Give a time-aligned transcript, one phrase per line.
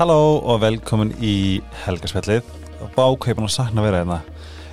[0.00, 2.46] Halló og velkomin í helgaspjallið.
[2.94, 4.16] Bá hvað ég er búin að sakna vera hérna.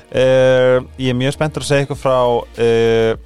[0.08, 2.20] Uh, Ég er mjög spenntur að segja eitthvað frá
[2.64, 3.18] uh,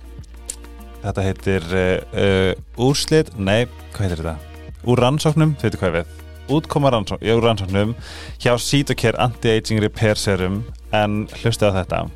[1.03, 4.65] Þetta heitir uh, Úrslit, nei, hvað heitir þetta?
[4.89, 6.17] Úr rannsóknum, þau veitu hvað við
[6.57, 7.93] Útkoma rannsóknum, já, rannsóknum
[8.41, 12.07] Hjá Cytocare Anti-Aging Repair Serum En hlustu á þetta.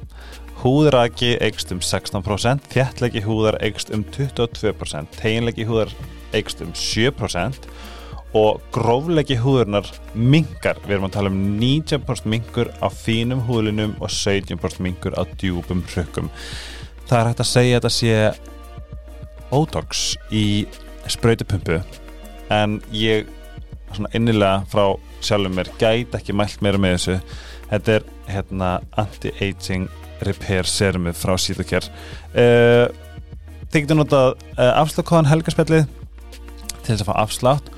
[0.66, 5.94] Húðraki eikst um 16% Þjættlegi húðar eikst um 22% Teginlegi húðar
[6.34, 7.70] eikst um 7%
[8.36, 14.12] og gróflegi húðurnar mingar, við erum að tala um 90% mingur á fínum húðlinum og
[14.12, 16.28] 17% mingur á djúpum hrökkum.
[17.08, 18.16] Það er hægt að segja að þetta sé
[19.52, 20.46] Botox í
[21.08, 21.80] sprautupumpu
[22.52, 23.30] en ég
[23.94, 27.20] svona innilega frá sjálfum mér gæti ekki mælt meira með þessu.
[27.70, 29.88] Þetta er hérna anti-aging
[30.26, 31.92] repair serumið frá Cytocare
[32.36, 32.88] uh,
[33.72, 37.72] þið getur notað uh, afslagkóðan helgarspellið til þess að fá afslátt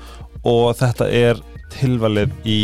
[0.46, 2.62] og þetta er tilvalið í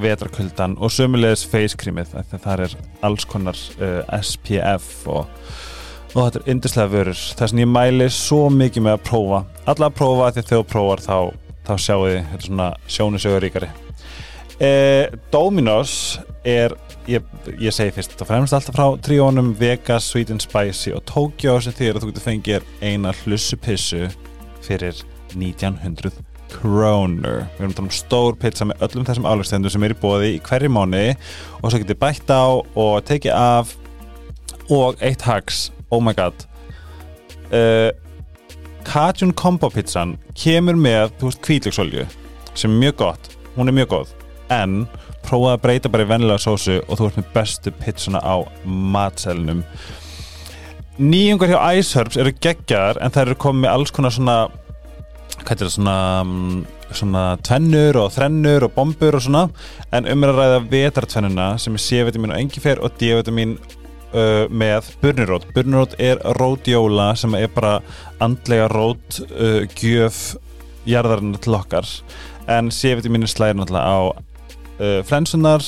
[0.00, 2.74] vetrakuldan og sömulegis face creamið það er
[3.04, 5.28] alls konar uh, SPF og,
[6.14, 7.20] og þetta er yndislega vörur.
[7.36, 10.68] Þess að ég mæli svo mikið með að prófa alla að prófa því þegar þú
[10.72, 11.16] prófar þá,
[11.68, 12.64] þá sjáu þið
[12.96, 13.70] sjónusöguríkari
[14.62, 15.94] uh, Dominos
[16.44, 16.74] er
[17.06, 17.22] ég,
[17.60, 21.76] ég segi fyrst og fremst alltaf frá tríónum Vegas, Sweet and Spicy og Tokyo sem
[21.76, 24.08] því að þú getur fengið eina hlussupissu
[24.62, 25.04] fyrir
[25.36, 29.94] 1900 krónur við erum að tala um stór pizza með öllum þessum álægstendur sem er
[29.94, 31.02] í bóði í hverju mánu
[31.60, 33.74] og svo getur bætt á og tekið af
[34.72, 35.70] og eitt hags.
[35.92, 36.46] Oh my god.
[37.52, 37.90] Uh,
[38.86, 42.06] Cajun Combo pizzan kemur með, þú veist, kvítlöksolju
[42.54, 44.14] sem er mjög gott, hún er mjög góð.
[44.52, 44.84] En
[45.26, 49.62] prófaði að breyta bara í vennilega sósu og þú ert með bestu pizzuna á matselnum
[51.00, 54.36] nýjungar hjá Iceherbs eru geggjar en það eru komið alls konar svona
[55.40, 55.98] hvað er það svona
[56.96, 59.46] svona tvennur og þrennur og bombur og svona.
[59.94, 64.92] En um er að ræða vetartvennuna sem er C-vitamin og engifer og D-vitamin uh, með
[65.02, 67.78] burnirót burnirót er rótjóla sem er bara
[68.22, 70.34] andlega rót uh, gjöf
[70.88, 71.88] jarðarinn til okkar.
[72.50, 75.64] En C-vitamin slæðir náttúrulega á uh, flensunar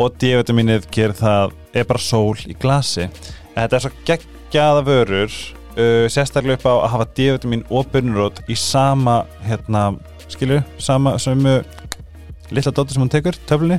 [0.00, 3.08] og D-vitaminið gerir það er bara sól í glasi.
[3.54, 5.42] En þetta er svo geggjaða vörur
[5.76, 9.92] uh, sérstaklega upp á að hafa D-vitamin og burnirót í sama hérna,
[10.32, 11.60] skilju, sama sömu
[12.52, 13.78] litla dóttir sem hún tekur, töflunni.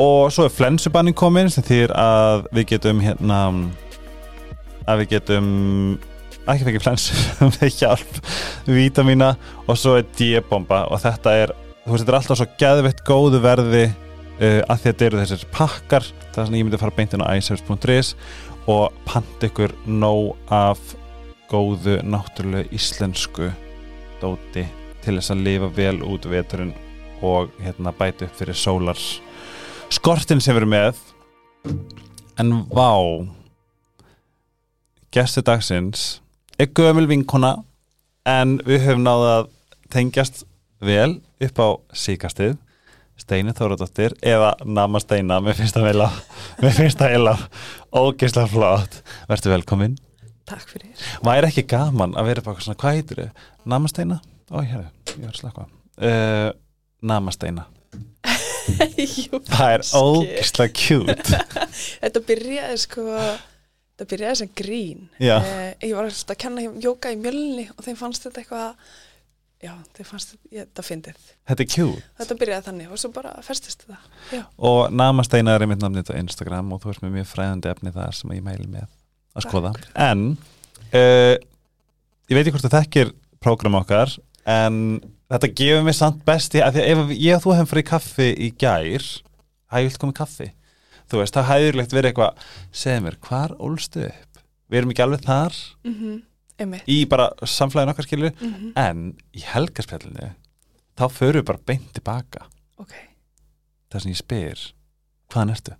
[0.00, 3.40] Og svo er flensubanning komin sem þýr að við getum hérna
[4.90, 5.48] að við getum
[6.44, 7.18] ekki fengið flensu
[7.54, 8.18] með hjálp
[8.68, 10.84] vítamína og svo er D-bomba.
[10.90, 11.54] Og þetta er,
[11.84, 13.84] þú veist, þetta er alltaf svo gæðveitt góðu verði
[14.40, 17.24] uh, að þetta eru þessir pakkar það er svona ég myndi að fara beint inn
[17.24, 18.14] á iService.is
[18.70, 20.80] og panta ykkur nóg af
[21.50, 23.50] góðu náttúrulega íslensku
[24.22, 24.64] dóti
[25.04, 26.72] til þess að lifa vel út veturinn
[27.24, 28.98] og hérna bæta upp fyrir sólar.
[29.92, 31.02] Skortin sem við erum með
[32.40, 32.90] en vá
[35.14, 36.18] gestu dagsins
[36.58, 37.58] er gömul vinkona
[38.26, 39.50] en við höfum náða að
[39.94, 40.42] tengjast
[40.84, 42.56] vel upp á síkastið
[43.20, 46.00] Steini Þóradóttir eða Nama Steina, mér finnst það vel
[47.00, 47.34] það vel
[47.94, 48.98] ógeðslega flott,
[49.30, 49.94] verður velkomin.
[50.50, 50.90] Takk fyrir.
[51.24, 53.46] Væri ekki gaman að vera bara svona, hvað heitir þau?
[53.74, 54.18] Nama Steina?
[54.52, 56.50] Ó, hérna, ég var slakka uh,
[57.04, 57.64] Nama Steina.
[58.98, 61.40] Jú, Það er ógeðslega cute.
[62.02, 63.02] Þetta byrjaði sko
[63.94, 65.02] Þetta byrjaði sem grín.
[65.22, 68.96] Eh, Ég var alltaf að kenna jóka í mjölni og þeim fannst þetta eitthvað
[69.64, 71.20] Já, þeim fannst þetta, fyndið.
[71.48, 72.02] Þetta er cute.
[72.20, 74.00] Þetta byrjaði þannig og svo bara festist þetta.
[74.34, 77.70] Já, Og Nama Steina er einmitt namnið á Instagram og þú ert með mjög fræðandi
[77.72, 78.90] efni þar sem ég mæli með
[79.32, 79.72] að skoða.
[79.78, 79.88] Takk.
[80.04, 81.34] En uh,
[82.28, 83.14] ég veit ekki hvort það þekkir
[83.44, 84.12] prógram okkar
[84.52, 84.76] en
[85.32, 88.28] þetta gefur mér samt besti að því að ef ég og þú hefum fyrir kaffi
[88.36, 89.08] í gær
[89.72, 90.50] að ég vilt koma í kaffi.
[91.08, 92.46] Þú veist, það hæðurlegt verið eitthvað
[92.84, 94.44] segð mér, hvar ólstu upp?
[94.68, 95.58] Við erum ekki alveg þar.
[95.88, 96.22] Mm
[96.60, 96.86] einmitt.
[96.90, 100.30] í bara samflæðin okkar skilur mm en í helgarspjallinu
[100.98, 102.46] þá förum við bara beint tilbaka.
[102.78, 102.94] Ok.
[103.90, 104.62] Þar sem ég spyr
[105.32, 105.76] hvaðan ertu?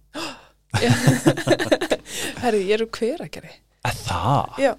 [2.42, 3.54] Herri, ég er úr hveragerði.
[3.84, 4.60] Að það?
[4.62, 4.72] Já.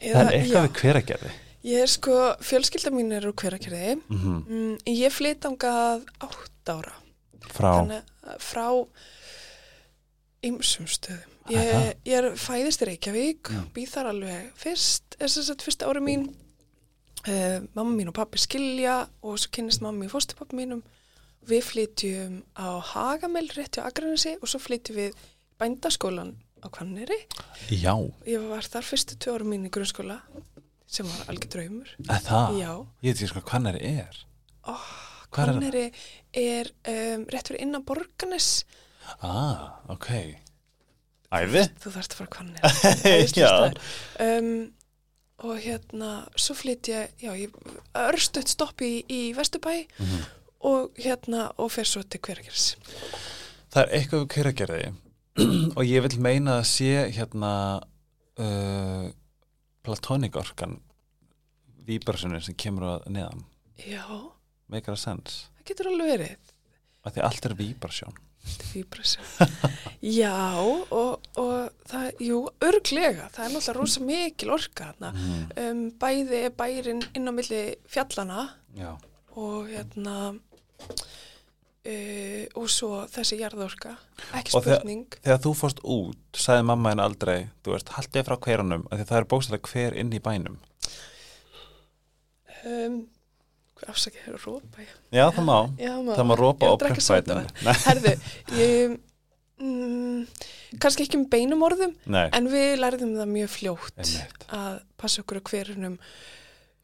[0.00, 3.98] Það er eitthvað við hver að gerði Ég er sko, fjölskylda mín er úr hveragerði.
[4.08, 4.38] Mm -hmm.
[4.48, 6.94] mm, Ég flyt angað átt ára.
[7.52, 7.72] Frá?
[7.76, 8.02] Þannig
[8.40, 8.86] frá
[10.42, 11.29] ymsum stöðum.
[11.50, 16.28] Ég, ég er fæðist í Reykjavík, býð þar alveg fyrst, þess að fyrsta ári mín.
[17.28, 20.84] Uh, mamma mín og pappi skilja og svo kynnist mamma mín fóstupappi mínum.
[21.48, 25.18] Við flytjum á Hagamel rétt hjá Akranesi og svo flytjum við
[25.60, 27.18] bændaskólan á Hvanneri.
[27.72, 27.94] Já,
[28.28, 30.20] Ég var þar fyrstu tvö ára mín í grunnskóla
[30.90, 31.92] sem var algjör draumur.
[32.08, 32.72] að það Já,
[33.04, 34.24] Ég veit ekki sko hvað hann er
[34.68, 34.88] oh,
[35.30, 35.76] Hvar er
[36.34, 38.64] er um, rétt fyrir innan borganes
[39.20, 40.10] Ah, ok.
[41.30, 41.62] Æði?
[41.82, 43.52] þú þarfst að fara hvanneri Já.
[44.26, 44.50] um,
[45.46, 47.54] og hérna svo flytt ég, já, ég
[47.96, 50.24] örstuðt stopp í, í Vesturbæ Mhm.
[50.68, 52.74] og hérna og fer svo til hverageris
[53.70, 54.82] Það er eitthvað við kæragerði
[55.78, 57.52] og ég vil meina að sé hérna
[58.40, 59.06] uh,
[59.86, 60.80] platonik orkan
[61.86, 63.44] víbarsunin sem kemur að neðan.
[63.86, 64.02] já,
[64.70, 65.46] Make a sense.
[65.58, 66.50] það getur alveg verið
[67.14, 68.18] því allt er víbarsjón.
[70.00, 70.32] Já,
[70.90, 74.92] og, og það, jú, örglega, það er náttúrulega rosa mikil orka.
[75.00, 75.42] Mm.
[75.64, 78.46] Um, bæði er bærin inn á milli fjallana
[78.78, 78.92] Já.
[79.36, 80.16] og hérna,
[81.84, 83.96] uh, og svo þessi jarðorka,
[84.38, 85.04] ekki Og þegar- spurning.
[85.24, 89.08] Þegar þú fórst út, sagði mamma henni aldrei, þú veist, haldið frá hverjunum, af því
[89.12, 90.58] það er bókstæðlega hver inn í bænum.
[92.64, 93.00] Um,
[93.88, 94.90] afsakið er að rópa ég?
[95.16, 95.58] Já, það má.
[95.80, 96.16] Já, maður.
[96.20, 97.06] Það má rópa að prempbætinu.
[97.06, 97.72] sódavatn.
[97.86, 98.12] Herðu,
[98.58, 98.98] ég,
[99.60, 100.26] mm,
[100.82, 104.46] kannski ekki með beinum orðum, Nei, en við lærðum það mjög fljótt einmitt.
[104.60, 105.98] að passa okkur á hverjunum.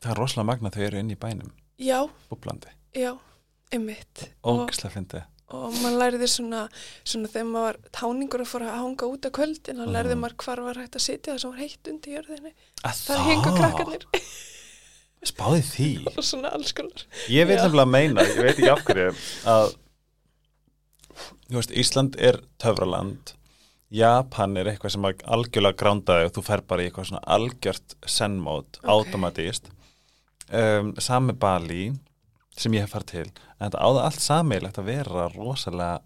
[0.03, 2.01] Það er rosalega magna þau eru inn í bænum, Já,
[2.31, 2.69] búblandi.
[2.97, 3.13] Já,
[3.73, 5.25] einmitt og, Ógislega fyndið.
[5.53, 6.69] og maður læriði svona,
[7.05, 10.21] svona þegar maður var táningur að fara að hanga út að kvöldin þá læriði Mhm.
[10.25, 12.53] maður hvar var hægt að sitja það sem var heitt undir jörðinni
[12.85, 14.07] Að það hengu krakkarnir
[15.27, 15.89] Spáði því.
[16.13, 17.03] og svona alls konar
[17.33, 17.65] Ég vil Já.
[17.67, 19.11] nefnilega meina, ég veit ekki af hverju,
[19.55, 19.75] að
[21.51, 23.33] veist, Ísland er töfraland,
[23.95, 28.81] Japan er eitthvað sem algjörlega grándaði og þú fer bara í eitthvað svona algjört sennmót,
[28.83, 28.89] Ok.
[28.97, 29.71] automatíst.
[30.51, 31.93] Um, sami Bali,
[32.57, 33.31] sem ég hef farið til,
[33.61, 36.01] en þetta áða allt sammeilegt að vera rosalega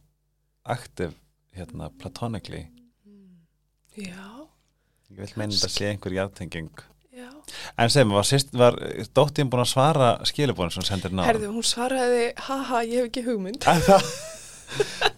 [0.65, 1.17] aktiv,
[1.57, 2.67] hérna, platonically.
[3.97, 4.47] Já,
[5.11, 6.71] Ég vil meina þetta sé einhver jartenging.
[7.21, 7.31] Já.
[7.81, 8.27] En sem, var,
[8.63, 8.79] var
[9.17, 11.25] dóttin búin að svara skilubónu sem sendir ná?
[11.29, 13.67] Herðu, hún svaraði, haha, ég hef ekki hugmynd.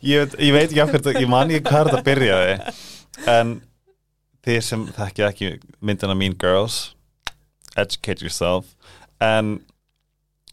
[0.01, 2.55] Ég, veit, ég veit ekki af hverju, ég man ekki hvað þetta byrjaði.
[3.29, 3.51] En
[4.47, 5.51] þið sem þekkja ekki
[5.85, 6.79] myndina Mean Girls
[7.77, 8.73] Educate Yourself
[9.23, 9.59] en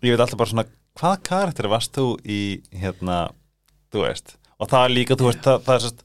[0.04, 0.68] ég veit alltaf bara svona
[1.00, 2.42] hvaða karakter varst þú í
[2.76, 3.30] hérna,
[3.94, 4.36] þú veist?
[4.60, 6.04] Og það er líka, þú veist, það, það er sérst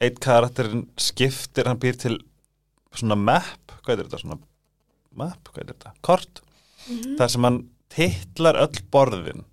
[0.00, 2.16] eitt karakterin skiptir, hann býr til
[2.96, 4.40] svona map, hvað er þetta svona
[5.16, 6.40] map, hvað er þetta, kort
[6.88, 7.16] Mhm.
[7.18, 9.44] þar sem hann titlar öll borðin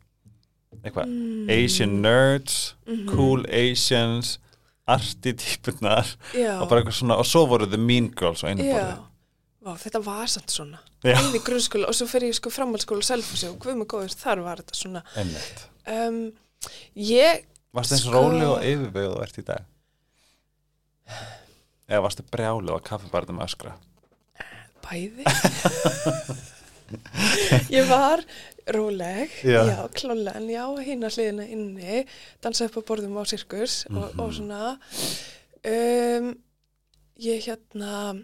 [0.83, 1.49] eitthvað, Mm.
[1.49, 3.07] Asian nerds Mhm.
[3.09, 4.37] cool Asians
[4.87, 8.97] artitýpunar Já, og bara eitthvað svona, og svo voru the mean girls á einu borði
[9.67, 10.77] Vá, þetta var samt svona.
[11.03, 14.43] Bæði grunnskóla og svo fer ég sko framhaldsskóla og selfhúsi og hvað með góður, þar
[14.43, 15.03] var þetta svona
[15.87, 16.31] um,
[16.95, 17.43] Ég
[17.73, 19.65] Varstu eins Sko- róleg og yfirbyggð og ert í dag?
[21.89, 23.73] Eða varstu brjálu á kaffibarnum öskra?
[24.87, 25.23] Bæði.
[27.73, 28.21] Ég var
[28.71, 29.61] róleg Já.
[29.67, 32.03] Já, klálega En já, hína hliðina inni
[32.43, 34.35] Dansa upp á borðum á sirkus og, og Mhm.
[34.37, 34.79] svona.
[35.67, 36.29] Um,
[37.19, 38.23] Ég hérna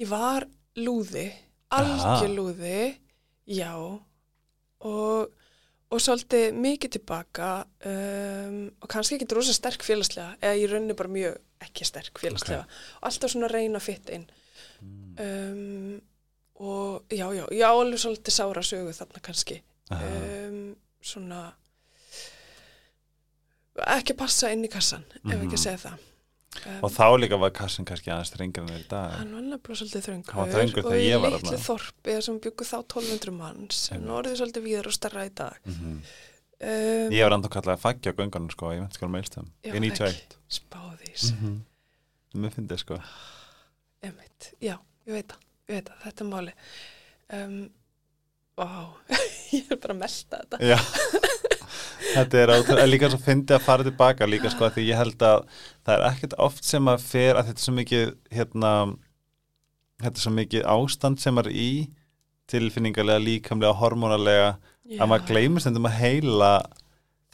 [0.00, 0.46] Ég var
[0.76, 1.28] lúði
[1.70, 2.96] Algjör lúði
[3.46, 3.74] Já
[4.80, 5.34] Og
[5.88, 11.08] og svolítið mikið tilbaka um, og kannski ekki rosa sterk félagslega eða ég raunni bara
[11.08, 14.26] mjög ekki sterk félagslega og alltaf svona reyna að fitta inn
[14.82, 16.00] um,
[16.58, 19.60] og já, já, já, alveg svolítið sára sögu þarna kannski.
[19.90, 21.52] Um, svona
[23.94, 25.44] ekki passa inn í kassan ef Mhm.
[25.46, 25.98] ekki að segja það.
[26.66, 29.10] Um, Og þá líka var kassin kannski aðeins þrengar en er í dag.
[29.18, 30.84] Hann var nefnilega svolítið þröngur.
[30.84, 34.86] Og ég var litlu þorpi þar sem byggu þá 1200 manns en orðið svolítið víðar
[34.86, 35.58] og starra í dag.
[35.64, 36.02] Mm
[36.60, 39.70] um, Ég var enda kallað að fagja göngunum sko, ég veit sko að meilstum Já,
[39.74, 41.30] Í 91 spáðís.
[41.32, 41.58] Mm -hmm.
[42.42, 42.98] Mér fyndi sko
[44.06, 44.76] Emitt, já,
[45.08, 46.54] ég veit það, ég veit það, þetta er máli.
[47.38, 47.58] Um,
[48.58, 48.66] Vá,
[49.54, 50.58] ég er bara að melda þetta.
[50.66, 50.78] Já.
[52.08, 55.22] Þetta er átrúlega, líka svo fyndi að fara tilbaka líka sko að því ég held
[55.26, 55.44] að
[55.84, 58.72] það er ekkert oft sem að fer að þetta er svo mikið hérna
[60.02, 61.68] þetta er svo mikið ástand sem er í
[62.48, 66.52] tilfinningarlega, líkamlega, hormonalega Já, að maður gleymur stundum að heila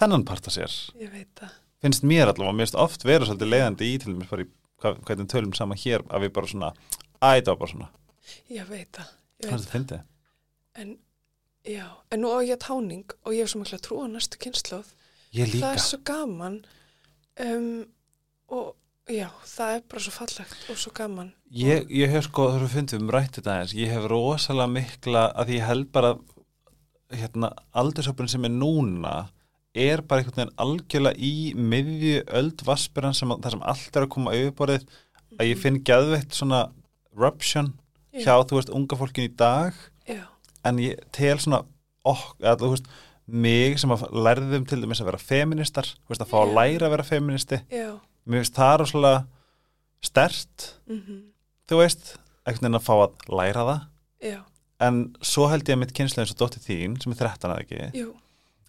[0.00, 0.76] þennan part af sér.
[1.00, 1.54] Ég veit það,
[1.84, 4.50] finnst mér allavega, mér finnst oft vera svolítið leiðandi í til mér bara í
[4.84, 6.70] hvað- hvernig tölum saman hér að við bara svona,
[7.18, 7.88] æ, það var bara svona
[8.52, 9.10] ég veit það,
[9.42, 9.72] ég er veit það.
[9.74, 10.04] fyndið?
[10.84, 10.94] En,
[11.64, 14.88] já, en nú á ég táning og ég hef svo mikla trú á næstu kynnslóð.
[15.34, 16.56] Ég Það er svo gaman
[17.40, 17.84] um,
[18.54, 18.74] og
[19.10, 21.32] já, það er bara svo fallegt og svo gaman.
[21.52, 25.24] ég, ég hef sko þú finnst við um rætt þetta aðeins, ég hef rosalega mikla,
[25.34, 26.14] að ég held bara
[27.14, 29.28] hérna, aldursöpun sem er núna
[29.74, 34.06] er bara einhvern veginn algjörlega í miðju öld vaspiran sem, að- þar sem allt er
[34.06, 34.84] að koma á yfirborðið
[35.38, 36.60] að ég finn geðveitt svona
[37.18, 37.72] ruption
[38.14, 39.74] hjá, þú veist, unga fólkin í dag.
[40.06, 40.22] Já,
[40.64, 41.64] en ég tel svona
[42.06, 42.86] ok, að, þú veist,
[43.26, 46.54] mig sem að lærðum til dæmis að vera feministar veist, að fá að Já.
[46.58, 47.86] læra að vera feministi já,
[48.28, 49.22] mér finnst það rosalega
[50.04, 51.22] stert mhm,
[51.70, 52.10] þú veist,
[52.44, 53.86] einhvern veginn að fá að læra það.
[54.28, 54.40] Já,
[54.84, 57.62] en svo held ég að mitt kynslu eins og dóttir þín sem er 13 að
[57.64, 58.10] ekki, jú,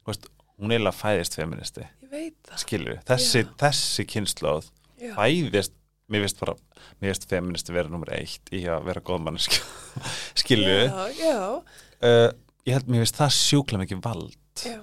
[0.07, 2.31] veist, hún eiginlega fæðist feministi, ég
[2.61, 3.51] skilju þessi, Já.
[3.65, 4.69] þessi kynsluð
[5.01, 5.75] já, fæðist,
[6.11, 6.55] mér finnst bara
[7.01, 9.59] mér finnst feministi vera nummer eitt í að vera góð manneski,
[10.41, 10.79] skilju
[11.19, 12.29] já, uh,
[12.65, 14.39] ég held, mér finnst það sjúkla mikið vald.
[14.65, 14.79] Já,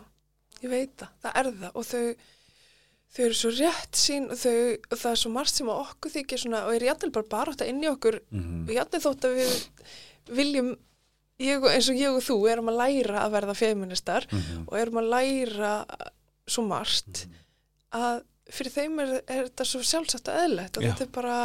[0.63, 1.73] ég veit það, það er það.
[1.75, 2.05] Og þau,
[3.13, 4.55] þau eru svo rétt sín og þau,
[4.93, 7.55] og það er svo margt sem að okkur þykir svona og er jættil bara bara
[7.55, 8.21] átt að inn í okkur.
[8.31, 9.57] Mm og jættil þótt að við
[10.39, 10.71] viljum,
[11.41, 14.67] ég, eins og ég og þú erum að læra að verða feministar -hmm.
[14.67, 15.73] og erum að læra
[16.47, 17.27] svo margt
[17.93, 18.23] að
[18.53, 21.39] fyrir þeim er, er þetta svo sjálfsagt og eðlegt og þetta er bara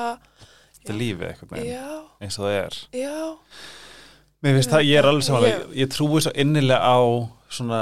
[0.87, 1.59] þetta er lífið eitthvað
[2.21, 2.79] eins og það er.
[2.95, 3.17] Já,
[4.43, 6.99] það, ég er alveg samanlega, Ég- ég, trúi svo innilega á
[7.49, 7.81] svona,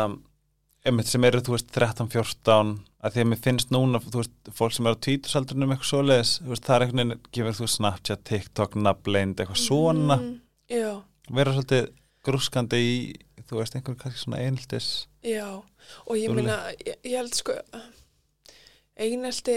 [1.04, 4.86] sem eru, þú veist, 13-14, að því að mér finnst núna, þú veist, fólk sem
[4.86, 8.76] eru á tvítusaldrunum eitthvað svoleiðis, þú veist, það er einhvern veginn, gefur þú Snapchat, TikTok,
[8.76, 10.92] nafnleind, eitthvað svona, mm, já,
[11.34, 11.90] vera svolítið
[12.26, 12.96] grúskandi í,
[13.50, 15.46] þú veist, einhver kannski svona einhildis, já
[16.08, 16.56] og ég meina,
[16.86, 17.54] ég, ég held sko
[18.98, 19.56] einelti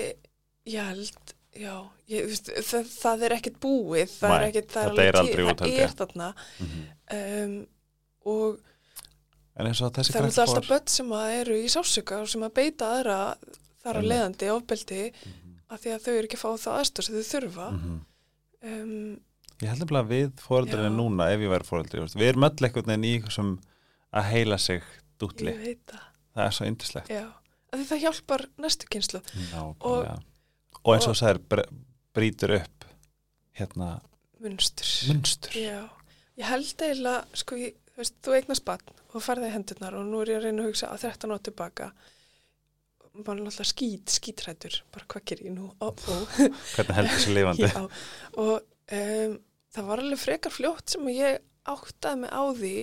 [0.69, 1.75] ég held, já
[2.11, 5.35] ég, veist, það, það er ekkert búið það er Nei, ekkert, það er alveg aldrei
[5.35, 6.31] til- út, held það er þarna.
[6.61, 6.87] Mm
[7.19, 7.55] um,
[8.29, 8.59] og
[9.59, 12.29] en eins og þessi það er alltaf fór, börn sem að eru í sásöka og
[12.29, 13.17] sem að beita aðra
[13.83, 15.55] þar að leiðandi ofbeldi Mhm.
[15.73, 17.69] af því að þau eru ekki að fá það aðstóð sem þau þurfa.
[17.73, 17.97] Mhm.
[18.69, 19.21] um,
[19.63, 20.97] ég held nefnilega við fóreldrinni Já.
[20.99, 21.69] núna, ef ég væri
[22.03, 23.53] veist, við erum öll einhvern veginn í eitthvað sem
[24.19, 24.85] að heila sig
[25.19, 26.05] dútli, ég veit það
[26.39, 27.11] það er svo yndislegt.
[27.11, 27.25] já,
[27.73, 30.19] af því það hjálpar næstu kynslu Nákvæmlega.
[30.85, 31.71] Og eins og þú sagðir, bre-
[32.15, 32.87] brýtur upp
[33.59, 33.89] hérna
[34.39, 35.57] munstur munstur.
[35.59, 35.81] Já,
[36.39, 40.35] ég held eiginlega, sko, ég, veist, þú eignast bann og farði hendurnar og nú er
[40.37, 41.91] ég að reyna að hugsa að 13 ára tilbaka
[43.19, 47.35] maður er náttúrulega skít, skítrættur bara hvað ger ég nú, ó, ó Hvernig heldur þessu
[47.35, 47.71] lifandi?
[47.75, 47.83] Já,
[48.39, 48.53] og
[48.95, 49.39] um,
[49.75, 52.75] það var alveg frekar fljótt sem ég áttaði mig á því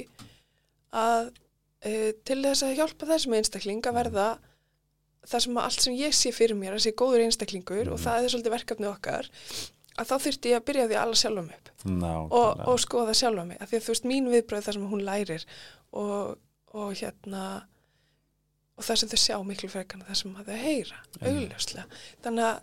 [0.96, 4.28] að uh, til þess að hjálpa þessum einstakling að verða
[5.26, 8.04] það sem að allt sem ég sé fyrir mér að sé góður einstaklingur og Mhm.
[8.06, 9.30] það er svolítið verkefni okkar
[9.96, 12.68] að þá þurfti ég að byrja því að alla sjálfa mig upp og, Nákvæmlega.
[12.68, 15.46] og skoða sjálfa mig af því að þú veist mín viðbröð það sem hún lærir
[15.94, 16.38] og,
[16.76, 17.44] og hérna
[18.76, 21.86] og það sem þau sjá miklu frekar það sem þau heyra, augljóslega
[22.26, 22.62] þannig að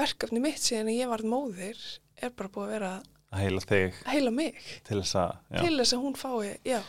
[0.00, 1.82] verkefni mitt síðan að ég varð móðir
[2.22, 2.92] er bara búið að vera
[3.30, 3.98] Að heila þig.
[4.04, 4.62] Að heila mig.
[4.86, 6.80] Til þess að, til þess að hún fái, já,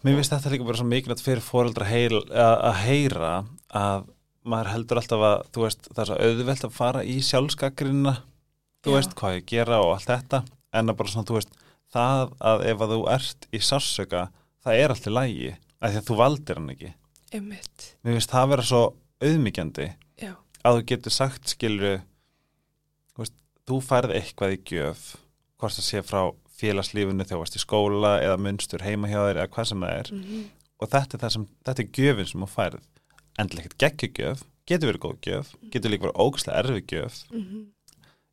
[0.00, 3.32] Mér finnst þetta líka bara svo mikilvægt fyrir fóreldra heil, að, að heyra
[3.76, 4.06] að
[4.48, 8.14] maður heldur alltaf að, þú veist, það er svo auðvelt að fara í sjálfskakrinna,
[8.80, 8.96] þú Já.
[8.96, 10.40] veist, hvað ég gera og allt þetta,
[10.80, 11.52] en að bara svona, þú veist,
[11.92, 14.22] það að ef að þú ert í sársöka,
[14.64, 16.92] það er allt í lægi, að því að þú valdir hann ekki.
[17.30, 17.90] einmitt.
[18.00, 18.82] Mér finnst það vera svo
[19.20, 19.90] auðmyggjandi
[20.24, 20.32] já,
[20.64, 21.56] að þú getur sagt
[23.20, 23.36] veist,
[23.68, 25.04] þú færð eitthvað í gjöf
[25.60, 26.22] hvort það sé frá
[26.60, 30.00] félagslífinu þegar þú varst í skóla eða munstur heima hjá þér eða hvað sem það
[30.00, 30.10] er.
[30.16, 30.48] Mm
[30.80, 32.88] og þetta er, það sem, þetta er gjöfin sem þú færð.
[33.40, 37.22] Endilega ekkert geggjugjöf getur verið góð gjöf, getur líka verið ógæslega erfið gjöf.
[37.30, 37.62] -hmm.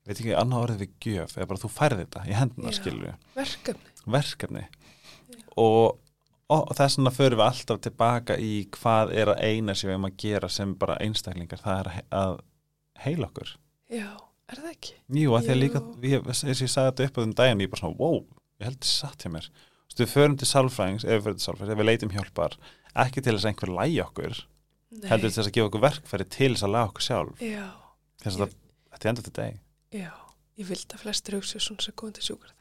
[0.06, 2.78] veit ekki annað orðið við gjöf eða bara þú færð þetta í hendina Já.
[2.80, 3.90] skilru verkefni.
[4.06, 4.66] Verkefni.
[5.58, 6.00] Og,
[6.48, 9.94] og, og þess vegna förum við alltaf tilbaka í hvað er að eina sem við
[9.94, 12.40] erum að gera sem bara einstaklingar það er að
[13.04, 13.58] heila okkur.
[13.90, 14.16] Já,
[14.54, 14.94] er það ekki?
[15.22, 15.82] Jú, að því að líka,
[16.28, 18.20] eins og ég sagði þetta upp á þeim daginn, ég bara svona, wow,
[18.62, 19.48] ég held þetta satt hjá mér.
[19.52, 22.58] Þú veist, við förum til sálfræðings, ef við förum til sálfræðings, ef við leitum hjálpar,
[23.04, 24.40] ekki til þess að einhver lægi okkur,
[24.98, 25.08] Nei.
[25.12, 27.42] heldur þess að gefa okkur verkfæri til þess að laga okkur sjálf.
[27.44, 27.66] já,
[28.24, 28.54] Þess að
[28.94, 29.60] þetta er enda til deg.
[29.94, 30.12] já,
[30.58, 32.54] ég vildi að flestir hugsa svona sem góðan til sjúkvæðar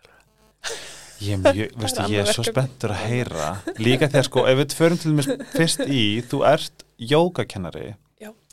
[1.22, 3.46] Ég, er veistu, ég er svo spenntur að heyra,
[3.80, 7.94] líka þegar sko, ef við förum til mér fyrst í, þú ert jógakennari,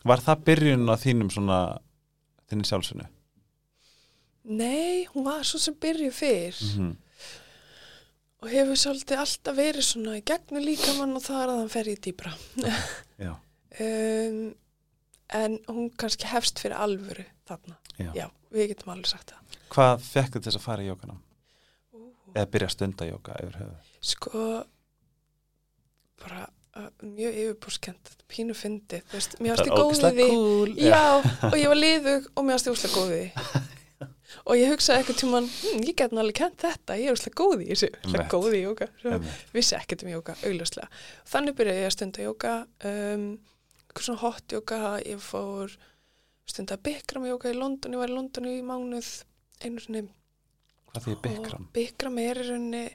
[0.07, 1.57] var það byrjun á þínum svona,
[2.51, 3.09] þínum sjálfsunu?
[4.43, 6.93] Nei, hún var svo sem byrju fyrr Mm
[8.43, 11.91] og hefur svolítið alltaf verið svona í gegnum líkamann og það er að hann fer
[11.93, 12.35] í dýbra.
[13.73, 14.51] Um,
[15.33, 17.73] en hún kannski hefst fyrir alvöru þarna.
[17.97, 18.11] já.
[18.13, 19.55] Já, við getum alveg sagt það.
[19.73, 21.23] Hvað fekk til þess að fara í jókanum?
[21.97, 22.03] Ú,
[22.35, 23.89] Eða byrja að stunda jóka yfir höfuð?
[24.11, 24.43] Sko,
[26.21, 30.89] bara uh, mjög yfirbúrskend, pínu fyndið, mér varst í góð ógeðslega við því.
[30.91, 31.03] Já,
[31.49, 33.63] og ég var liðug og mér varst ég úslega góð við því.
[34.45, 37.63] og ég hugsaði eitthvað tímann, hm, ég get náttúrulega kent þetta, ég er úslega góð
[37.63, 38.27] í þessu, Einmitt.
[38.31, 38.87] góð í jóka.
[39.53, 40.87] Vissi ekkert um jóka, augljóslega.
[41.33, 42.53] Þannig byrjaði ég að stunda jóka,
[42.91, 43.25] um,
[43.87, 45.77] eitthvað svona hot jóka, ég fór
[46.49, 49.11] stunda Bikram jóka í London, ég var í London í mánuð
[49.63, 50.07] einu sinni.
[50.93, 51.67] Hvað því Bikram?
[51.67, 52.85] Og Bikram er í rauninni,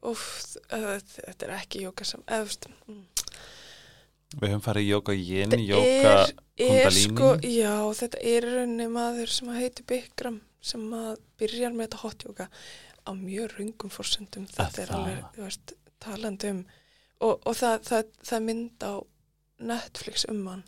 [0.00, 3.02] þetta er ekki jóka sem, veist, mm,
[4.36, 6.12] Við höfum farið í jóka Þetta jóka
[6.60, 7.02] kundalini.
[7.06, 10.84] sko, já, þetta er í rauninni maður sem að heiti Bikram sem
[11.40, 12.46] byrjar með þetta hotjóka
[13.00, 16.60] á mjög rungum fórsendum þetta er alveg, þú veist, talandi um
[17.20, 18.92] og, og það, það, það mynd á
[19.70, 20.62] Netflix um hann.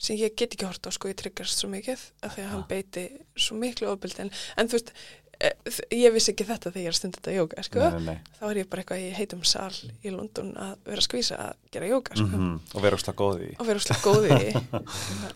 [0.00, 2.62] Sem ég get ekki hort á sko, ég tryggast svo mikið af því að hann
[2.70, 3.02] beiti
[3.36, 4.24] svo miklu ofbeldi.
[4.24, 4.92] En, en þú veist,
[5.94, 7.84] ég vissi ekki þetta þegar ég er stundið þetta jóka, sko.
[8.38, 9.72] Þá er ég bara eitthvað í heitum sal
[10.04, 12.26] í London að vera að skvísa að gera jóka, sko.
[12.28, 13.50] Mm Og vera úrslega góð í.
[13.58, 14.38] og vera úrslega góði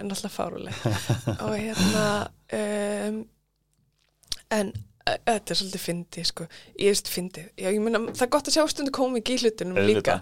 [0.00, 0.82] en alltaf fáruleg
[1.38, 2.04] og hérna
[2.58, 3.22] um,
[4.54, 4.72] en
[5.08, 6.46] e- þetta er svolítið fyndi sko,
[6.80, 9.80] ég veist fyndi já, ég meina, það er gott að sjá stundu komik í hlutunum
[9.88, 10.18] líka.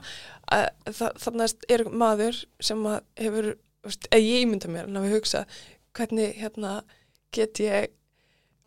[0.53, 3.51] Að, það, þannig er maður sem að hefur,
[3.87, 5.45] veist, eða ég mynda mér en að við hugsa,
[5.97, 6.77] hvernig hérna
[7.33, 7.91] get ég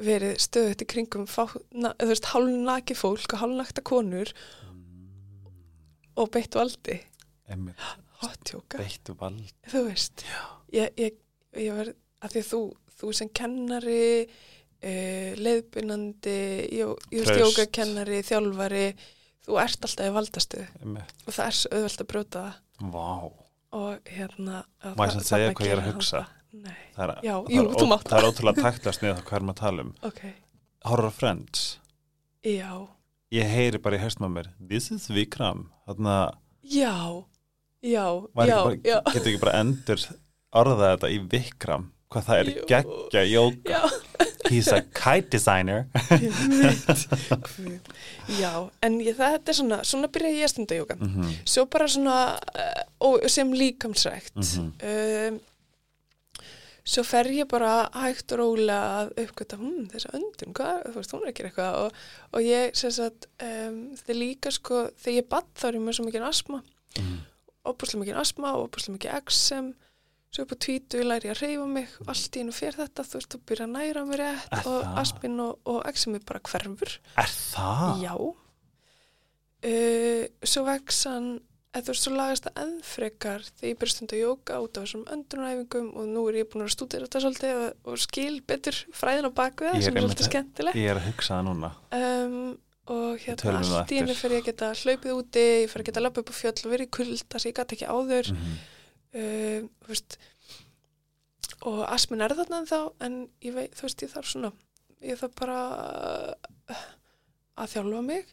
[0.01, 1.27] verið stöðut í kringum
[2.33, 4.31] hálnaki fólk og hálnakta konur
[6.15, 6.97] og beitt valdi.
[8.23, 9.51] Hotjóka beittu vald.
[9.69, 10.23] þú veist
[10.73, 11.17] ég, ég,
[11.59, 12.59] ég verð að því þú,
[12.99, 16.37] þú sem kennari uh, leiðbynandi
[16.79, 17.43] jó- ég veist Traust.
[17.59, 18.85] jógakennari, þjálfari
[19.45, 22.61] þú ert alltaf í valdastuð Einmitt, og það er svo auðvelt að brjóta það.
[22.95, 23.09] Vá.
[23.75, 26.23] og hérna það- samt segja hvað ég er að hugsa?
[26.55, 29.35] Nei, Það er, Já, það jú, er, ó- mátt það er ótrúlega taktlast niður hvað
[29.39, 29.93] erum að tala um.
[30.09, 30.21] ok,
[30.85, 31.79] Horror Friends.
[32.45, 32.87] já
[33.31, 35.65] Ég heyri bara í höstum á mér, this is Vikram.
[35.87, 36.93] Þannig að já,
[37.81, 38.05] já,
[38.45, 40.05] já, ekki já bara, getur ekki bara endur
[40.55, 42.65] orðað þetta í Vikram hvað það er Jú.
[42.69, 43.81] geggja jók já,
[44.49, 45.87] he's a kite designer
[48.39, 48.51] já,
[48.85, 51.33] en ég, þetta er svona svona byrja ég að stunda jóka mm -hmm.
[51.45, 52.17] svo bara svona
[52.55, 54.71] uh, og sem líkamsrækt Mhm.
[54.83, 55.39] um,
[56.85, 61.15] svo fer ég bara hægt og rólega að uppgöta hm, þessa öndun, hvað, þú veist,
[61.15, 62.03] hún er ekki eitthvað og,
[62.37, 65.85] og ég, sem sagt um, þetta er líka sko, þegar ég badd þá er ég
[65.87, 66.61] með svo mikið asma,
[66.95, 67.15] Mhm.
[67.65, 69.73] óbúslega mikið asma og óbúslega mikið exem
[70.35, 73.17] svo upp á tvítu læri ég að reyfa mig allt í hennu fer þetta, þú
[73.17, 74.97] veist, þú byrja að næra mig rétt Er og það?
[75.01, 78.01] asmin og, og exemi bara hverfur Er það?
[78.05, 78.13] Já.
[79.65, 81.39] Uh, svo eða
[81.83, 85.05] þú veist, svo lagast það ennfrekar þegar ég byrja stund að jóka út á þessum
[85.15, 89.31] öndunaræfingum og nú er ég búin að stúdira þetta svolítið og, skil betur fræðin á
[89.79, 90.75] er sem er svolítið að- skemmtilegt.
[90.79, 94.43] Ég er að hugsa það núna Um, og hérna það allt í henni fyrir ég
[94.43, 97.39] að geta hlaupið úti, ég fyrir að geta löpa upp á fjöll og verið kulda
[97.39, 98.31] sem ég gæti ekki áður.
[98.31, 98.63] mm -hmm.
[99.15, 100.17] Um, veist,
[101.61, 104.51] og asmin er þarna en þá, en ég veit, þú veist, ég þarf svona,
[105.01, 105.59] ég þarf bara
[106.69, 106.81] uh,
[107.63, 108.25] að þjálfa mig,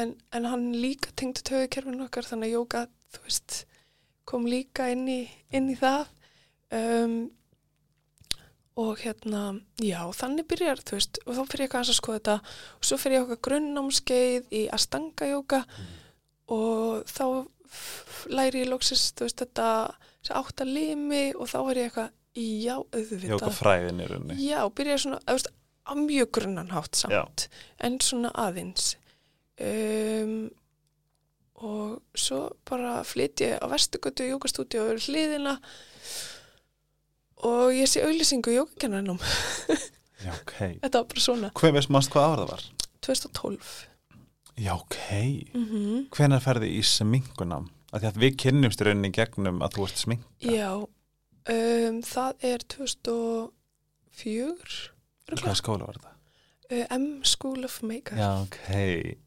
[0.00, 3.56] en, en hann líka tengdu tögukerfinu okkar, þannig að jóka, þú veist,
[4.28, 5.22] kom líka inn í,
[5.54, 6.12] inn í það.
[6.74, 7.18] Um,
[8.80, 12.38] og hérna, já, þannig byrjar, þú veist, og þá fyrir ég að skoða þetta
[12.78, 15.60] og svo fyrir ég okkar grunnnámskeið í Astanga jóka
[16.50, 17.26] og þá
[18.34, 19.68] læri ég loksist, þú veist, þetta
[20.24, 23.30] þessi átta limi og þá er ég eitthvað, já, auðvitað.
[23.30, 25.50] Jóka fræðin í rauninni Já, byrja svona, veist,
[25.84, 27.46] á mjög grunnanhátt samt,
[27.78, 28.94] en svona aðeins.
[29.62, 30.50] Um,
[31.54, 35.54] og svo bara flyt ég á Vestugötu jókastúdíu og hliðina
[37.44, 39.20] og ég sé auðlýsingu jókakennarinnum.
[40.24, 41.50] Já, ok Þetta var bara svona.
[41.54, 42.62] Hver veist mást hvað ára það var?
[43.06, 43.72] 2012.
[44.56, 44.96] Já, ok
[45.54, 46.08] Mm -hmm.
[46.10, 46.82] Hvenær ferði í
[48.02, 50.70] því að við kynnumst rauninni gegnum að þú ert sminka Já,
[51.48, 53.50] um, það er 2004.
[55.30, 56.13] Hvað skóla var þetta?
[56.74, 58.18] Uh, M School of Makeup.
[58.18, 58.58] Já, ok,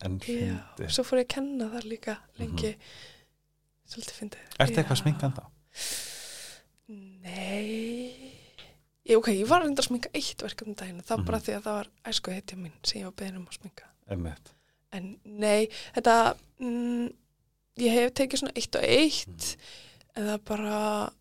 [0.04, 2.74] en fyndi svo fór ég að kenna þar líka lengi.
[3.88, 4.42] Svolítið fyndið.
[4.48, 4.58] Mhm.
[4.66, 5.02] Ertu eitthvað Já.
[5.04, 5.44] sminkan þá?
[6.88, 8.34] Nei.
[9.08, 11.02] Ég, ok, ég var reyndar að sminka eitt verkefni um daginn.
[11.04, 11.46] Það var bara Mhm.
[11.46, 13.84] því að það var æsku heitja mín sem ég var beðin um að sminka.
[14.10, 14.52] Einmitt.
[14.92, 17.14] En nei, þetta, mm,
[17.78, 19.60] ég hef tekið svona eitt og eitt, Mhm.
[20.16, 21.14] en það er bara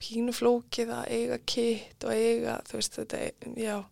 [0.00, 3.84] pínu flókið að eiga kitt og eiga, þú veist, þetta, er- já.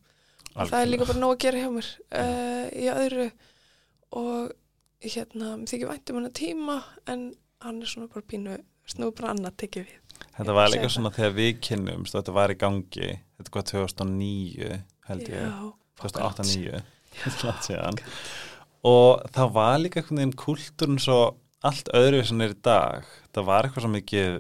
[0.56, 1.90] Og það er líka bara nóg að gera hjá mér
[2.20, 3.26] uh, í öðru.
[4.16, 4.54] Og
[5.04, 6.78] hérna, þykir væntum hann tíma
[7.12, 7.28] en
[7.64, 8.56] hann er svona bara pínu
[8.88, 10.02] snú bara annað tekið við.
[10.36, 10.94] Þetta var líka það.
[10.96, 15.56] svona þegar við kynnumst og þetta var í gangi, þetta var 2009 held ég, Já,
[16.02, 16.82] 2008-2009
[17.46, 18.00] langt síðan.
[18.90, 21.18] og það var líka einhvern veginn kultúrin svo
[21.66, 23.08] allt öðru sem er í dag.
[23.34, 24.36] Það var eitthvað svo mikið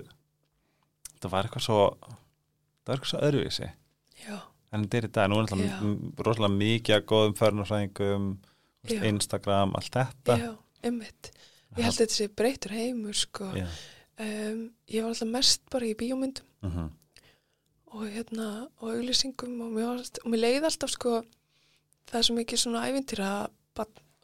[1.22, 3.70] það var eitthvað svo það var eitthvað svo öðruvísi.
[4.26, 4.36] Já,
[4.76, 8.28] en þetta er í dag, nú er alltaf rosalega mikið að góðum förnarfræðingum
[8.86, 9.00] Já.
[9.08, 10.50] Instagram, allt þetta já,
[10.86, 11.30] einmitt.
[11.76, 13.48] Ég held að þetta sé breytur heimur, sko.
[14.16, 16.86] Um, ég var alltaf mest bara í bíómyndum Mhm.
[17.96, 18.46] og hérna,
[18.80, 21.22] og auglýsingum og mér, mér leiði alltaf, sko,
[22.06, 23.32] það er svo mikið svona ævintýra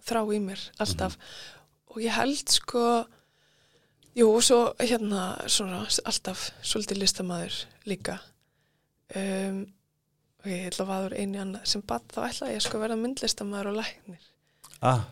[0.03, 1.17] þrá í mér alltaf.
[1.91, 3.05] Og ég held, sko,
[4.17, 8.19] jú, og svo hérna svona alltaf svolítið listamæður líka
[9.17, 9.67] um,
[10.43, 11.67] og ég ætla að vaður einu annað.
[11.73, 14.31] Sem bad þá ætla ég sko að verða myndlistamæður og læknir.
[14.83, 15.05] Ah,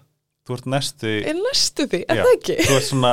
[0.50, 2.24] Þú ert næstu er næstu því, er Já.
[2.24, 2.54] það ekki?
[2.66, 3.10] Þú ert svona,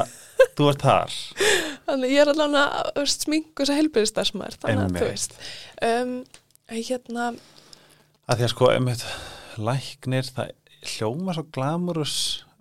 [0.58, 1.16] þú ert þar.
[1.88, 2.40] Þannig ég er að
[3.52, 5.36] og þess að helbriðistarsmaður þannig að þú veist.
[5.86, 6.14] Um,
[6.72, 7.28] hérna,
[8.26, 9.06] að Því að sko, einmitt,
[9.70, 10.52] læknir það
[10.96, 12.16] hljóma svo glamurus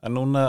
[0.04, 0.44] en núna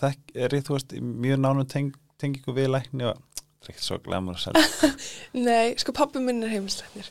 [0.00, 3.22] þekk, er ég, þú veist, í mjög nánum teng, tengingu við lækni og
[3.60, 4.94] það er ekkert svo glamurus heldur.
[5.48, 7.10] nei, sko pappi minn er heimilslegnir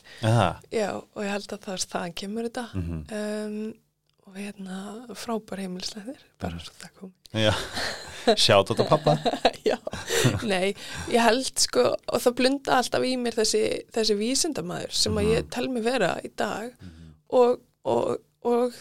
[0.74, 2.64] já, og ég held að það er þaðan kemur þetta.
[2.74, 3.74] Mhm, um,
[4.30, 4.76] og hérna
[5.18, 6.64] frábær heimilslegnir bara Mhm.
[6.66, 7.54] svo það kom já.
[8.36, 9.14] Sjátt á pappa
[9.64, 9.76] já,
[10.44, 10.74] nei,
[11.08, 13.62] ég held sko og það blunda alltaf í mér þessi,
[13.94, 15.50] þessi vísindamæður sem að ég Mhm.
[15.50, 16.74] tel mig vera í dag
[17.30, 18.74] og, og, og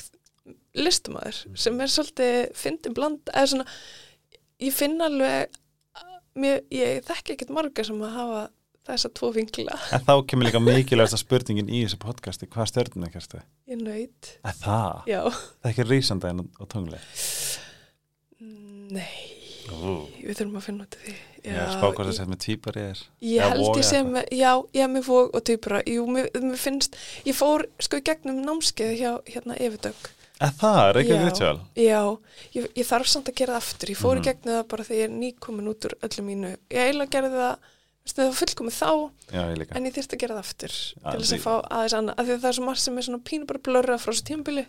[0.76, 3.66] listamæður sem er svolítið fyndin bland eða svona,
[4.62, 5.56] ég finn alveg
[6.42, 8.42] mér, ég þekki ekkert marga sem að hafa
[8.90, 13.42] þessa tvo vingla En þá kemur líka mikilvægsta spurningin í þessu podcasti Hvað stjörnum kerstu?
[13.70, 15.02] ég nöyt, Er það?
[15.12, 15.22] já.
[15.30, 17.02] Það er ekki rísandaginn og tungli
[18.90, 19.18] nei,
[19.70, 19.92] Ú.
[20.24, 21.16] við þurfum að finna út af því.
[21.46, 23.02] Já, spákvæmst að setja með týpar í þér.
[23.30, 26.58] Ég Eða held ég sem, já, ég hef mér fóg og týpura, jú, mér, mér
[26.60, 26.98] finnst,
[27.28, 30.10] ég fór sko í gegnum námskeið hjá hérna Evidögg.
[30.40, 30.80] Er það?
[30.90, 31.18] Er Já.
[31.26, 31.58] ritual?
[31.76, 32.00] Já,
[32.56, 35.00] ég, ég þarf samt að gera það aftur, ég fór í gegnum það bara þegar
[35.02, 36.52] ég er nýkomin út úr öllu mínu.
[36.72, 37.68] Ég eiginlega gerði það,
[38.14, 38.92] það var fullkomið þá,
[39.36, 41.96] Já, ég en ég þyrfti að gera það aftur Já, til þess að fá aðeins
[42.00, 44.12] annað, af því að það er svo margt sem er svona pínu bara blörra frá
[44.14, 44.64] þessu tímbili.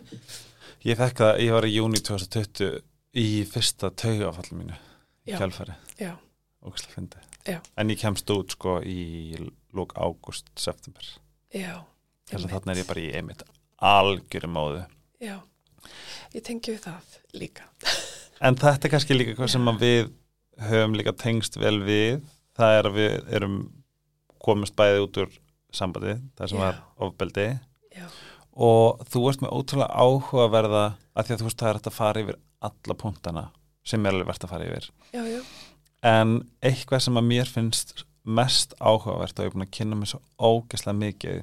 [0.91, 2.75] Ég fekk það, ég var í júni 2020
[3.21, 4.75] í fyrsta taugafallu mínu
[5.31, 6.11] kjálfæri, Já,
[6.65, 7.57] ógæslega fyndi Já.
[7.79, 9.33] En ég kemst út sko í
[9.73, 11.01] lók ágúst, september
[11.55, 11.79] já,
[12.27, 12.51] Þess að einmitt.
[12.53, 13.41] þarna er ég bara í einmitt
[13.81, 14.83] algjörum móðu
[15.23, 15.39] já,
[16.35, 17.67] ég tengi við það líka.
[18.41, 20.07] En þetta er kannski líka hvað sem við
[20.65, 22.23] höfum líka tengst vel við.
[22.57, 23.57] Það er að við erum
[24.41, 25.35] komist bæði út úr
[25.71, 26.63] sambandi það sem Já.
[26.63, 27.45] var ofbeldi.
[27.93, 28.07] Já,
[28.57, 32.23] og þú ert með ótrúlega áhugaverða að því að þú veist það er að fara
[32.25, 32.39] yfir
[32.71, 33.45] alla punktana
[33.85, 34.89] sem er alveg verðt að fara yfir.
[35.13, 35.39] Já, já,
[36.01, 36.33] en
[36.65, 40.21] eitthvað sem að mér finnst mest áhugavert og ég er búin að kynna mér svo
[40.37, 41.39] ógeðslega mikið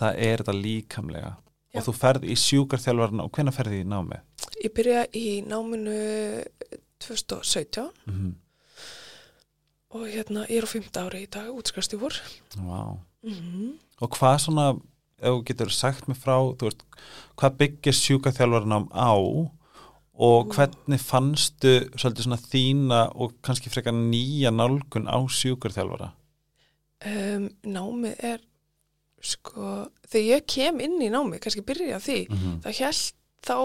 [0.00, 1.32] það er þetta líkamlega
[1.72, 1.80] Já.
[1.80, 4.18] og þú ferð í sjúkarþjálfarna og hvenær ferði í námi?
[4.64, 5.96] ég byrja í náminu
[7.02, 8.34] 2017 Mm -hmm.
[9.90, 10.82] og hérna, ég er á 5.
[10.96, 11.48] ári í dag,
[12.00, 12.12] vor.
[12.58, 12.98] wow.
[13.22, 14.66] Mm og hvað svona
[15.22, 16.82] ef þú getur sagt mér frá veist,
[17.38, 19.12] hvað byggir sjúkarþjálfarnám á
[20.14, 26.10] og hvernig fannstu svolítið svona þína og kannski frekar nýja nálgun á sjúkarþjálfara?
[27.06, 28.40] um, námið er
[29.22, 32.60] sko, þegar ég kem inn í námið, kannski byrja því Mm -hmm.
[32.64, 33.12] þá held,
[33.46, 33.56] þá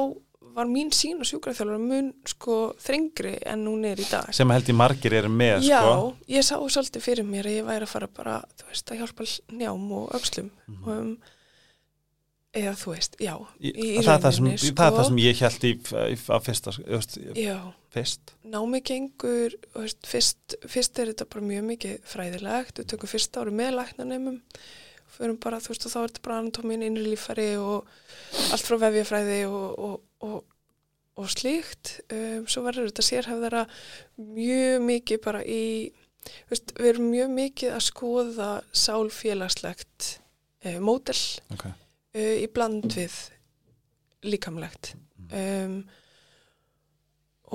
[0.58, 4.65] var mín sín og sjúkraþjálfara mun sko þrengri en hún er í dag sem held
[4.70, 6.15] ég margir eru með Já, sko.
[6.28, 9.24] ég sá svolítið fyrir mér að ég væri að fara bara, þú veist, að hjálpa
[9.54, 10.89] njám og öxlum Mhm.
[10.89, 11.17] um,
[12.58, 14.74] eða þú veist, já Í, í það, er það, sem, sko?
[14.74, 14.98] það er sko.
[14.98, 17.58] það sem ég held í, í, að fyrsta sko, veist, Já,
[17.93, 23.38] fyrst námið gengur veist, fyrst, fyrst er þetta bara mjög mikið fræðilegt, við tökum fyrst
[23.38, 24.41] ári með læknanemum
[25.15, 27.88] förum bara, þú veist, og þá er þetta bara anatómin, innri líffæri og
[28.54, 29.96] allt frá vefjafræði og, og,
[30.28, 30.58] og,
[31.17, 31.93] og slíkt.
[32.13, 33.63] Um, svo verður þetta sérhefðara
[34.17, 35.63] mjög mikið bara í
[36.28, 40.10] þú veist, við erum mjög mikið að skoða sálfélagslegt
[40.65, 41.20] uh, mótel
[41.56, 41.74] okay.
[42.17, 43.15] uh, í bland við
[44.28, 44.96] líkamlegt.
[45.32, 45.82] Um,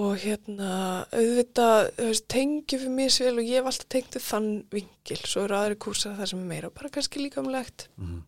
[0.01, 0.73] og hérna
[1.13, 1.91] auðvitað,
[2.33, 6.17] tengjum við mér svel og ég hef alltaf tengt þann vingil svo eru aðri kúrsar
[6.17, 7.89] það sem er meira bara kannski líkamlegt.
[8.01, 8.23] Mm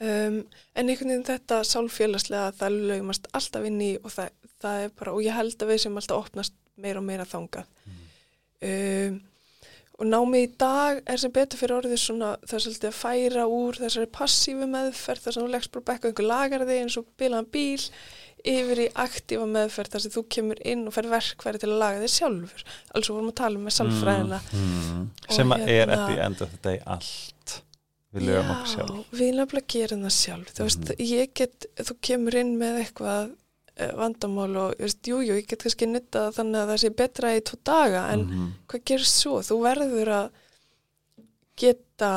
[0.00, 0.36] um,
[0.74, 5.16] en einhvern veginn þetta sálfélagslega það laumast alltaf inn í og það, það er bara,
[5.16, 7.74] og ég held að við sem alltaf opnast meira og meira þangað.
[8.60, 9.20] Um,
[10.00, 13.76] og námið í dag er sem betur fyrir orðið svona það er að færa úr
[13.80, 17.82] þessari passífu meðferð þar sem þú leggst bara bekka einhver lagarði eins og bilaðan bíl
[18.44, 22.00] yfir í aktífa meðferð þar sem þú kemur inn og fer verkværi til að laga
[22.04, 25.02] þig sjálfur alls og vorum að tala um með sálfræðina mm.
[25.28, 27.56] Og sem að er hérna- at the end of the day allt
[28.14, 31.96] við lögum okkur sjálf Já, við nefnilega gerum það sjálf þú veist, ég get, þú
[32.08, 36.60] kemur inn með eitthvað uh, vandamál og, veist, jú, jú, ég get kannski nuttað þannig
[36.64, 38.48] að það sé betra í tvo daga en Mhm.
[38.72, 39.38] hvað gerist svo?
[39.46, 40.30] Þú verður að
[41.60, 42.10] geta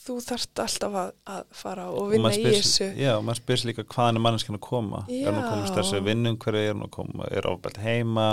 [0.00, 2.88] þú þarft alltaf að, að fara og Og vinna maður í spyr- þessu.
[3.00, 5.02] Já, og maður spyrir sig líka hvaðan er manneskjan að koma?
[5.10, 5.78] Er hún að komast Já.
[5.82, 8.26] þessu vinnum hverju er hún að koma er ofbelt heima?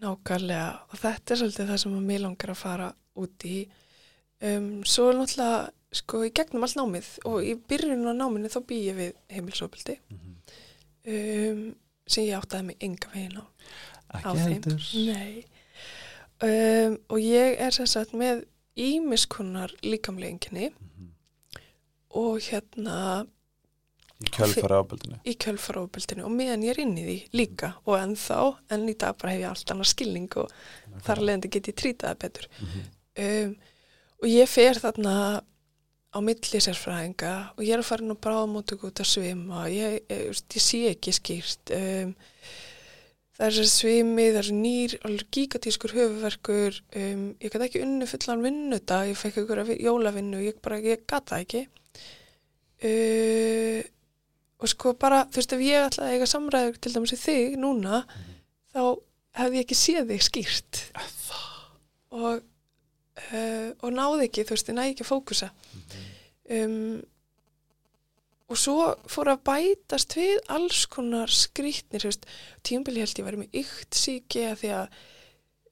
[0.00, 0.68] Nákvæmlega.
[0.92, 2.88] Og þetta er svolítið það sem mér langar að fara
[3.20, 3.58] út í.
[4.40, 5.70] Um, svo náttúrulega
[6.00, 9.96] sko í gegnum allt námið og í byrjunum á náminu þá bý ég við heimilsofbildi
[11.10, 11.64] um,
[12.10, 13.44] sem ég áttaði mig enga veginn á.
[14.20, 14.86] Ekki heldur.
[15.06, 15.44] Nei.
[16.46, 18.44] um, og ég er sem sagt með
[18.80, 20.70] ímiskunnar líkamleginginni
[22.18, 22.96] og hérna
[24.20, 28.40] í kjölfara ábyrðinu í kjölfarofbildinu og meðan ég er inn í því líka og ennþá,
[28.74, 30.50] en í dag bara hef ég allt annað skilning og
[31.06, 32.48] þar að leiðandi get ég trýtaði betur.
[33.20, 33.54] Um,
[34.20, 35.14] og ég fer þarna
[36.10, 39.64] á milli sérfræðinga og ég er að fara inn á bráðmóttöku út að svima.
[39.70, 41.72] Ég, ég, ég, ég sé ekki skýrt.
[41.76, 42.14] Um,
[43.38, 48.08] það er þessi svimi það er nýr, alveg gigatískur höfuverkur um, ég gæti ekki unni
[48.10, 51.64] fullan vinnudag, ég fekk ykkur jólavinnu ég bara, ég gata ekki
[52.88, 53.80] uh,
[54.60, 57.56] og sko bara, þú veist ef ég ætla að eiga samræður til dæmis í þig
[57.60, 58.02] núna
[58.74, 58.82] þá
[59.40, 60.82] hefði ég ekki séð þig skýrt.
[62.10, 62.42] Og
[63.30, 65.50] uh, og náði ekki, þú veist, ég næði ekki að fókusa.
[66.50, 67.00] Um,
[68.50, 72.26] og svo fór að bætast við alls konar veist
[72.66, 74.96] tíumbili held ég væri með ykt síki að því að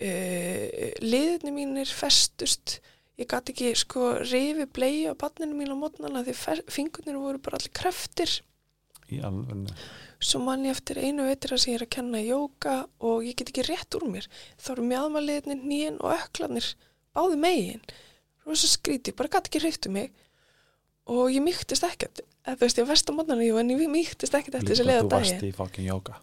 [0.06, 0.68] uh,
[1.02, 2.78] liðinni mínir festust
[3.18, 7.58] ég gæti ekki sko rifi blei á banninu mín á mótnana því fingurnir voru bara
[7.58, 8.40] allir kreftir
[9.08, 9.72] í alveg
[10.18, 13.36] svo man ég eftir einu veitir að sem ég er að kenna jóka og ég
[13.38, 14.26] get ekki rétt úr mér.
[14.58, 16.72] Þá eru mjöðmaliðinir nýjan og öklanir
[17.14, 17.84] báði megin.
[18.46, 20.10] Rosa skríti, bara gæti ekki hreiftu mig.
[21.08, 22.24] Og ég mýktist ekkert.
[22.48, 25.04] Þú veist ég var vest á mótnana jú en ég mýktist ekkert eftir þessi leiða
[25.04, 26.14] þú varst dagi í fokkin jóka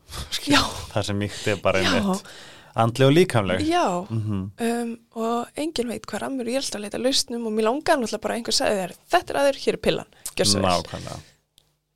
[0.94, 2.32] það sem mýkt er bara einmitt
[2.76, 3.62] andli og líkamleg.
[3.70, 4.42] Já Mhm.
[4.60, 8.22] um, og enginn veit hvað rammur ég alltaf að leita lausnum og mér langar náttúrulega
[8.26, 10.70] bara einhver sagði þér þetta er aður, hér er pillan, gjör svo vel.
[10.84, 11.20] Nákvæmlega.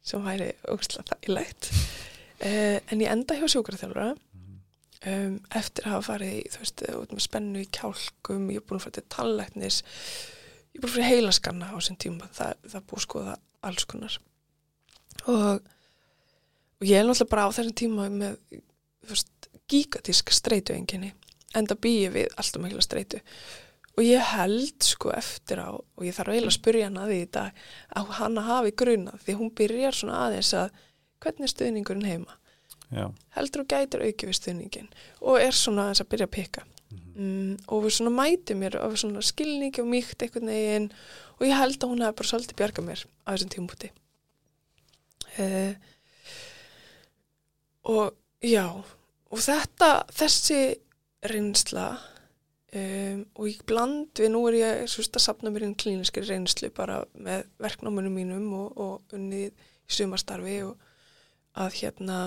[0.09, 1.69] Sem væri ógustlega þægilegt.
[2.39, 4.15] Uh, en ég enda hjá sjúkraþjálfara
[5.07, 8.79] um, eftir að hafa farið þú veist, út með spennu í kjálkum ég er búin
[8.79, 12.87] að fara til tannlæknis ég er búin að fara heilaskanna á þessum tíma það, það
[12.89, 13.35] búið skoða
[13.67, 14.17] alls konar.
[15.27, 15.59] Og,
[16.79, 18.37] og ég er náttúrulega bara á þessum tíma með
[19.03, 19.31] þú veist,
[19.69, 21.13] gigatísk streitu enginni
[21.58, 23.21] enda býi við alltaf mikla streitu.
[23.97, 27.63] Og ég held sko eftir á og ég þarf eiginlega að spyrja hana því dag
[27.99, 30.69] að hann hafi grunað því hún byrjar svona aðeins að
[31.19, 32.38] hvernig er stuðningurinn heima?
[32.89, 33.05] Já,
[33.36, 34.88] heldur og gætir auki við stuðningin
[35.19, 36.63] og er svona aðeins að byrja að peka
[36.95, 40.88] mm, og við svona mæti mér af svona skilningi og mýkt einhvern veginn
[41.38, 43.91] og ég held að hún hafi bara svolítið bjargað mér á þessum tímpúti
[45.43, 45.73] uh,
[47.93, 48.65] og já
[49.29, 50.61] og þetta, þessi
[51.29, 51.87] reynsla
[52.73, 56.71] um, og ég bland við, nú er ég svist að sapna mér inn klíniskri reynslu
[56.75, 60.89] bara með verknámunum mínum og, og unnið í sumarstarfi og
[61.59, 62.19] að hérna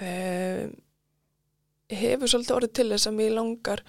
[0.00, 0.76] um,
[1.90, 3.82] hefur svolítið orðið til þess að mér langar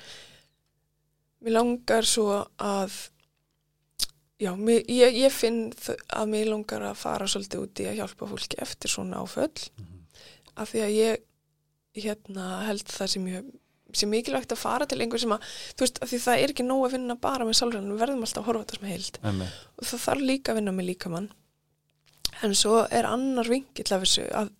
[1.43, 2.97] mér langar svo að
[4.41, 5.67] já, mér, ég, ég finn
[6.13, 9.69] að mér langar að fara svolítið út í að hjálpa fólki eftir svona áföll.
[10.57, 11.26] Af því að ég
[12.03, 13.49] hérna held það sem ég
[13.95, 16.65] sem mikilvægt að fara til einhver sem að þú veist, af því það er ekki
[16.67, 19.19] nóg að vinna bara með sálfræðan, við verðum alltaf að horfa þetta sem heild.
[19.23, 19.60] Einmitt.
[19.77, 21.29] Og það þarf líka að vinna með líkamann.
[22.43, 24.51] En svo er annar vingill af þessu að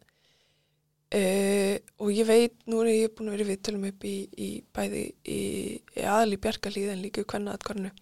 [1.16, 4.50] uh, og ég veit, nú er ég búin að vera í viðtölum upp í, í
[4.76, 5.40] bæði í,
[5.78, 7.94] í aðal í bjargalíð en líka hvernig aðkvarnu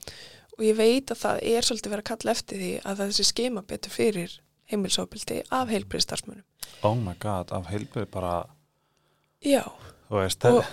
[0.56, 3.94] og ég veit að það er svolítið að kalla eftir því að þessi skema betur
[3.94, 4.36] fyrir
[4.72, 6.46] heimilsópildi af heilbriðstarfsmunum
[6.88, 8.36] oh my god, af heilbyrð bara
[9.46, 9.64] Já,
[10.10, 10.64] veist, og,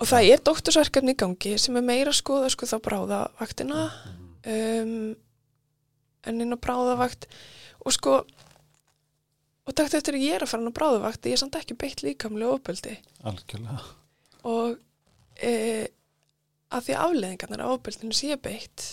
[0.00, 3.82] og það er doktorsverkefni í gangi sem er meira skoða sko þá bráðavaktina.
[4.42, 5.12] Um,
[6.26, 7.28] en inn á bráðavakt.
[7.82, 8.22] Og sko
[9.62, 11.78] og takt eftir að ég er að fara inn á bráðavakt ég er samt ekki
[11.78, 12.96] beitt líkamlega ofbeldi.
[13.28, 13.82] Algjörlega.
[14.50, 14.78] Og
[15.38, 15.52] e,
[16.72, 18.88] að því afleðingarnar af ofbeldinu sé beitt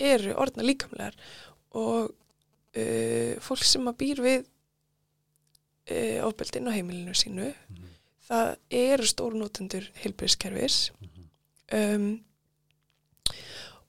[0.00, 1.18] eru orðna líkamlegar.
[1.78, 2.10] Og
[2.74, 4.42] e, fólk sem að býr við
[5.86, 7.52] e, ofbeldin á heimilinu sínu
[8.30, 10.78] það eru stórnótendur heilbyrðskerfis
[11.74, 12.08] um,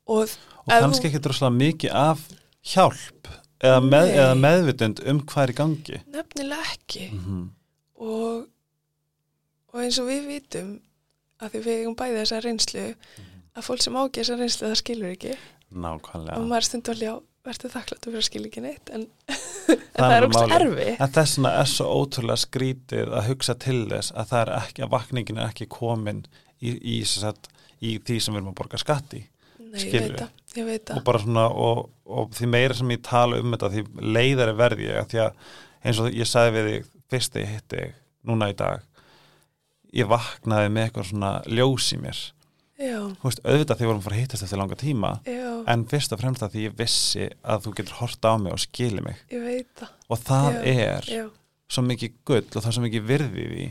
[0.09, 0.25] og
[0.61, 2.27] og kannski ekki droslega mikið af
[2.73, 6.03] hjálp eða, með, eða meðvitund um hvað er í gangi.
[6.11, 7.09] Nefnilega ekki.
[7.15, 7.49] Mm
[8.01, 8.47] og,
[9.71, 10.71] og eins og við vitum
[11.41, 12.85] að því við eigum bæði þessa reynslu
[13.51, 15.35] að fólk sem ágir þessa reynslu það skilur ekki.
[15.71, 16.37] Nákvæmlega.
[16.37, 19.07] Og maður stundur alveg á verður þakklætt að vera skil ekki neitt en,
[19.71, 23.79] en Það er ógst erfi En þess vegna er svo ótrúlega skrítið að hugsa til
[23.89, 26.23] þess að það er ekki, að vakningin er ekki komin
[26.61, 27.49] í, í, sagt,
[27.81, 29.23] í því sem við erum að borga skatt í.
[29.71, 32.93] Nei, ég veit það, ég veit Og það bara svona, og, og því meira sem
[32.93, 36.53] ég tala um þetta, því leiðari verði ég, að því að eins og ég sagði
[36.57, 37.95] við þig fyrst þegar ég hitti þig,
[38.29, 38.85] núna í dag,
[39.97, 42.21] ég vaknaði með eitthvað svona ljós í mér.
[43.21, 46.21] Veist, auðvitað því vorum að fara að hittast eftir langa tíma, já, en fyrst og
[46.23, 49.21] fremst að því ég vissi að þú getur horta á mig og skili mig.
[49.81, 49.93] það.
[50.09, 51.23] Og það Já, er já,
[51.71, 53.69] svo mikið gull og það er svo mikið virði í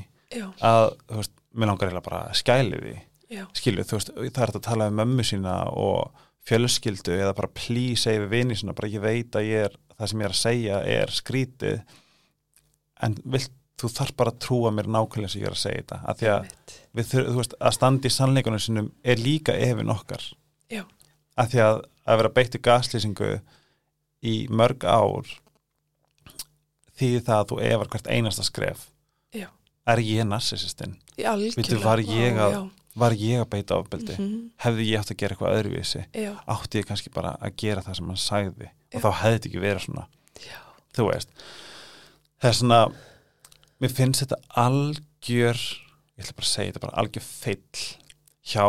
[0.62, 2.96] að, þú veist, mér langar eiginlega bara að skæli því.
[3.54, 7.50] Skilju, þú veist, það er hægt að tala um mömmu sína og fjölskyldu eða bara
[7.54, 10.40] segja við vini sína, bara ég veit að ég er, það sem ég er að
[10.40, 11.80] segja er skrítið.
[13.06, 15.98] En vilt, þú þarf bara að trúa mér nákvæmlega sem ég er að segja þetta,
[16.10, 16.48] af því að
[17.00, 20.24] við veist, að standa í sannleikunum sinum er líka efin okkar.
[20.70, 20.84] Já.
[21.40, 21.78] af því að
[22.10, 23.28] að vera beittu gaslýsingu
[24.26, 25.28] í mörg ár
[26.98, 28.82] því það að þú efar hvert einasta skref.
[29.32, 29.46] Já.
[29.96, 30.96] er ég Í.
[31.56, 31.98] Veitu, var
[32.44, 34.16] að- var ég að beita ofbeldi?
[34.18, 34.50] Mhm.
[34.64, 36.04] hefði ég átt að gera eitthvað öðruvísi?
[36.12, 38.68] Já, átti ég kannski bara að gera það sem hann sagði?
[38.94, 40.06] Og þá hefði þetta ekki verið svona.
[40.42, 40.58] Já,
[40.94, 41.28] þú veist.
[42.42, 42.80] Það er svona
[43.80, 47.84] mér finnst þetta algjör ég ætla bara að segja þetta bara algjör feill
[48.50, 48.64] hjá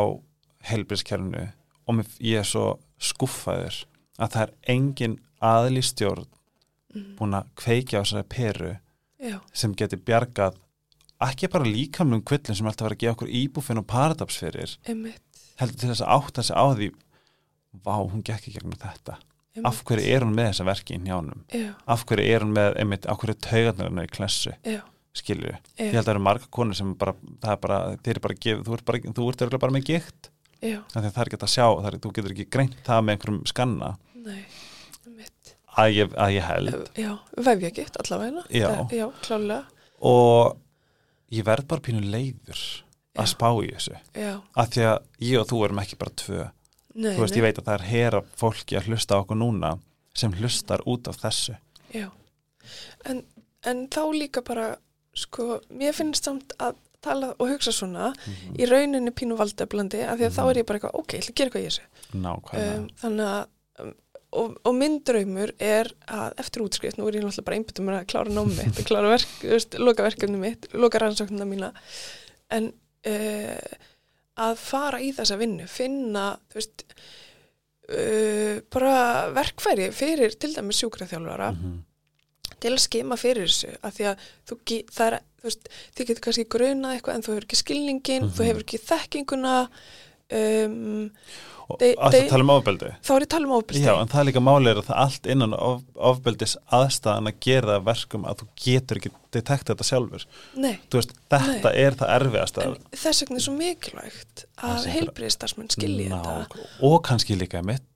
[0.71, 1.45] heilbríðskjærunu
[1.87, 2.65] og mér, ég er svo
[3.01, 3.81] skuffaður
[4.21, 6.27] að það er engin aðlýstjórn
[6.91, 7.13] Mhm.
[7.15, 8.71] búin að kveikja á þessari peru
[9.23, 10.57] já, sem geti bjargað
[11.23, 14.73] ekki bara líkamlum kvillin sem alltaf vera að gefa okkur íbúfinn og paradapsferir
[15.61, 16.89] heldur til þess að átta sig á því
[17.85, 19.15] vá, hún gekk í gegnum þetta.
[19.55, 19.65] Einmitt.
[19.71, 22.75] af hverju er hún með þessa verki í njánum Já, af hverju er hún með,
[22.79, 24.81] einmitt, af hverju taugarnar hennar í klessu, já,
[25.17, 28.23] skilju ég held að það eru marga konur sem bara, það er bara þeir eru
[28.27, 29.87] bara, gef, þú ert bara, þú ert bara með
[30.85, 33.15] af því að það er ekki að sjá, er, þú getur ekki greint það með
[33.15, 33.89] einhverjum skanna.
[34.21, 34.43] Nei,
[35.07, 35.53] einmitt.
[35.81, 36.89] að ég, að ég held.
[37.01, 37.11] Já,
[37.49, 38.43] vefja gitt allavega.
[38.53, 38.67] Já.
[38.69, 39.65] Það- Já, klálega.
[40.01, 40.57] og
[41.31, 42.61] ég verð bara pínu leiður
[43.17, 43.97] að spá í þessu.
[44.15, 46.51] Já, af því að ég og þú erum ekki bara tvö.
[46.93, 47.39] Nei, þú veist, nei.
[47.41, 49.79] ég veit að það er hera fólki að hlusta á okkur núna
[50.13, 51.57] sem hlustar út af þessu.
[51.95, 52.09] Já,
[53.05, 53.23] en,
[53.65, 54.75] en þá líka bara,
[55.13, 58.11] sko, mér finnst samt að tala og hugsa svona
[58.61, 61.31] í rauninni pínu valdeflandi af því að þá er ég bara eitthvað, ok, ég ætla
[61.33, 61.85] að gera eitthvað í þessu.
[62.77, 63.47] Um, þannig að,
[63.81, 63.93] um,
[64.41, 68.05] og, og minn draumur er að eftir útskrift, nú er ég náttúrulega bara einbyttum að
[68.13, 71.71] klára námi mitt, að klára verk, veist, loka verkefni mitt, loka rannsóknina mína,
[72.53, 72.69] en
[73.09, 73.89] uh,
[74.45, 76.85] að fara í þessa vinnu, finna, þú veist,
[77.91, 78.95] uh, bara
[79.35, 81.79] verkfæri fyrir til dæmis sjúkraþjálfara Mhm.
[82.61, 84.57] Til að skema fyrir þessu að því að þú,
[84.95, 88.41] það er, þú veist, þið getur kannski grunað eitthvað en þú hefur ekki skilningin, þú
[88.41, 88.49] Mhm.
[88.51, 89.55] hefur ekki þekkinguna
[90.31, 91.11] um,
[91.71, 92.89] og They- að they- tala um ofbeldi.
[93.03, 93.81] þá er ég að tala um ofbeldi.
[93.85, 97.37] Já, en það er líka máli er að það allt innan of, ofbeldis aðstæðan að
[97.45, 100.25] gera það að verkum að þú getur ekki detekta þetta sjálfur.
[100.55, 105.69] Nei, veist, þetta er það erfiðast en þess vegna er svo mikilvægt Það að heilbriðistarsmenn
[105.71, 106.67] skilji þetta.
[106.83, 107.87] Og kannski líka einmitt,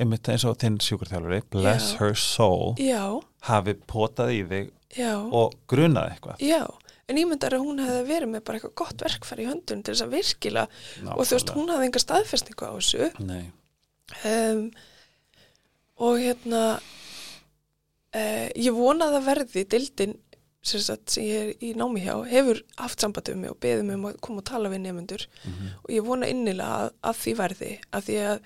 [0.00, 1.98] einmitt eins og þinn sjúkurþjálfuri bless Já.
[1.98, 2.74] her soul.
[2.80, 6.44] Já, hafi potað í þig já, og grunaði eitthvað.
[6.44, 6.62] Já
[7.10, 9.94] en ég myndar að hún hefði verið með bara eitthvað gott verkfæri í höndun til
[9.96, 13.08] þess að virkilega og þú veist, hún hafði enga staðfestningu á þessu.
[13.26, 13.44] Nei,
[14.30, 14.60] um,
[16.06, 20.14] og hérna uh, ég vona að verði dildin
[20.62, 20.82] sem,
[21.24, 24.18] ég er í námi hjá hefur haft samband um mig og beðið mig um að
[24.26, 25.68] koma og tala við nefnendur Mhm.
[25.84, 28.40] og ég vona innilega að, að því verði að því að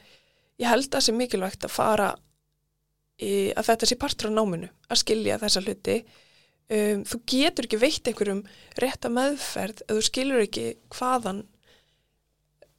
[0.62, 2.09] ég held að það sé mikilvægt að fara
[3.22, 5.98] að þetta sé partur á náminu að skilja þessa hluti.
[6.64, 8.44] Um, þú getur ekki veitt einhverjum
[8.81, 11.42] rétta meðferð ef þú skilur ekki hvaðan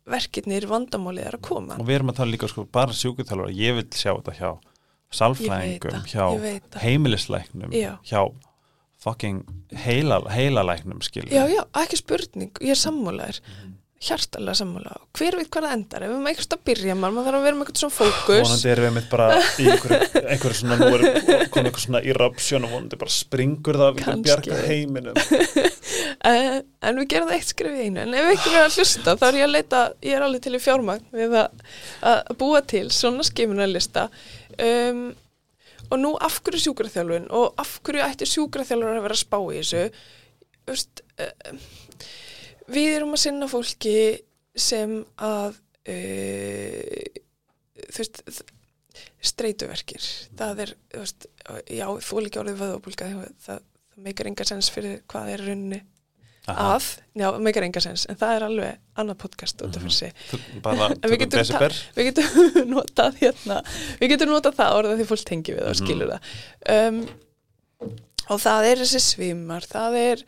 [0.10, 1.78] verkefnir vandamálið er að koma.
[1.80, 4.50] Og við erum að tala líka sko bara sjúkurþjálfur ég vil sjá þetta hjá
[5.16, 7.92] sálfræðingum, það, hjá heimilislæknum Já.
[8.06, 8.22] hjá
[9.06, 9.44] fucking
[9.86, 13.42] heila, heilalæknum skilur Já, já, ekki spurning, ég er sammálaður
[14.06, 14.96] hjartalega sammála.
[15.18, 17.46] Hver veit hvað það endar, ef við erum eitthvað að byrja maður, maður þarf að
[17.48, 18.42] vera með eitthvað svona fókus.
[18.46, 22.68] Vonandi erum við mitt bara í einhverju, einhverju svona, nú erum komið eitthvað svona eruption
[22.68, 24.30] og vonandi bara springur það við getum Kannski.
[24.30, 25.22] bjarga heiminum.
[26.26, 28.02] En, en við gerum það eitt skrif í einu.
[28.02, 30.56] En ef ekki er að hlusta, þá er ég að leita ég er alveg til
[30.58, 31.60] í fjármagn við að,
[32.02, 34.08] að búa til svona skimunarlista.
[34.56, 35.04] Um,
[35.92, 39.60] og nú af hverju sjúkraþjálfun og af hverju ætti sjúkraþjálfur að vera að spá í
[39.60, 39.84] þessu?
[40.72, 41.60] Vist, uh,
[42.72, 43.98] við erum að sinna fólki
[44.56, 45.58] sem að
[45.92, 47.22] uh,
[47.92, 48.44] þú veist
[49.26, 50.06] streytuverkir
[50.38, 51.26] það er, þú veist,
[51.74, 53.60] já þú líka orðið vöðabólka það, það
[54.06, 55.82] meikar enga sens fyrir hvað er rauninni
[56.46, 56.76] Aha.
[56.76, 56.88] að,
[57.18, 60.12] já, meikar enga sens en það er alveg annað podcast út af fyrir sig.
[60.30, 61.64] Þú bara við getum
[61.98, 63.58] við getum notað hérna
[64.02, 65.80] við getum notað það orðað því fólk tengi við og Mhm.
[65.82, 66.36] skilur það.
[66.76, 67.00] Um,
[68.30, 70.24] og það er þessi svimar það er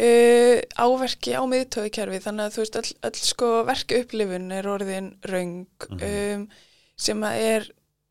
[0.00, 5.12] uh, áverki á miðtöðukerfi þannig að þú veist öll, öll sko verka upplifun er orðin
[5.28, 6.02] röng Mhm.
[6.08, 6.48] um,
[7.00, 7.68] sem að er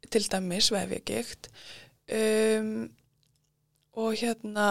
[0.09, 1.49] til dæmis vefjagikt
[2.09, 2.89] um,
[3.99, 4.69] og hérna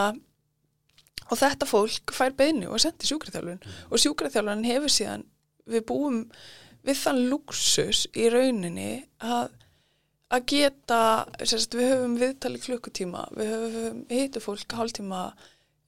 [1.29, 3.61] og þetta fólk fær beinu og sendi sjúkraþjálfun
[3.93, 5.27] og sjúkraþjálfun hefur síðan
[5.69, 6.23] við búum
[6.87, 9.51] við þann luxus í rauninni að
[10.29, 11.01] að geta,
[11.41, 15.21] sérst, við höfum viðtali klukkutíma, við höfum hitu fólk hálftíma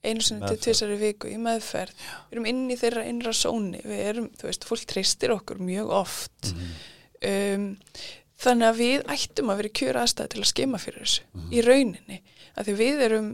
[0.01, 1.93] einu sinni til tvisari viku í meðferð.
[2.29, 3.81] Við erum inn í þeirra innra sóni.
[3.85, 6.51] Við erum, þú veist, fólk treystir okkur mjög oft.
[7.21, 7.67] Um,
[8.41, 11.25] þannig að við ættum að vera í kjöra aðstæði til að skema fyrir þessu.
[11.53, 12.21] Í rauninni,
[12.55, 13.33] að því við erum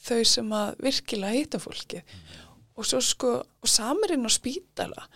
[0.00, 2.00] þau sem að virkilega hittum fólki
[2.80, 5.08] og svo sko og samir inn á spítala.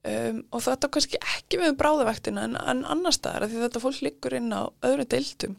[0.00, 3.82] Um, og þetta kannski ekki við um bráðavektina en, en annar staðar að því þetta
[3.82, 5.58] fólk liggur inn á öðru deildum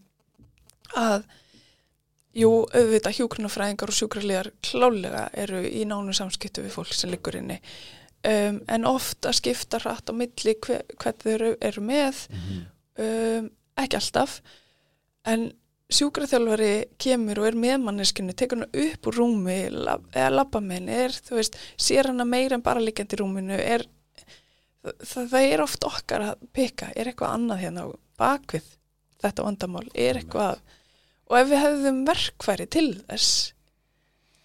[0.98, 1.28] að
[2.38, 7.60] jú, auðvitað hjúkrunafræðingar og sjúkraliðar klálega eru í nánu samskiptu við fólk sem liggur inni.
[8.22, 12.20] Um, en oft að skipta hratt á milli hver, hvern þau eru, eru með
[13.02, 13.50] um,
[13.82, 14.42] ekki alltaf.
[15.26, 15.50] En
[15.92, 20.80] sjúkraþjálfari kemur og er með manneskinu, tekur hana upp úr rúmi lab, eða labba með
[20.80, 23.84] henni, er, þú veist, sér hana meira en bara liggjandi í rúminu, er,
[24.86, 27.88] það, það er oft okkar að peka, er eitthvað annað hérna á
[28.22, 28.70] bakvið
[29.22, 30.62] þetta vandamál, er eitthvað,
[31.32, 33.30] og ef við hefðum verkfæri til þess,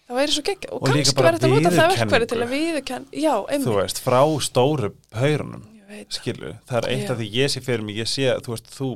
[0.07, 2.53] það væri svo gegn, og, Og kannski væri þetta að nota það verkfæri til að
[2.55, 5.67] viðurkenn, já, þú einmitt, veist, frá stóru haurunum
[5.97, 6.77] ég skilu, það.
[6.79, 8.89] er eitt af því ég sé fyrir mig ég sé, þú veist, þú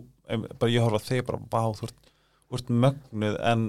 [0.60, 2.12] bara ég horfa þig bara, vá, þú ert,
[2.52, 3.68] þú mögnuð en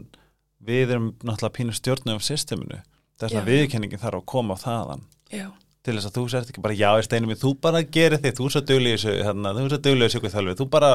[0.63, 2.79] við erum náttúrulega pínu stjórnum af systeminu.
[3.19, 5.05] Þess að viðkenningin þarf að koma á þaðan.
[5.33, 5.47] Já,
[5.83, 8.47] til þess að þú sért ekki bara, já, er steinum þú bara gerir þig, þú
[8.47, 10.91] er svo þessu hérna, þú er svo þessu þjálfi, þú bara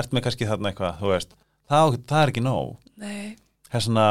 [0.00, 1.36] ert með kannski þarna eitthvað, þú veist
[1.70, 4.06] það, það er ekki nóg, það er svona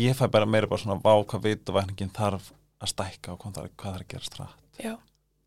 [0.00, 2.50] ég fæ bara meira bara svona vá hvað veit og vækningin þarf
[2.80, 4.94] að stækka og hvað hvað þarf að gera strætt já,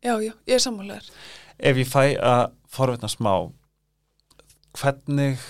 [0.04, 1.12] já, já, ég er sammálaður,
[1.58, 3.32] ef ég fæ að forvitna smá
[4.74, 5.42] hvernig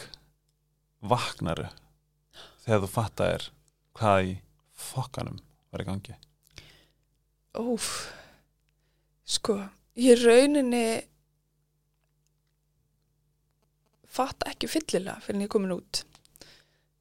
[1.04, 1.68] vaknaru
[2.64, 3.48] þegar þú fattar
[3.96, 4.36] hvað í
[4.74, 5.40] fokkanum
[5.72, 6.14] var í gangi?
[7.54, 7.88] Óf,
[9.26, 9.58] sko,
[9.98, 11.04] ég rauninni
[14.14, 16.02] fatta ekki fyllilega fyrir en ég er komin út,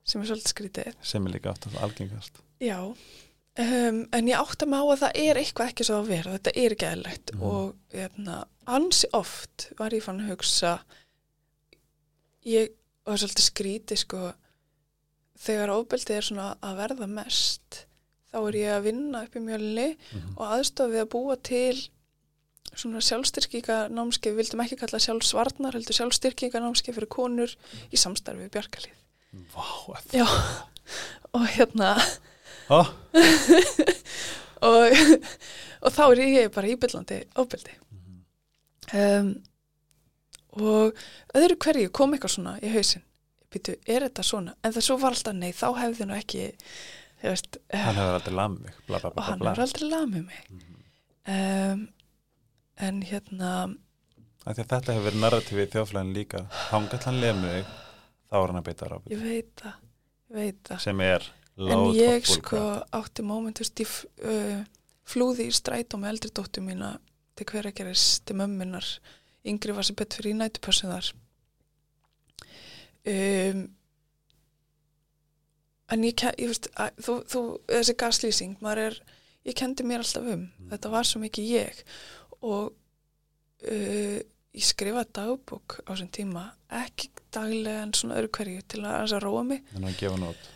[0.04, 0.94] sem er svolítið skrítið.
[1.02, 5.40] sem er líka aftur algengast Já, um, en ég átta mig á að það er
[5.42, 7.44] eitthvað ekki svo að vera, þetta er ekki eðlilegt Mhm.
[7.44, 8.38] og hérna,
[8.68, 10.80] ansi oft var ég fann að hugsa,
[12.48, 12.72] ég
[13.06, 14.22] var svolítið skrítið sko,
[15.44, 17.86] þegar ofbeldið er svona að verða mest,
[18.32, 20.38] þá er ég að vinna upp í mjölni Mhm.
[20.38, 21.76] og aðstofið að búa til
[22.72, 27.56] svona sjálfstyrkinga námskeið, við vildum ekki kalla sjálfsvarnar, heldur sjálfstyrkinga námskeið fyrir konur
[27.94, 29.00] í samstarfi við Bjarkalíð.
[29.54, 29.66] Vá,
[30.14, 30.26] Já,
[31.34, 31.94] og hérna,
[32.74, 32.90] oh,
[34.70, 35.00] og,
[35.82, 37.78] og þá er ég bara í byllandi ofbeldi.
[38.94, 39.32] Um,
[40.54, 41.00] og
[41.34, 43.06] öðru hverju kom eitthvað svona í hausinn,
[43.54, 44.54] býtu, er þetta svona?
[44.62, 46.52] En það svo var alltaf, nei, þá hefði nú ekki,
[47.24, 49.90] þú veist, hann hefur aldrei lamið mig bla, bla, og bla, hann bla, er aldrei
[49.90, 50.70] lamið mig.
[51.24, 51.84] Um,
[52.82, 53.52] en hérna,
[54.46, 57.72] að þetta hefur verið narratífið í þjóðflæðin líka þangað hann lemið þig
[58.30, 59.80] þá er hann að beita ráfið ég veit það,
[60.30, 60.84] ég veit það.
[60.88, 62.96] sem er En load ég of sko bullcrap.
[62.98, 63.92] átti moment, þú veist, ég
[64.26, 64.64] uh,
[65.06, 66.96] flúði í strætó með eldri dóttu mína
[67.38, 68.88] til hver að gerist til mömmunar.
[69.46, 71.12] Yngri var sem betur fyrir í nætupössu þar.
[73.14, 73.62] Um,
[75.94, 79.00] en ég, ég veist, að, þú, þú, þessi gaslýsing, maður er,
[79.46, 80.48] ég kendi mér alltaf um.
[80.72, 81.84] Þetta var svo mikið ég
[82.44, 84.18] og uh,
[84.54, 86.48] ég skrifaði dagbók á þessum tíma,
[86.84, 89.64] ekki daglega en svona öðru hverju til að, aðeins að róa mig.
[89.78, 90.52] en að gefa nót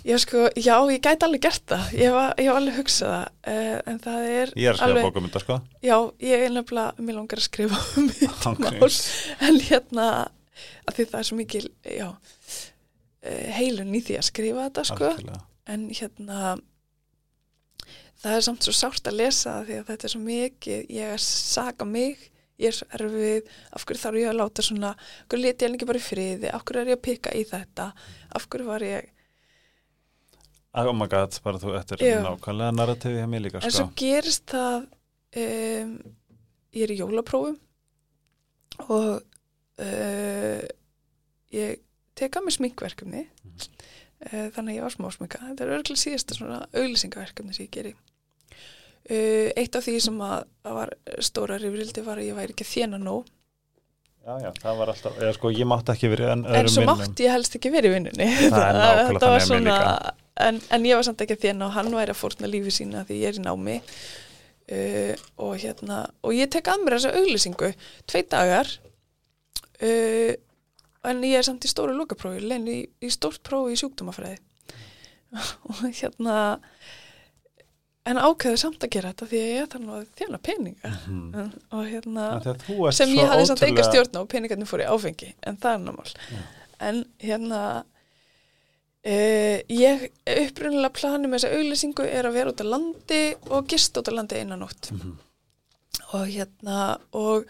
[0.00, 1.90] Já, sko, já, ég gæti alveg gert það.
[2.00, 3.24] Ég hef, alveg hugsað það.
[3.52, 6.54] Uh, en það er ég er að skrifa alveg, bókum þetta sko Já, ég er
[6.54, 8.96] nefnilega, mér langar að skrifa um mitt.
[9.44, 10.06] En hérna,
[10.88, 15.10] að því það er svo mikil, já, uh, heilun í því að skrifa þetta, sko.
[15.10, 15.42] Algjörlega.
[15.70, 16.56] En hérna,
[18.20, 21.14] það er samt svo sárt að lesa það því að þetta er svo mikið, ég
[21.14, 22.26] er saga mig,
[22.60, 25.76] ég er svo erfið, af hverju þarf ég að láta svona, af hverju leti ég
[25.78, 27.86] ekki bara í friði, af hverju er ég að pika í þetta,
[28.36, 29.08] af hverju var ég
[30.80, 32.18] oh my god, bara þú, þetta er Já.
[32.28, 34.84] nákvæmlega narratífið hjá mér líka En sko svo gerist það,
[35.42, 35.94] um,
[36.76, 37.56] ég er í jólaprófum
[38.86, 39.08] og
[39.82, 40.60] uh,
[41.56, 41.80] ég
[42.20, 43.66] tek að mér sminkverkefni, Mhm.
[44.28, 45.42] Uh, þannig að ég var smá sminka.
[45.48, 47.92] Þetta er örgulega síðasta svona auglýsingaverkefni sem ég geri.
[49.10, 50.94] Uh, eitt af því sem að, að var
[51.24, 53.28] stóra rifrildi var að ég væri ekki þjena nóg,
[54.20, 56.84] já, já, það var alltaf, eða sko ég mátti ekki verið en, en öðrum svo
[56.84, 57.00] minnum.
[57.00, 58.26] mátti ég helst ekki verið vinnunni.
[58.44, 60.16] Þetta var líka.
[60.40, 63.18] En, en ég var samt ekki þjena og hann væri að fórna lífi sína því
[63.20, 67.72] ég er í námi uh, og hérna og ég tek að mér þessa auglýsingu
[68.08, 68.70] tvei dagar
[69.82, 70.32] uh,
[71.04, 74.38] en ég er samt í stóru lokaprófi lein í, í stórt prófi í sjúkdómafræði.
[75.70, 76.36] Og hérna
[78.10, 80.90] en ákveðu samt að gera þetta því að ég þarf nú að þjána peninga.
[81.06, 81.50] Mhm.
[81.76, 82.24] og hérna
[82.96, 86.12] sem ég hafði samt ótrúlega- stjórn á peningarnir fór í áfengi en það er námál
[86.16, 86.40] Já.
[86.90, 87.62] en hérna
[89.00, 93.96] Uh, ég upprunnilega plani með þessa auglýsingu er að vera út á landi og gist
[93.96, 94.90] út á landi einan nótt.
[96.12, 97.46] Og hérna og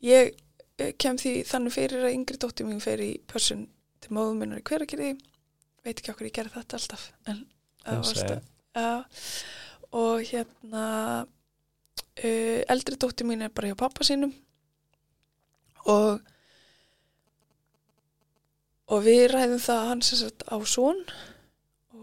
[0.00, 0.30] ég
[0.76, 3.66] kem því þannig fyrir að yngri dóttir mín fer í pörsun
[4.04, 5.14] til móðum minnar í hverakirði
[5.86, 7.44] veit ekki okkur ég gerði þetta alltaf en
[7.86, 8.40] Það var
[8.76, 8.94] ja,
[9.94, 10.86] og hérna
[11.22, 14.34] uh, eldri dóttir mín er bara hjá pappa sínum
[15.86, 16.18] og
[18.86, 21.02] og við ræðum það sagt á svon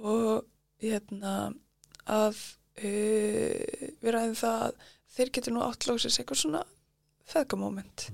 [0.03, 0.47] og
[0.83, 1.53] hérna
[2.07, 2.39] að
[2.79, 3.59] uh,
[3.99, 6.63] við ræðum það að þeir getur nú átt lóksins eitthvað svona
[7.29, 8.07] feðgamóment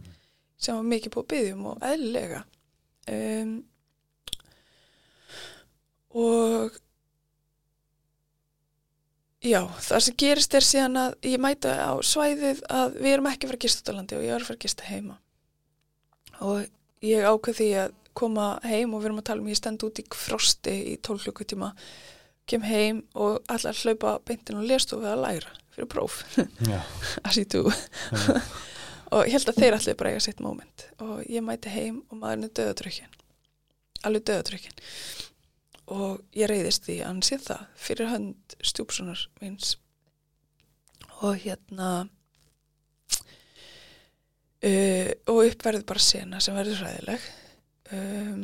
[0.59, 2.41] sem var mikið búið að byggjum og eðlilega.
[3.09, 3.53] Um,
[6.19, 6.75] og
[9.45, 13.47] já, það sem gerist er síðan að ég mæta á svæðið að við erum ekki
[13.47, 15.17] að fara að gista út á landi og ég er að að gista heima.
[16.39, 19.83] Og ég ákveð því að koma heim og við erum að tala um ég stend
[19.85, 21.71] út í frosti í 12 klukkutíma
[22.49, 26.23] kem heim og allar hlaupa beintin og lestu við að læra fyrir próf.
[27.37, 27.69] You do
[29.09, 30.85] og ég held að þeir allir bara eiga sitt moment.
[31.05, 33.19] Og ég mæti heim og maðurinn er döðatrykkin
[34.05, 34.77] alveg döðatrykkin
[35.89, 39.73] og ég reyðist því að hann sé það fyrir hönd stjúpsunar míns.
[41.25, 41.89] Og hérna
[44.61, 47.25] uh, og uppverði bara sena sem verður hræðileg.
[47.89, 48.43] Um,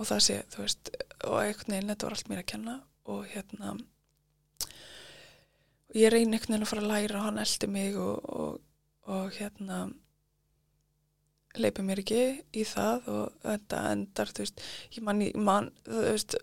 [0.00, 0.90] og það sé, þú veist
[1.28, 2.78] og einhvern veginn, þetta var allt mér að kenna.
[3.12, 3.76] Og hérna
[5.92, 8.58] ég reyni einhvern veginn að fara að læra og hann eldi mig og, og,
[9.10, 9.88] og hérna
[11.58, 12.20] leipi mér ekki
[12.54, 14.62] í það og þetta endar, þú veist
[14.94, 16.38] ég man, ég man þú veist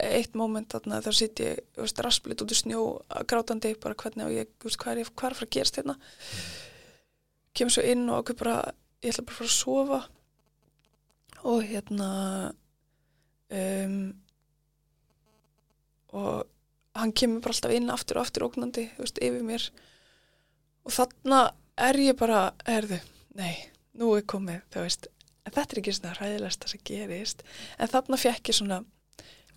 [0.00, 2.82] eitt moment þarna þá sitt ég þú veist, rasplit út í snjó
[3.28, 5.98] grátandi bara hvernig og ég, þú veist, hvað er er að fara að gerast hérna?
[7.56, 8.56] Kemur svo inn og okkur bara
[9.04, 10.00] ég ætla bara að fara að sofa.
[11.46, 12.08] Og hérna
[13.52, 13.98] um,
[16.16, 16.46] og
[16.96, 19.68] hann kemur bara alltaf inn aftur og aftur ógnandi, þú veist, yfir mér.
[20.86, 21.40] Og þarna
[21.76, 23.00] er ég bara, erðu,
[23.36, 23.54] nei
[23.96, 25.08] nú er komið, þú veist.
[25.46, 27.42] En þetta er ekki svona hræðilegsta sem gerist.
[27.78, 28.80] En þarna fekk ég svona,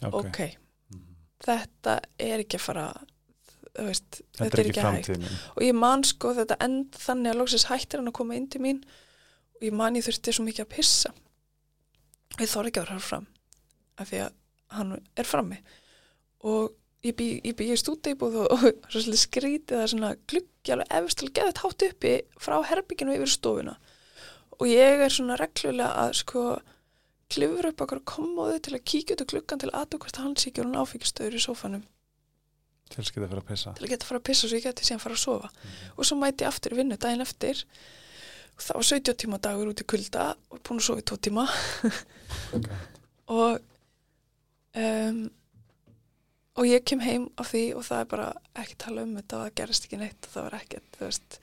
[0.06, 0.42] ok, ok,
[1.46, 2.86] þetta er ekki að fara
[3.80, 5.40] þú veist, Þetta er ekki framtíð mín.
[5.56, 8.62] Og ég man sko þetta end þannig að loksins hættir hann að koma inn til
[8.64, 8.82] mín.
[9.58, 11.14] Og ég man ég þurfti svo mikið að pissa.
[12.40, 13.28] Ég þorði ekki að vera fram
[14.00, 14.36] af því að
[14.78, 15.60] hann er frammi.
[16.48, 16.76] Og
[17.06, 21.38] ég bý, ég bý í stúdeibúð og, og skrítið það svona gluggi alveg efst alveg
[21.40, 23.78] geðið hátt uppi frá herbygginu yfir stofuna.
[24.60, 26.44] Og ég er svona reglulega að sko
[27.30, 30.50] klifur upp okkur komoðu til að kíkja út á gluggan til aðtöku hvort hann sé
[30.50, 31.86] ekki hún áfengistöður í sófanum.
[32.90, 33.74] Tilskipta fyrir að pissa.
[33.78, 35.50] Til að geta að fara að pissa svo ég geti síðan fara að sofa.
[35.96, 37.62] Og svo mæti ég aftur í vinnu daginn eftir.
[38.58, 41.20] Og það var 17 tíma dagur út í kulda og búin að sofa í 2
[41.30, 41.46] tíma.
[43.40, 43.60] Og
[44.74, 45.22] um,
[46.60, 48.28] og ég kem heim af því og það er bara
[48.60, 51.40] ekki tala um þetta og það gerist ekki neitt og það var ekkert þú veist,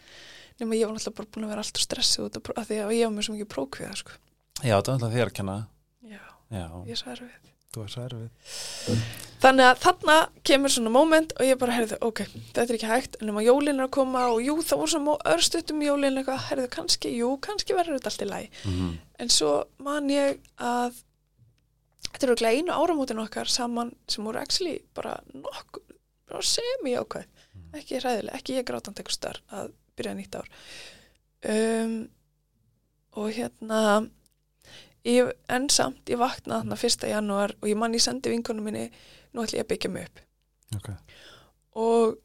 [0.60, 3.08] nema ég var náttúrulega bara búin að vera alltaf stressuð út af, því að ég
[3.08, 4.16] var með svo mikið prókviða sko.
[4.62, 5.58] Já, þetta er alltaf þér að kenna
[6.06, 10.14] já, Já, ég svo erfið þú er svo erfið Þannig að þarna
[10.48, 12.22] kemur svona moment og ég bara, heyrðu, ok,
[12.56, 14.92] þetta er ekki hægt en um að jólin er að koma og jú, það voru
[14.94, 18.62] svona örstuttum jólin eitthvað, heyrðu, kannski, jú, kannski verður þetta allt í læg.
[18.64, 18.94] mm.
[19.20, 19.50] En svo
[19.84, 21.02] man ég að
[22.16, 25.82] þetta eru ekki einu áramótin okkar saman sem voru actually bara nokkur,
[26.24, 27.26] bara semi ákvæð,
[27.76, 30.48] ekki hræðilega, ekki ég grátandi eitthvað starf að byrja nýtt ár.
[31.52, 31.96] Um,
[33.20, 33.80] og hérna,
[35.04, 38.88] ég, en samt, ég vaknaði þarna fyrsta janúar og ég man ég sendi vinkonum minni,
[39.36, 40.24] nú ætlum ég að byggja mig upp.
[40.80, 40.88] Ok,
[41.76, 42.16] og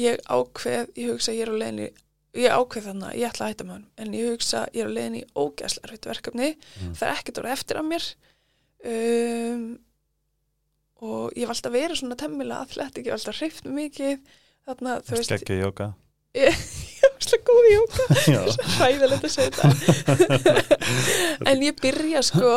[0.00, 1.92] ég ákveð, ég hugsa ég er á leiðinni
[2.38, 4.92] ég ákveð þannig að ég ætla að hætta með hann en ég hugsa ég er
[4.92, 6.52] á leiðinni í ógæslega erfitt verkefni.
[6.80, 6.92] Mm.
[6.98, 8.06] það er ekkert orðið eftir af mér.
[8.92, 9.66] Um,
[11.02, 14.22] og ég var alltaf verið svona temmilega athletik, ég var alltaf hreift mikið.
[14.62, 15.88] Þarna, þú veist, skeggja jóka
[16.38, 16.54] ég
[17.02, 18.04] var alltaf góð í jóka
[18.34, 18.42] Já,
[18.78, 20.54] hræðilegt að segja þetta
[21.50, 22.52] en ég byrja sko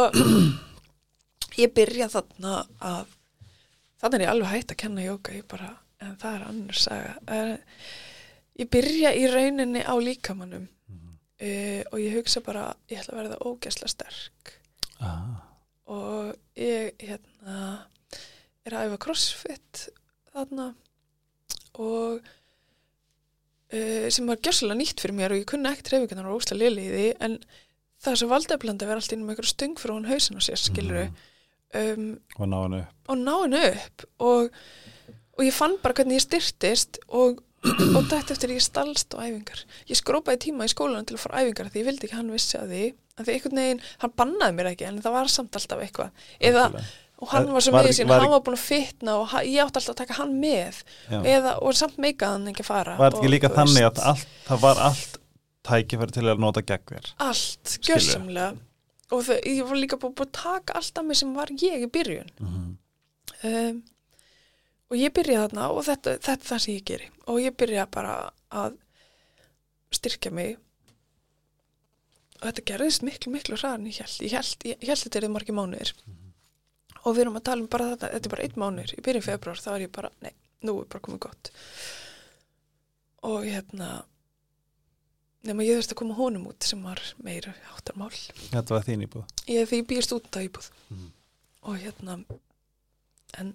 [1.63, 3.15] ég byrja þarna að
[4.03, 5.71] þannig er ég alveg hægt að kenna jóka ég bara,
[6.03, 7.55] en það er annars Eh,
[8.59, 11.17] ég byrja í rauninni á líkamannum Mhm.
[11.41, 14.55] uh, og ég hugsa bara ég ætla að verða ógæsla sterk.
[15.01, 15.41] Ah,
[15.87, 17.85] og ég hérna
[18.65, 19.89] er að æfa crossfit
[20.33, 20.69] þarna
[21.75, 22.21] og
[23.73, 26.85] uh, sem var gjössalega nýtt fyrir mér og ég kunni ekkert reyfingarnar og ósla lili
[26.87, 27.37] í því en
[28.05, 30.61] það sem valdeflandi að vera alltaf inn með einhverju stöng fyrir hún hausin á sér
[30.61, 31.05] skiluru
[31.75, 32.07] um,
[32.39, 32.93] og ná hann upp.
[33.09, 34.05] og ná henni upp.
[34.19, 34.49] Og,
[35.37, 37.41] og ég fann bara hvernig ég styrtist og
[37.95, 39.63] og dætt eftir ég stalst á æfingar.
[39.89, 42.59] Ég skrópaði tíma í skólanum til að fara æfingar því ég vildi ekki hann vissi
[42.59, 42.83] að því.
[43.15, 46.09] Að því einhvern veginn, hann bannaði mér ekki en það var samt alltaf eitthvað.
[46.49, 46.65] Eða,
[47.23, 49.63] og hann var svo Var- með sín, var- hann var búin að fitna og ég
[49.63, 50.83] átti alltaf að taka hann með.
[51.09, 52.97] Eða, og samt meikaði hann ekki að fara.
[52.99, 55.17] Var þetta ekki og, líka þannig að allt, það var allt
[55.65, 57.11] tækifæri til að nota gegn þér?
[57.25, 58.51] Allt, gjörsamlega.
[59.13, 61.89] Og það, ég var líka búin að taka allt af mig sem var ég í
[61.89, 62.29] byrjun.
[62.39, 62.77] Mhm.
[63.45, 63.83] um,
[64.95, 67.09] og ég byrja þarna og þetta, þetta er það sem ég geri.
[67.27, 68.13] Og ég byrja bara
[68.55, 68.77] að
[69.95, 70.55] styrkja mig.
[72.39, 75.33] Og þetta gerðist miklu, miklu hraðar en ég held ég held, ég, held þetta er
[75.33, 75.93] margir mánuðir.
[77.05, 79.27] Og við erum að tala um bara þetta þetta er bara einn mánuður, í byrjun
[79.27, 80.33] februar þá er ég bara, nei,
[80.65, 81.51] nú er bara komið gott.
[83.25, 83.89] Og hérna
[85.45, 89.27] nema ég þurfti að koma honum út sem var meira áttarmál Þetta var þín íbúð?
[89.51, 90.71] Ég ég býðist út á íbúð.
[90.89, 91.11] Mhm.
[91.65, 92.19] og hérna
[93.41, 93.53] en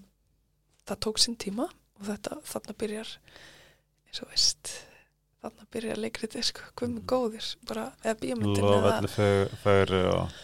[0.91, 3.17] það tók sinn tíma og þetta þarna byrjar
[4.11, 4.73] eins og veist
[5.41, 10.39] þarna byrjar leikrið sko, hvað með góðir bara, eða bíamöndin Lof eða, öllu fögru og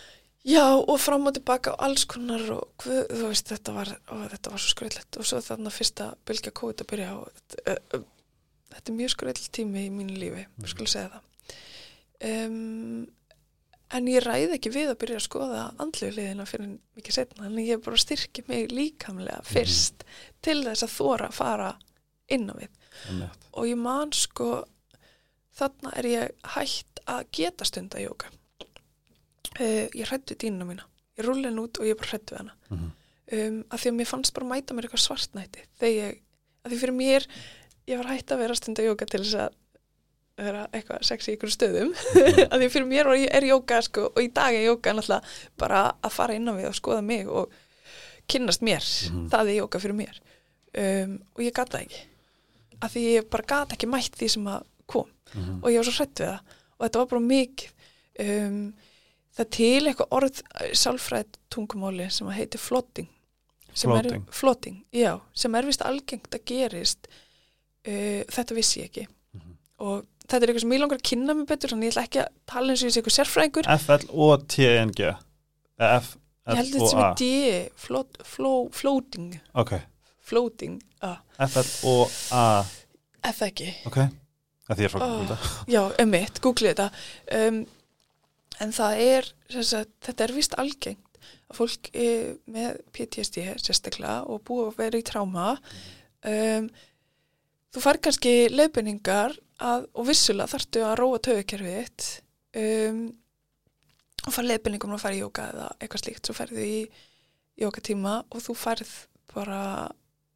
[0.46, 4.26] já og fram og tilbaka og alls konar og hvað, þú veist þetta var, og
[4.32, 8.00] þetta var svo skröðlegt og svo þarna fyrsta bylgja COVID að byrja og þetta, uh,
[8.00, 8.44] uh,
[8.76, 11.22] þetta er mjög skröðl tími í mínu lífi, við skulum segja það.
[12.26, 13.04] Um,
[13.94, 17.58] en ég ræði ekki við að byrja að skoða andlu liðina fyrir mikið setna en
[17.62, 20.02] ég bara styrki mig líkamlega fyrst
[20.44, 21.68] til þess að þóra að fara
[22.32, 22.72] inn á við.
[23.06, 23.46] Einmitt.
[23.52, 24.50] og ég man sko
[25.56, 28.30] þarna er ég hætt að geta stunda jóka
[29.60, 30.86] uh, ég hrættu dýnuna mína.
[31.16, 32.56] Ég rúli henn út og ég bara hrættu við hana.
[32.70, 32.88] Mhm.
[33.36, 36.18] um, að því að mér fannst bara mæta mér eitthvað svartnætti þegar ég,
[36.64, 37.28] að því fyrir mér
[37.86, 39.56] ég var hætt að vera að stunda jóka til þess að
[40.36, 41.92] vera eitthvað sexy í ykkur stöðum.
[42.52, 45.22] Að því fyrir mér er jóka sko, og í dag er jóka náttúrulega
[45.58, 47.52] bara að fara inn á við og skoða mig og
[48.28, 49.28] kynnast mér, Mhm.
[49.32, 50.18] það er jóka fyrir mér.
[50.76, 52.02] Um, og ég gata ekki.
[52.82, 55.08] Að því ég bara gata ekki mætt því sem að kom.
[55.34, 55.60] Mhm.
[55.64, 56.40] og ég var svo hrætt við það.
[56.78, 57.70] Og þetta var bara mikið
[58.26, 58.58] um,
[59.36, 60.42] það til eitthvað orð
[60.76, 63.08] sálfræð tungumáli sem að heiti flotting
[63.76, 64.22] sem Floating.
[64.22, 67.08] er, flotting, já, sem er vist algengt að gerist
[67.86, 69.06] uh, þetta vissi ég ekki.
[69.34, 69.56] Mhm.
[69.84, 72.22] og þetta er eitthvað sem ég langar að kynna mig betur þannig ég ætla ekki
[72.22, 73.70] að tala eins og ég sé eitthvað sérfræðingur.
[73.76, 75.14] F-L-O-T-N-G
[75.76, 76.14] Eh, F
[76.46, 77.26] ég held þetta sem er D
[78.72, 79.32] floating.
[80.26, 82.44] Floating, ah, F-L-O-A
[83.26, 83.72] eða ekki.
[83.88, 83.98] Ok,
[84.70, 85.32] að því er frá Oh.
[85.34, 85.48] oh.
[85.70, 86.88] Já, emitt, googlið þetta.
[87.36, 87.60] Um,
[88.62, 91.20] en það er þetta er vist algengt
[91.50, 92.08] að fólk e,
[92.50, 95.48] með PTSD sérstaklega og búið að vera í tráma
[96.26, 96.70] um,
[97.76, 102.06] þú fær kannski leiðbendingar að, og vissulega þarftu að róa töfukerfið þitt
[102.62, 103.02] um,
[104.24, 106.78] og fær leiðbendingum að fara í jóka eða eitthvað slíkt, svo færðu í
[107.60, 108.94] jókatíma og þú færð
[109.34, 109.60] bara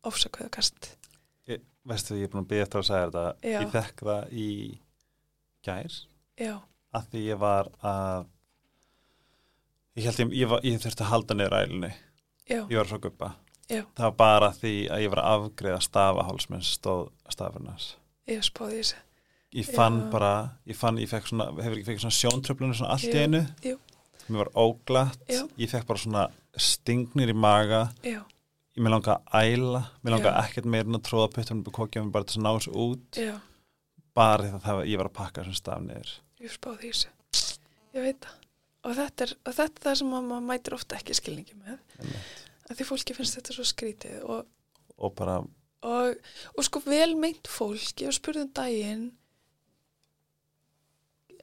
[0.08, 0.92] ofsakveðakast
[1.48, 3.24] ég, Veistu, ég er búin að byggja eftir að segja þetta.
[3.40, 3.56] Já.
[3.56, 4.50] Ég fekk það í
[5.64, 5.98] gær
[6.40, 6.54] Já,
[6.96, 8.28] að því ég var að
[9.96, 11.94] ég held ég, ég, var, ég þurfti að halda niður ælunni.
[12.50, 13.34] Ég var svo guppa
[13.70, 13.84] Já.
[13.96, 17.92] það var bara því að ég var að afgreða stafaháls minn sem stóð stafurnars
[18.30, 18.98] ég spáði þessu.
[19.50, 20.10] Ég fann Já.
[20.12, 20.32] bara,
[20.70, 23.40] ég fann, ég fekk svona hefur ekki fekk svona sjóntröflunum svona allt í einu.
[23.66, 23.78] jú.
[24.30, 25.24] mér var óglatt,
[25.58, 27.88] ég fekk bara svona stingnir í maga.
[28.06, 28.20] Já,
[28.76, 31.76] ég með langa að æla, mér langa ekkert meira en að tróða puttunum upp í
[31.80, 33.22] kokja mér bara til að ná þessu út.
[34.14, 36.12] Bara því að það, ég var að pakka þessum staf niður.
[36.40, 37.10] Ég spáði þessu.
[37.96, 38.36] Ég veit það.
[38.80, 41.82] Og þetta er, og þetta er það sem að maður mætir ofta ekki skilningi með.
[41.98, 42.49] Einmitt.
[42.78, 44.46] Því fólki finnst þetta svo skrítið og,
[45.00, 45.38] og bara,
[45.86, 46.20] og,
[46.54, 49.08] og sko vel meint fólk ég var spurð um daginn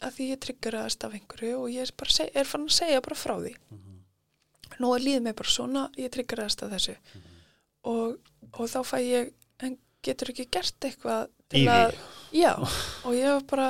[0.05, 3.17] að því ég tryggaraðast af einhverju og ég er, bara, er fann að segja bara
[3.17, 3.53] frá því.
[4.77, 6.93] Nú að líði mig bara svona ég tryggaraðast af þessu.
[7.89, 8.17] Og,
[8.53, 9.31] og þá fæ ég
[9.65, 11.73] en getur ekki gert eitthvað til Í því.
[11.73, 11.97] að
[12.37, 12.51] já,
[13.07, 13.67] og ég var bara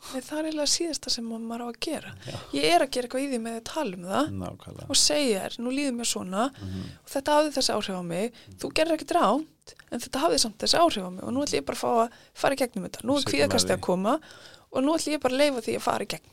[0.00, 2.10] Nei, það er eiginlega síðasta sem maður á að gera.
[2.26, 2.36] Já.
[2.56, 5.42] Ég er að gera eitthvað í því með að tala um það nákvæmlega og segja
[5.44, 6.84] þér, nú líður mér svona Mhm.
[7.04, 10.58] og þetta hafði þessi áhrif á mig, þú gerir ekkert ránt en þetta hafði samt
[10.64, 12.84] þessi áhrif á mig og nú ætlum ég bara að fá að fara í gegnum
[12.88, 13.04] þetta.
[13.04, 14.14] Nú er kvíðakasti að koma
[14.72, 16.30] og nú ætlum ég bara að leifa því að fara í gegn.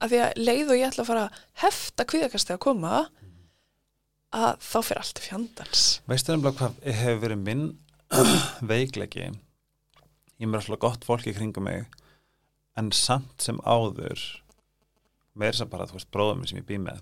[0.00, 1.32] Af því að leið og ég ætla að fara að
[1.66, 2.94] hefta kvíðakasti að koma
[4.32, 6.00] að þá fyrir allt fjandans.
[6.08, 7.42] Veistu nefnilega hvað hefur verið
[12.80, 14.20] en samt sem áður
[15.38, 17.00] meir sem bara, þú veist, bróðum sem ég bý með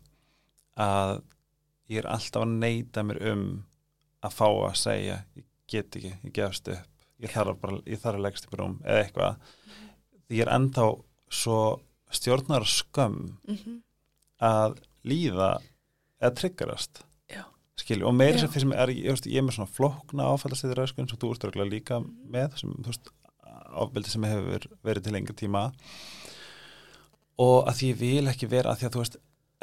[0.79, 1.19] að
[1.89, 3.45] ég er alltaf að neyta mér um
[4.25, 8.21] að fá að segja ég get ekki, ég gefst upp ég þarf, bara, ég þarf
[8.21, 9.53] að leggst í brúm eða eitthvað
[10.29, 10.87] því ég er ennþá
[11.41, 11.59] svo
[12.15, 13.83] stjórnar skömm Mm -hmm.
[14.39, 15.51] að líða
[16.21, 17.05] eða tryggarast
[17.89, 18.41] og meiri Já.
[18.41, 21.59] sem fyrir sem er, ég, ég er með svona flókna áfællastýður öskun sem þú ert
[21.71, 23.11] líka með sem, þú veist,
[23.85, 25.65] ofbeldi sem hefur verið til lengri tíma.
[27.39, 29.19] Og að því ég vil ekki vera að því að þú veist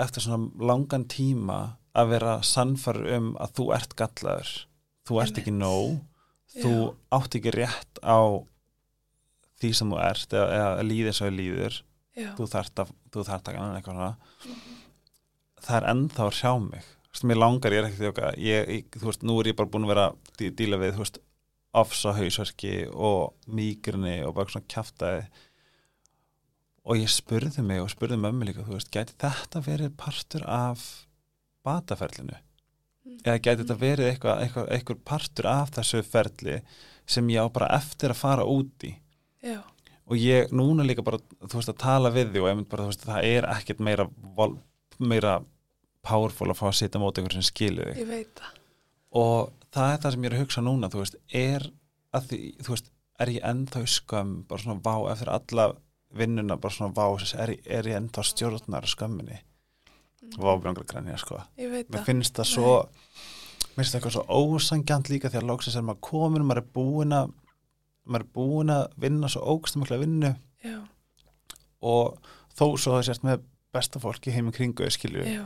[0.05, 1.59] eftir svona langan tíma
[1.95, 4.51] að vera sannfar um að þú ert gallaður
[5.07, 5.93] þú ert ekki nóg
[6.55, 6.89] þú Já.
[7.17, 8.19] átt ekki rétt á
[9.61, 11.77] því sem þú ert eða, eða líðir svo líður
[12.15, 14.11] já, þú þarft að, að gana eitthvað svona.
[15.65, 16.89] Það er ennþá að sjá mig.
[17.05, 18.03] Þú veist, mér langar, ég er ekki
[18.43, 20.93] ég, ég, þú veist, nú er ég bara búin að vera að dí- díla við,
[20.97, 21.19] þú veist,
[21.81, 25.27] ofsa hausverki og mýgrunni og bara svona kjaftaði.
[26.85, 30.83] Og ég spurði mig og spurði mömmu líka, þú veist, gæti þetta verið partur af
[31.65, 32.37] bataferlinu?
[33.05, 33.19] Mm.
[33.21, 36.55] eða gæti þetta verið eitthvað, eitthvað, eitthvað partur af þessu ferli
[37.05, 38.95] sem ég á bara eftir að fara út í?
[39.45, 39.59] Já,
[40.05, 42.85] og ég núna líka bara þú veist að tala við því og ég mynd bara
[42.85, 44.07] þú veist það er ekkert meira
[44.37, 44.55] vol,
[44.97, 45.35] meira
[46.05, 48.01] powerful að fá að sitja móti ykkur sem skilur þig.
[48.03, 48.59] Ég veit það.
[49.21, 51.65] Og það er það sem ég er að hugsa núna þú veist, er
[52.15, 55.67] að því þú veist, er ég ennþá í skömm bara svona vá eftir alla
[56.15, 59.41] vinnuna bara svona vá, þess, er, er ég ennþá stjórnar skömminni?
[60.41, 61.39] Vá bjöngur grænja sko.
[61.61, 62.71] Ég veit mér finnst það svo
[63.75, 66.71] mér finnst það eitthvað svo ósangjant líka því að loksins er maður komin maður er
[66.79, 67.33] búin að
[68.05, 70.31] maður er búin að vinna svo ógstum mikla vinnu.
[70.65, 70.79] Já,
[71.85, 72.17] og
[72.55, 73.45] þó svo það sést með
[73.75, 75.45] besta fólki heim í kringu skilju, já,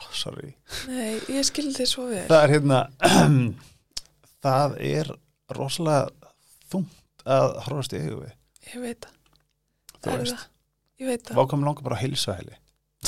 [0.00, 0.54] oh, sorry.
[0.88, 2.24] Nei, ég skildi þið svo vel.
[2.30, 2.80] Það er hérna
[4.46, 5.12] það er
[5.56, 6.30] rosalega
[6.72, 8.32] þungt að horfast í augu við.
[8.70, 9.36] Ég veit það,
[10.00, 10.46] þú er veist,
[11.02, 12.56] ég veit það, vákom langar bara að heilsa heli.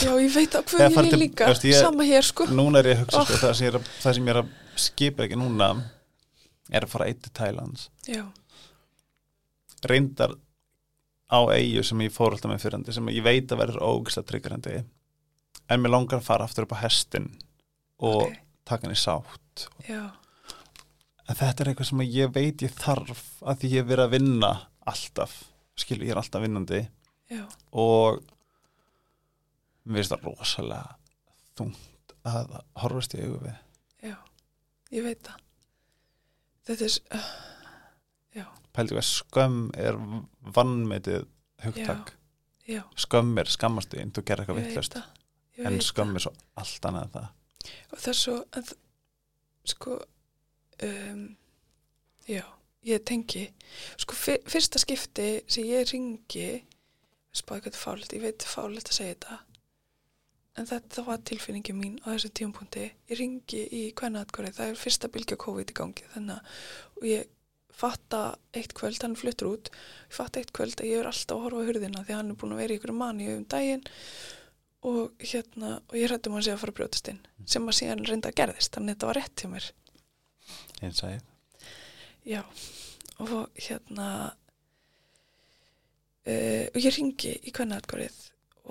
[0.02, 0.68] Já, ég veit það.
[0.72, 2.46] Hvað ég til- líka, ég- sama hér sko.
[2.48, 3.26] Núna er ég að hugsa Oh.
[3.28, 4.52] sko, það, sem ég er að, það sem ég er að
[4.86, 5.68] skipa ekki núna
[6.72, 8.22] er að fara eitt til Thailands já,
[9.84, 10.32] reyndar
[11.32, 14.74] á eigu sem ég fór alltaf með fyrrandi sem ég veit að verður ógislega tryggrandi
[15.70, 17.30] en mér langar að fara aftur upp á hestin
[18.02, 18.36] og ok,
[18.68, 19.66] taka hann í sátt.
[19.86, 20.02] Já,
[21.28, 24.14] en þetta er eitthvað sem ég veit ég þarf að því ég hef verið að
[24.16, 24.52] vinna
[24.92, 25.36] alltaf,
[25.78, 26.82] skilu ég er alltaf vinnandi.
[27.32, 27.44] Já,
[27.78, 28.20] og
[29.84, 30.98] mér finnst það rosalega
[31.58, 33.56] þungt að horfast í augu við.
[34.10, 34.16] Já
[34.92, 35.38] ég veit það.
[36.62, 37.30] Þetta er, uh,
[38.38, 38.44] já,
[38.76, 39.96] pældi hvað skömm er
[40.58, 41.24] vannmetið
[41.64, 42.14] hugtak.
[42.70, 44.98] Já skömm er skammastu inn, þú gerir eitthvað vittlust
[45.68, 46.32] en skömm er svo
[46.62, 47.28] allt annað en það.
[47.92, 48.78] Og það er svo þ-
[49.72, 49.96] sko
[50.88, 51.22] um,
[52.28, 52.42] já,
[52.88, 53.44] ég tengi
[54.02, 56.48] sko fyr, fyrsta skipti sem ég ringi
[57.32, 59.38] spáði hvað þetta er fálegt, ég veit fálegt að segja þetta
[60.60, 62.82] en þetta var tilfinningi mín á þessu tímapunkti.
[63.08, 67.30] Ég ringi í kvennaðatkværi það er fyrsta bylgja COVID í gangi þannig að ég
[67.72, 68.18] fatta
[68.52, 71.62] eitt kvöld, hann fluttur út ég fatta eitt kvöld að ég er alltaf að horfa
[71.64, 73.86] á hurðina því að hann er búin að vera í ykkur manni um daginn
[74.82, 78.06] og hérna og ég hrættum að sé að fara að brjótast inn sem að síðan
[78.08, 79.68] reynda að gerðist þannig að þetta var rétt hjá mér.
[80.82, 81.28] Eins og ég.
[82.32, 82.42] Já
[83.22, 84.08] og hérna
[86.26, 88.18] uh, og ég ringi í kvennaðarkvarið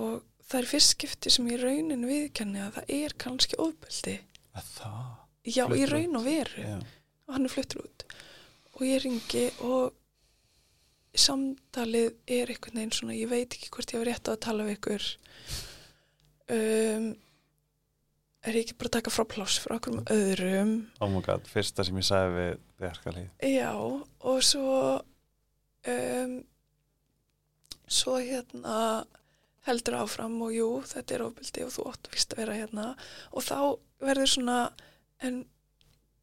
[0.01, 4.17] og það er fyrst skipti sem ég raunin viðkenni að það er kannski ofbeldi.
[4.51, 5.09] Að það?
[5.47, 6.61] Já, Fluttur raun og veru.
[6.61, 6.77] Já.
[7.25, 8.05] og hann er fluttur út.
[8.75, 9.95] Og ég ringi og
[11.17, 14.67] samtalið er einhvern veginn svona ég veit ekki hvort ég var rétt á að tala
[14.67, 15.07] við ykkur
[16.51, 17.05] um,
[18.41, 20.71] er ég ekki bara að taka frá pláss frá okkur um öðrum?
[21.01, 24.75] Oh my god, fyrsta sem ég sagði við Bjarkalíð já og svo
[25.91, 26.35] um,
[27.91, 28.77] svo hérna
[29.67, 32.85] heldur áfram og jú, þetta er ofbeldi og þú að vist að vera hérna.
[33.35, 33.57] Og þá
[34.01, 34.55] verður svona
[35.21, 35.43] en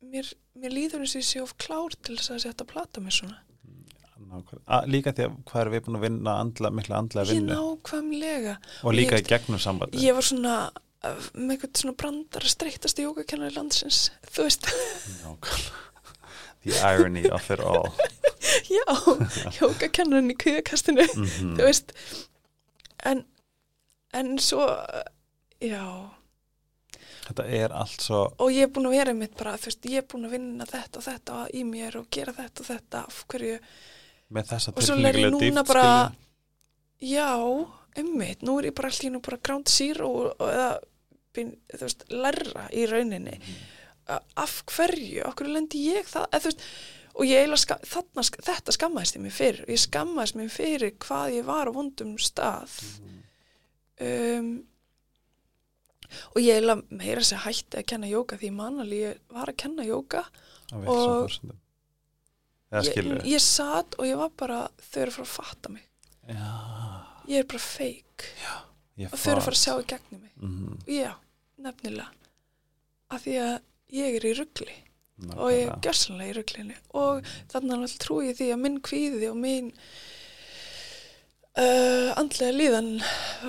[0.03, 3.05] mér, mér líður eins og ég sé of klár til þess að setja að plata
[3.05, 3.37] mér svona.
[3.39, 3.48] Að-
[4.91, 7.55] líka því að hvað er við búin að vinna andla, mikla andlega ég vinnu?
[7.59, 8.55] nákvæmlega.
[8.85, 12.99] Og líka ég- í gegnum sambandi ég var svona uh, með eitthvað svona brandar streytast
[12.99, 14.01] í jógakennari landsins
[14.33, 14.67] þú veist,
[16.65, 17.89] the irony of it all.
[18.69, 18.85] Já
[19.61, 21.93] jógakennarin í kvíðakastinu mm þú veist.
[23.07, 23.23] En,
[24.19, 24.65] en svo
[25.63, 25.83] já,
[27.29, 30.03] þetta er allt svo og ég er búin að vera mitt bara, þú veist, ég
[30.03, 33.05] er búin að vinna þetta og þetta í mér og gera þetta og þetta.
[33.07, 33.59] Af hverju,
[34.35, 37.15] með þessa Og svo læri ég núna dýpt, bara- skilju.
[37.17, 37.31] já
[38.03, 40.79] ummitt, nú er ég bara nú bara ground zero eða,
[41.35, 43.41] þú veist, lærra í rauninni.
[44.09, 46.63] A- af hverju, hverju lendi ég það, eða þú veist
[47.19, 49.65] og ég eiginlega, ska, þarna, þetta skammaðist ég mig fyrir.
[49.67, 52.71] Ég skammaðist mig fyrir hvað ég var á vondum stað.
[54.01, 54.63] Um,
[56.33, 59.83] og ég eiginlega meira sér hætti að kenna jóka því mannali ég var að kenna
[59.85, 60.23] jóka
[60.73, 61.29] og-
[62.73, 64.59] ég, ég satt og ég var bara
[64.91, 65.87] þau eru að fara að fatta mig.
[66.29, 66.51] Já,
[67.31, 68.33] ég er bara fake.
[68.99, 70.35] Ég og þau eru að fara að sjá í gegnum mig.
[70.37, 71.13] Mm já,
[71.65, 72.13] nefnilega.
[73.09, 73.57] Af því að
[73.97, 74.77] ég er í ruggli
[75.35, 79.31] og ég er gjössanlega í ruglinni og þannig að trúi ég því að minn kvíði
[79.33, 79.73] og minn
[81.59, 82.93] uh, andlega líðan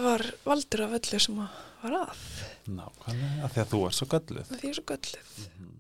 [0.04, 2.24] var valdur af öllu sem var að.
[2.70, 4.50] Nákvæmlega, af því að þú er svo gölluð.
[4.50, 5.36] Því ég er svo gölluð.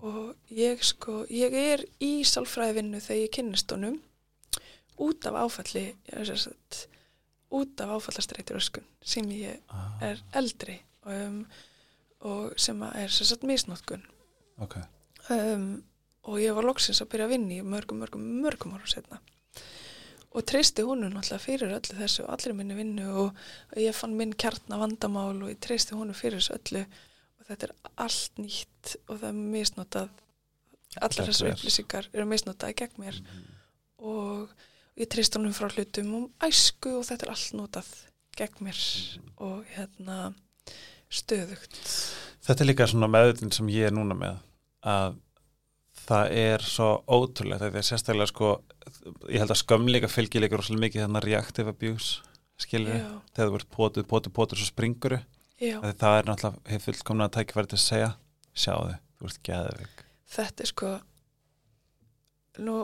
[0.09, 3.99] Og ég sko, ég er í sálfræðivinnu þegar ég kynnist honum
[4.99, 5.95] út af áfalli
[6.35, 6.87] sagt,
[7.49, 11.45] út af áfallastreitur öskun sem ég ah, er eldri um,
[12.19, 14.03] og sem er sagt misnótkun
[14.59, 14.75] Ok,
[15.31, 15.81] um,
[16.27, 19.21] og ég var loksins að byrja að vinna í mörgum, mörgum, mörgum árum setna
[20.39, 23.37] og treysti honum náttúrulega fyrir öllu þessu og allir minni vinnu og,
[23.73, 26.83] og ég fann minn kjartna vandamál og ég treysti honum fyrir þessu öllu.
[27.39, 27.75] Og þetta er
[28.05, 30.11] allt nýtt og það er misnotað.
[31.05, 31.53] Allar þér.
[31.53, 33.21] upplýsingar eru misnotaði gegn mér.
[34.01, 34.53] Og
[34.99, 37.91] ég treysti honum frá hlutum um æsku og þetta er allt notað
[38.39, 38.83] gegn mér
[39.37, 40.19] og hérna
[41.09, 41.81] stöðugt.
[42.45, 44.39] Þetta er líka svona meðutin sem ég er núna með
[44.87, 45.17] að
[46.09, 48.53] það er svo ótrúlegt þetta er sérstaklega sko
[49.29, 52.23] ég held að skömmleika fylgir líka rosalega mikið þannig reactive abuse
[52.59, 53.09] skilur Já.
[53.35, 55.21] þegar þú ert potuð, potuð, potuð svo springuru
[55.59, 58.09] Já, það er náttúrulega hefur fullkomna að tækifæri til að segja
[58.55, 60.03] sjáðu, þú ert geðvik
[60.35, 60.91] þetta er sko
[62.63, 62.75] nú,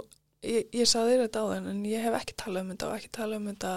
[0.45, 2.97] ég, ég saði þér þetta á þenn en ég hef ekki talað um þetta og
[2.99, 3.76] ekki talað um þetta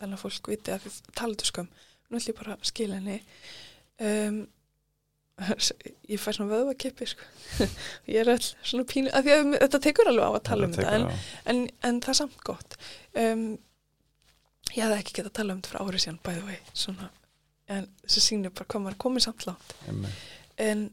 [0.00, 1.70] þannig að fólk viti að þið talaðu skömm.
[2.04, 3.18] Nú ætlum ég bara að skila henni.
[4.04, 4.40] Um,
[6.12, 7.26] ég fæ svona vöðvakippi sko.
[8.12, 10.94] ég er all svona pínu að að þetta tekur alveg á að tala um þetta
[11.00, 11.06] en,
[11.50, 12.76] en, en það er samt gott
[13.18, 13.44] um,
[14.74, 16.58] ég hefði ekki getað að tala um þetta frá árið síðan bæðu vei
[17.74, 19.74] en þessi sýnir bara hvað maður er komið samt langt
[20.68, 20.84] en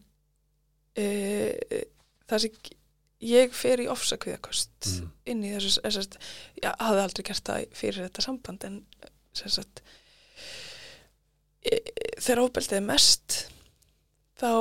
[0.97, 1.81] uh,
[2.31, 2.59] það sem
[3.21, 5.09] ég fer í ofsakviðakost Mm.
[5.29, 6.15] inn í þessu sagt,
[6.57, 8.79] ég hafði aldrei gert það fyrir þetta samband en
[9.37, 9.83] sagt
[11.61, 11.77] e,
[12.17, 13.35] þegar óbeldið er mest
[14.41, 14.51] þá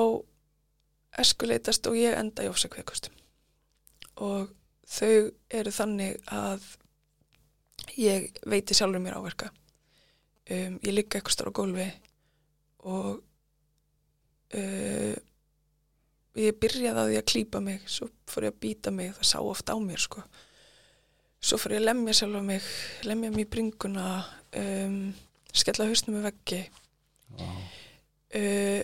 [1.20, 3.16] eskuleitast og ég enda í ofsakviðakostum
[4.20, 4.52] og
[4.90, 6.66] þau eru þannig að
[8.00, 9.50] ég veiti sjálfur mér áverka.
[10.50, 11.86] Um, ég ligga eitthvað stóra á gólfi
[12.90, 13.20] og
[14.58, 15.16] uh,
[16.40, 19.38] ég byrjaði á því að klípa mig svo fór ég að býta mig, það sá
[19.40, 20.24] oft á mér sko.
[21.40, 22.70] Svo fór ég að lemja sjálf á mig
[23.06, 24.06] lemja mig í bringuna
[24.58, 25.02] um,
[25.54, 26.62] skella hausnum með veggi.
[28.30, 28.82] Uh,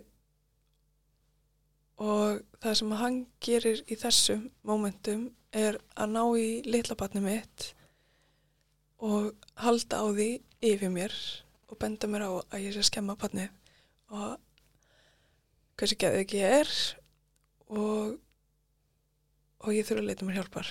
[2.03, 7.71] og það sem hann gerir í þessum momentum er að ná í litla batni mitt
[9.01, 10.29] og halda á því
[10.65, 11.15] yfir mér
[11.71, 13.49] og benda mér á að ég sé að skemma batnið
[14.17, 14.37] og
[15.77, 16.73] hversu geðið ekki ég er
[17.73, 18.17] og
[19.67, 20.69] og ég þurfa að leita mér hjálpar.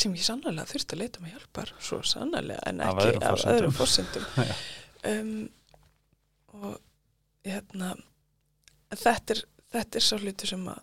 [0.00, 4.26] Sem ég sannlega þurfti að leita mér hjálpar svo sannlega en ekki af öðrum fórsendum
[5.12, 5.34] um,
[6.56, 6.78] og
[7.46, 7.94] hérna
[8.98, 9.42] þetta er,
[9.76, 10.80] þetta er svo hlutu sem að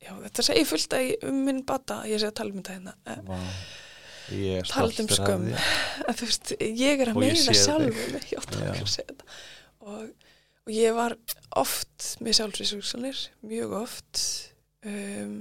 [0.00, 2.96] já, þetta segir fullt að ég, um minn bata ég að tala um hérna
[4.30, 5.46] Eh, ég er Talandi um stoltur af skömm.
[6.06, 7.20] að þú veist, ég er að
[7.54, 7.62] þig.
[7.64, 9.24] sjálfur já, takk að segja þetta
[9.80, 10.28] og,
[10.66, 11.16] og ég var
[11.58, 14.22] oft með sjálfsvísugsanir, mjög oft
[14.86, 15.36] um,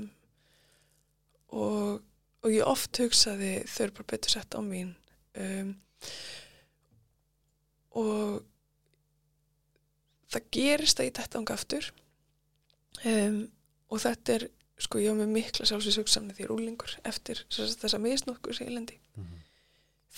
[1.53, 1.99] og,
[2.43, 4.95] og ég oft hugsaði þau eru bara betur sett á mín
[5.38, 5.74] um,
[7.99, 8.39] og
[10.30, 11.89] það gerist að ég detta ánga aftur.
[13.05, 13.39] Um,
[13.89, 14.47] og þetta er
[14.80, 18.75] sko ég var með mikla sjálfsvísugsanir því rúlingur eftir sem sagt, þessa misnótkur sem ég
[18.77, 18.99] lendi.
[19.17, 19.38] Mhm.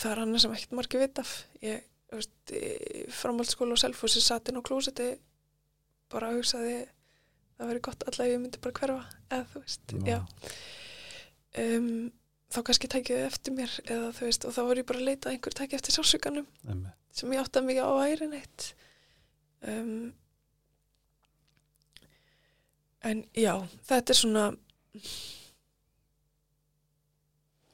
[0.01, 1.31] það er annað sem ekkert margir veit af.
[1.61, 2.53] Ég, veist,
[3.11, 5.11] framhaldsskóla og selfossi satt inn á klósetti
[6.11, 6.87] bara hugsaði
[7.57, 10.17] það veri gott allavega ég myndi bara hverfa eða þú veist, já.
[11.61, 12.11] Um,
[12.51, 15.07] þá kannski tækið þið eftir mér eða þú veist, og þá var ég bara að
[15.07, 15.95] leita að einhver tækið eftir
[16.67, 16.95] Einmitt.
[17.11, 18.67] sem ég átti að mikið á væri neitt
[19.67, 20.13] um,
[23.03, 23.53] en já
[23.89, 24.45] þetta er svona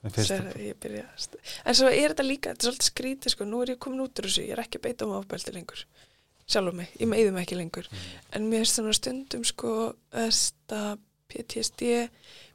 [0.07, 3.43] Sér, þetta- ég byrja að en svo er þetta líka, þetta er svolítið skrítið sko,
[3.49, 5.81] nú er ég komin út úr þessu, ég er ekki að beita um ofbeldi lengur,
[6.47, 7.89] sjálf mig, ég meiði mig ekki lengur,
[8.31, 9.73] en mér finnst svona stundum sko,
[10.13, 10.81] þetta
[11.27, 11.89] PTSD,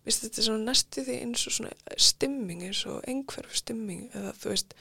[0.07, 4.55] finnst þetta svona næstu því eins og svona stimming, eins og einhverf stimming, eða þú
[4.55, 4.73] veist,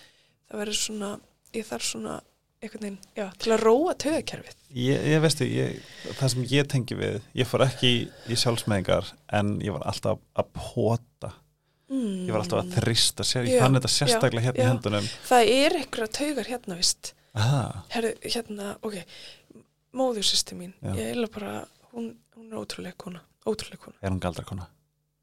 [0.47, 1.11] það verður svona,
[1.57, 2.15] ég þarf svona
[2.61, 4.57] einhvern veginn, já, til að róa tögakerfið.
[4.77, 5.79] Ég, ég veistu, ég,
[6.19, 8.01] það sem ég tengi við ég fór ekki í,
[8.31, 9.09] í sjálfsmeðingar
[9.39, 11.33] en ég var alltaf að pota
[11.91, 12.21] Mm.
[12.23, 14.67] ég var alltaf að þrista sér, ég fann þetta sérstaklega hérna í já.
[14.69, 18.95] hendunum Það er einhverja taugar hérna, vist, Aha, Herðu, hérna, ok,
[19.99, 20.93] móðursýsti mín, Já.
[20.95, 23.97] ég er bara, hún, hún er ótrúlega kona, ótrúlega kona.
[24.01, 24.69] er hún galdrakona?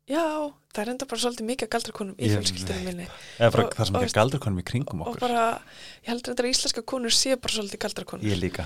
[0.08, 0.24] Já,
[0.72, 3.06] það er enda bara svolítið mikið galdrakonum í fjölskyldunum minni.
[3.38, 5.20] Eða bara Og- það sem og ekki veist- galdrakonum í kringum Og okkur.
[5.20, 5.42] bara,
[6.02, 8.24] ég heldur þetta að íslenska konur sé bara svolítið galdrakonur.
[8.24, 8.64] Ég líka.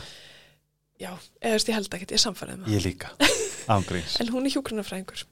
[1.01, 1.11] Já,
[1.43, 3.09] eða þú veist, ég held ekkert, ég er samfærið með Ég líka,
[3.75, 5.25] ángríns En hún er hjúkrunarfræðingur.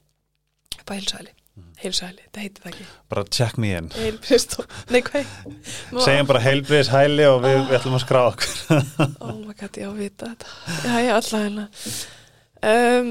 [0.81, 1.71] Upp á heilsæli, Mhm.
[1.83, 2.85] heilsæli, það heitir það ekki.
[3.09, 3.89] Bara check me in.
[6.01, 8.51] Segjum bara heilbriðis hæli og við, við ætlum að skrá okkur.
[9.21, 10.47] Oh my god, ég á að vita þetta.
[10.83, 11.65] Já, já, alltaf hérna.
[12.61, 13.09] Um,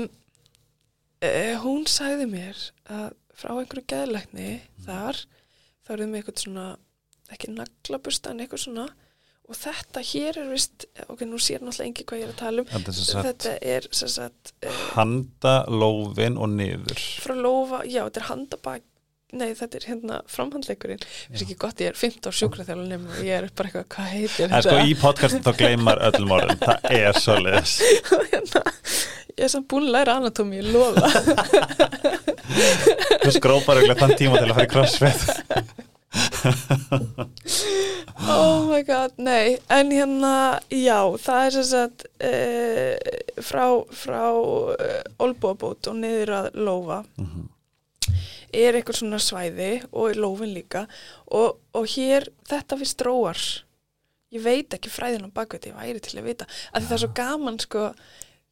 [1.23, 2.57] uh, Hún sagði mér
[2.91, 4.49] að frá einhverju geðlækni
[4.87, 5.21] þar
[5.87, 6.67] þá erum við eitthvað svona
[7.31, 8.89] ekki naglabusta en eitthvað svona.
[9.51, 12.63] Og þetta hér er vist ok, nú sér náttúrulega engi hvað ég er að tala
[12.63, 12.69] um.
[12.71, 17.03] Þetta er sagt þetta er sem sagt uh, handa, lófin og niður.
[17.25, 18.87] frá lofa, já, þetta er handabak
[19.37, 23.47] nei, þetta er hérna framhandleikurinn finnst ekki gott, ég er 15 sjúkraþjálun og ég er
[23.55, 26.63] bara eitthvað, hvað heitir En sko í podcastin þá gleymar öllum orðum.
[26.65, 27.77] Það er svoleiðis.
[28.33, 28.65] Hérna,
[29.41, 31.09] ég er samt búin að læra anatómi, ég lofa.
[33.25, 35.21] Þú skrópar eiginlega þann tíma til að fara í crossfit.
[38.29, 39.59] Oh my god, nei.
[39.73, 40.33] En hérna,
[40.75, 42.95] já, það er sem sagt uh,
[43.45, 43.65] frá,
[43.97, 47.49] frá uh, olbúabót og niður að lofa Mhm.
[48.53, 50.85] er eitthvað svona svæði og lófin líka.
[51.31, 53.43] Og, og hér, þetta við stróar
[54.35, 57.03] ég veit ekki fræðin á bakveit ég væri til að vita, af því það er
[57.05, 57.85] svo gaman sko,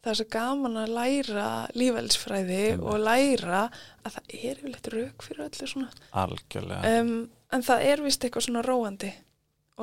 [0.08, 3.64] það er svo gaman að læra lífælsfræði og læra
[4.06, 5.90] að það er yfirleitt rauk fyrir öllu svona.
[6.22, 6.92] Algjörlega.
[6.96, 7.10] Um,
[7.52, 9.10] en það er vist eitthvað svona róandi.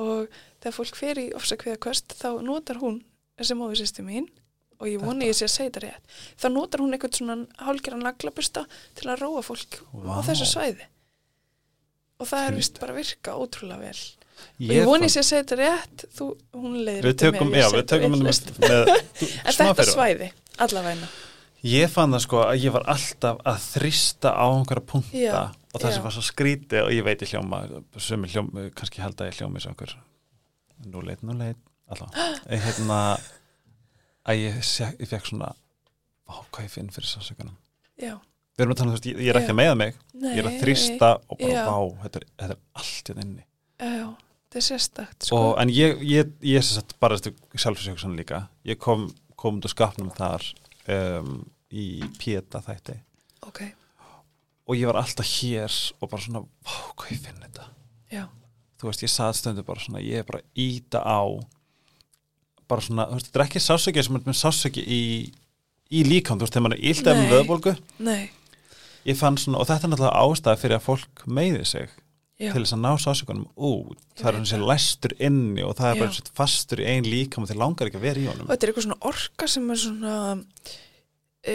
[0.02, 0.26] Og
[0.58, 2.98] þegar fólk fer í ofsakviða kvöst þá notar hún
[3.38, 4.26] þessi móðu sýstu mín
[4.76, 8.04] og ég voni ég sé að segja þetta rétt þá notar hún eitthvað svona hálgeran
[8.04, 8.66] naglabusta
[8.98, 10.20] til að róa fólk Vá.
[10.20, 10.90] á þessu svæði.
[12.20, 14.02] Og það er vist bara að virka ótrúlega vel
[14.36, 17.66] og ég voni ég sé að segja þetta rétt þú, hún leiðir Við tökum, já,
[17.74, 18.90] við tökum með, með
[19.60, 20.32] þetta svæði,
[20.66, 21.10] allavegna
[21.66, 25.38] Ég fann það sko að ég var alltaf að þrista á einhverja punta Já,
[25.72, 25.94] og það já.
[25.96, 27.62] sem var svo skríti og ég veit ég hljóma
[27.98, 29.96] sem ég hljóma, kannski held að ég hljóma eins og einhver
[30.92, 31.58] nú leit, nú leit
[31.90, 32.12] alltaf,
[32.66, 33.00] hérna
[34.26, 35.52] að ég, ég fekk svona
[36.26, 37.56] hvað ég finn fyrir sásökunum
[38.00, 38.14] já,
[38.56, 40.30] við erum að tala um þú veist, ég, ég er ekki að meða mig nei,
[40.32, 43.44] ég er að þrista og bara vá, þetta er, þetta er allt hérna inni.
[43.76, 44.06] Já, já,
[44.56, 45.38] þetta er sérstakt sko.
[45.38, 48.46] og, en ég, ég, ég er sem sagt bara sjálfsöksun líka.
[48.66, 50.44] Ég kom, kom úr skapnum þar
[50.92, 52.96] um, í Pieta þætti.
[53.46, 53.62] Ok,
[54.66, 57.68] og ég var alltaf hér og bara svona, vá, hvað ég finn þetta.
[58.14, 58.24] Já,
[58.80, 61.20] þú veist, ég satt stundu bara svona ég er bara íta á
[62.66, 65.02] bara svona, þú veist, þetta er ekki sásöki sem er með sásöki í,
[65.92, 67.76] í líkam þú veist, þegar maður er ílt af með vöðbólgu
[68.08, 68.24] nei.
[69.06, 71.92] Ég fann svona, og þetta er náttúrulega ástæða fyrir að fólk meiði sig
[72.38, 74.00] já, til þess að ná sásökunum út.
[74.16, 76.18] Ég það er sér læstur inni og það er bara Já.
[76.18, 78.46] sett fastur í ein líkam og þeir langar ekki að vera í honum.
[78.46, 80.16] Og þetta er eitthvað svona orka sem er svona
[81.46, 81.54] e,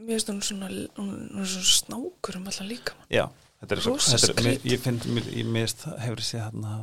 [0.00, 3.26] mér finnst hún svona, er svona snákur um allan líka já,
[3.60, 4.72] þetta er, svo, Rosa þetta mér, skrítið.
[4.72, 5.00] ég finn,
[5.36, 6.74] ég mist hefur séð hérna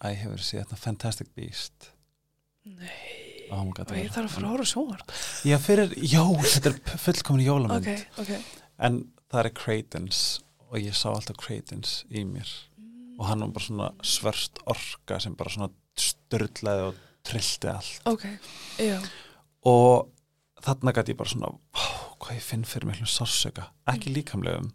[0.00, 1.90] æ, hefur séð hérna Fantastic Beast.
[2.66, 5.04] Nei, oh God, og ég þarf að fara að horfa sjónvar
[5.46, 6.22] já, fyrir, já,
[6.54, 7.92] þetta er fullkomin jólamynd.
[7.92, 8.56] Ok, ok.
[8.86, 10.22] En það er Creightons
[10.70, 12.48] og ég sá alltaf Creightons í mér.
[13.16, 18.00] Og hann var bara svona svörst orka sem bara svona störlaði og trillti allt.
[18.10, 18.26] Ok,
[18.82, 18.98] já,
[19.66, 20.10] og
[20.66, 21.52] þarna gæti ég bara svona
[22.20, 24.70] hvað ég finn fyrir miklu sársöka ekki líkamlegum.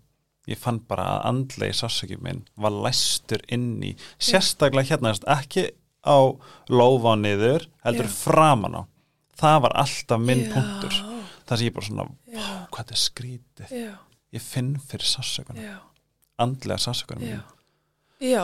[0.49, 5.67] Ég fann bara að andlegi sársöki minn var læstur inn í sérstaklega hérna, ekki
[6.01, 6.17] á
[6.71, 8.15] lófa og niður, heldur Já.
[8.23, 8.83] framan á.
[9.37, 10.97] Það var alltaf minn já, punktur.
[11.45, 12.07] Þar sem ég bara svona,
[12.71, 13.75] hvað þetta er skrítið.
[13.75, 13.93] Já,
[14.35, 15.77] ég finn fyrir sársökunum já.
[16.41, 17.41] Andlega sársökunum Já.
[18.21, 18.43] Já,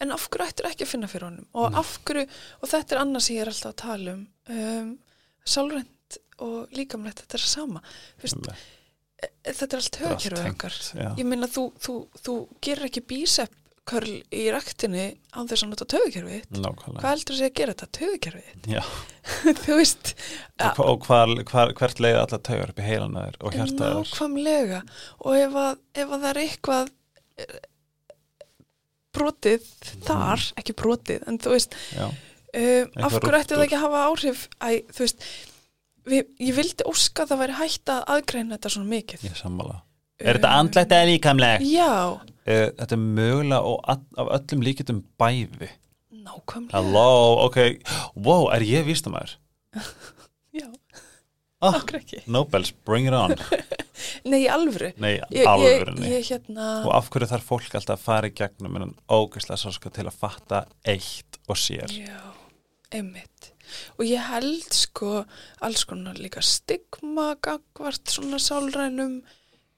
[0.00, 1.46] en af hverju ættir ekki að finna fyrir honum?
[1.52, 1.78] Og Nei.
[1.82, 2.24] af hverju,
[2.62, 4.22] og þetta er annars sem ég er alltaf að tala um,
[4.54, 4.90] um
[5.44, 7.82] sálrænt og líkamlegt þetta er sama,
[8.22, 10.78] Fyrst, þetta er allt Þetta er allt höfkerfið tengt, okkar.
[11.20, 12.34] ég minna þú, þú, þú
[12.64, 13.54] gerir ekki bísepp
[13.88, 15.86] körl í ræktinni án þess að nota.
[15.88, 17.00] Nákvæmlega.
[17.00, 17.90] hvað heldur þess að gera þetta?
[18.68, 18.82] Já.
[19.64, 20.12] þú veist
[20.58, 24.82] Og, og hvar, hvar, hvert leiði allar taugar upp í heilan þær og hjartaður nákvæmlega
[25.24, 26.92] og ef að, ef að það er eitthvað
[27.38, 27.58] eh,
[29.18, 30.02] brotið Mhm.
[30.06, 34.42] þar, ekki brotið en þú veist, um, af hverju ætti það ekki að hafa áhrif
[34.62, 35.24] æ, þú veist
[36.08, 39.80] við, ég vildi óska að það væri hægt að aðgreina þetta svona mikið ég sammála.
[40.18, 41.66] Er þetta andlegt eða líkamlegt?
[41.68, 41.90] Já,
[42.48, 45.68] Uh, þetta er mögulega og af öllum líkitum bæði.
[46.24, 47.58] nákvæmlega Halló, ok,
[48.16, 49.36] wow, er ég vístamæður?
[50.58, 50.68] Já,
[51.58, 53.34] Ah, okkur ekki Nobels, bring it on.
[54.30, 58.30] Nei, alvöru Nei, ég, ég, ég hérna Og af hverju þarf fólk alltaf að fara
[58.30, 61.90] í gegnum en ógæslega sáska til að fatta eitt og sér?
[61.90, 62.20] Já,
[62.94, 63.50] einmitt.
[63.98, 65.24] Og ég held sko
[65.66, 69.18] alls konar líka stigma gagvart svona sálrænum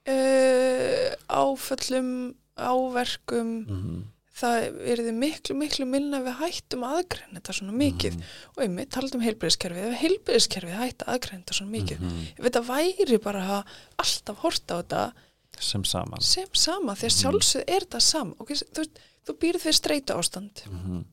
[0.04, 2.12] uh, áföllum,
[2.60, 3.52] áverkum.
[3.66, 4.00] Mm
[4.40, 8.22] það er þið miklu, miklu minna við hættum aðgreina þetta svona mikið Mhm.
[8.56, 12.22] og einmitt talað um heilbriðiskerfið ef heilbriðiskerfið hætti aðgreina þetta svona mikið Mhm.
[12.38, 13.64] ef þetta væri bara
[13.98, 15.12] alltaf horta á þetta
[15.60, 17.20] sem saman sem sama, því að Mhm.
[17.20, 18.86] sjálfsögð er þetta sam og þú,
[19.26, 21.04] þú býrð við streyta ástand Mhm.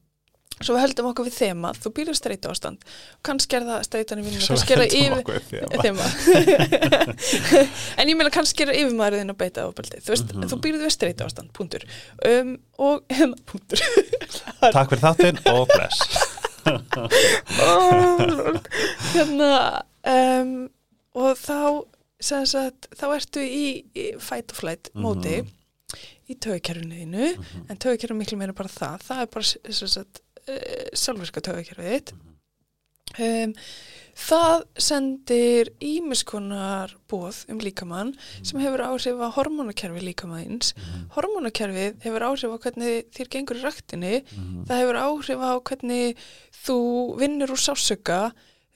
[0.62, 1.72] Svo við heldum okkur við þema.
[1.78, 2.80] Þú við streyta ástand
[3.28, 5.22] kannski er það streytan í vinninu kannski er það yfir
[5.84, 6.06] þema.
[8.02, 10.48] en ég meina kannski er yfirmaðurinn að beita ábeldi þú veist, Mhm.
[10.52, 11.84] þú býrð við streyta ástand, punktur.
[12.26, 13.80] Um, og hérna, punktur.
[14.76, 16.00] Takk fyrir þáttinn og bless.
[17.64, 18.58] Oh,
[19.14, 19.52] hérna
[20.04, 20.50] um,
[21.16, 21.86] og þá
[22.20, 25.54] sagt, þá ertu í, í fight or flight móti Mhm.
[26.28, 27.30] í tögukerfinu
[27.70, 29.06] en tögukerfinu er miklu meira bara það.
[29.08, 29.46] Það er bara
[29.94, 32.18] sagt, uh, sjálfvirka tögukerfið þitt.
[33.18, 33.54] Um,
[34.18, 40.74] það sendir ímiskonar bóð um líkamann sem hefur áhrif á hormónakerfi líkamanns
[41.14, 44.14] hormónakerfið hefur áhrif á hvernig þér gengur í raktinni
[44.68, 46.28] það hefur áhrif á hvernig
[46.66, 46.80] þú
[47.22, 48.22] vinnur úr sásöka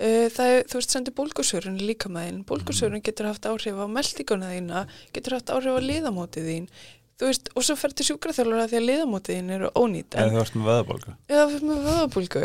[0.02, 4.80] Uh, það þú veist, sendir bólgusörun í líkamæðin, bólgusörun getur haft áhrif á meldinguna þína,
[5.14, 6.66] getur haft áhrif á liðamótið þín,
[7.22, 10.34] þú veist, og svo fer til sjúkraþjálfara því að liðamótið þín eru ónýtt, Eða en
[10.36, 12.42] þú ert með veðabólgu eða þú veist með vöðabólgu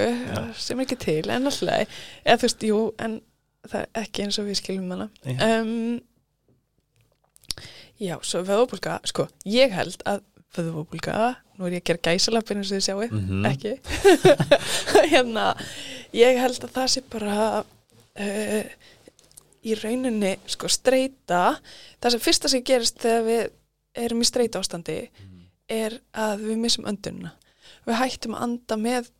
[0.66, 1.96] sem er ekki til, en alltaf
[2.26, 3.16] eða þú veist, jú, en
[3.66, 5.08] það er ekki eins og við skiljum hana.
[5.24, 5.36] Já.
[5.62, 6.00] um,
[8.00, 10.20] já, svo vöðabólga sko, ég held að
[10.56, 11.16] vöðabólga,
[11.56, 13.46] nú er ég að gera gæsalapin eins og þið sjáu, Mhm.
[13.48, 13.72] ekki.
[15.12, 15.46] Hérna,
[16.16, 18.64] ég held að það sé bara uh,
[19.66, 21.56] í rauninni sko streyta
[22.00, 23.46] það sem fyrsta sem gerist þegar við
[24.04, 24.98] erum í streyta ástandi
[25.72, 27.32] er að við missum öndunna
[27.86, 29.10] við hættum að anda með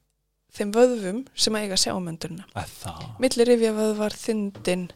[0.56, 4.86] þeim vöðvum sem eiga að sjá um Það millir rifja vöðvar þindin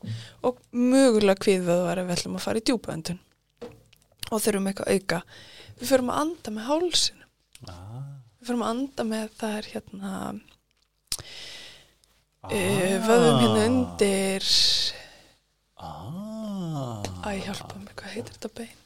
[0.47, 3.20] og mögulega hvið vöðvar ef við ætlum að fara í djúpa öndun
[4.31, 5.22] og þurfum eitthvað að auka
[5.81, 7.26] við förum að anda með hálsinu
[7.66, 8.07] ah.
[8.39, 10.14] við förum að anda með það er hérna
[12.41, 12.49] Ah.
[12.49, 14.45] uh, vöðum hérna undir
[15.76, 17.03] ah.
[17.28, 18.78] Æ, hjálpa mér, hvað heitir þetta bein?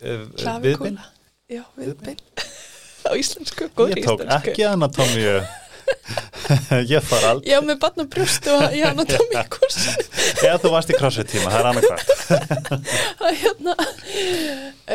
[0.00, 1.06] Eh, Viðbin Klavikúla?
[1.50, 2.20] Já, viðbein.
[3.08, 4.50] Á íslensku, góður Ég tók íslensku.
[4.52, 5.40] ekki anatómíu
[6.90, 9.94] Ég far aldrei Já, með barna brjóst og ég anatómi kursu.
[10.46, 13.74] Eða þú varst í crossfit tíma, það er annað hvað hérna.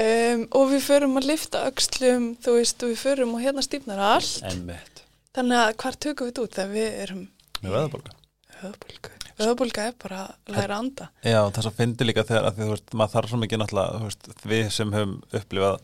[0.01, 5.03] um, og við förum að lifta öxlum, þú veist, við förum og hérna stífnar allt.
[5.35, 7.23] Þannig að hvar tökum við þetta út þegar við erum
[7.65, 8.15] Með veðabólgu
[8.61, 9.14] höfbólgu?
[9.39, 11.09] Höfbólga er bara að læra að anda.
[11.25, 14.03] Já, það svo fyndi líka þegar að því, þú veist, maður þarf svo mikið náttúrulega,
[14.05, 15.81] veist, við sem höfum upplifað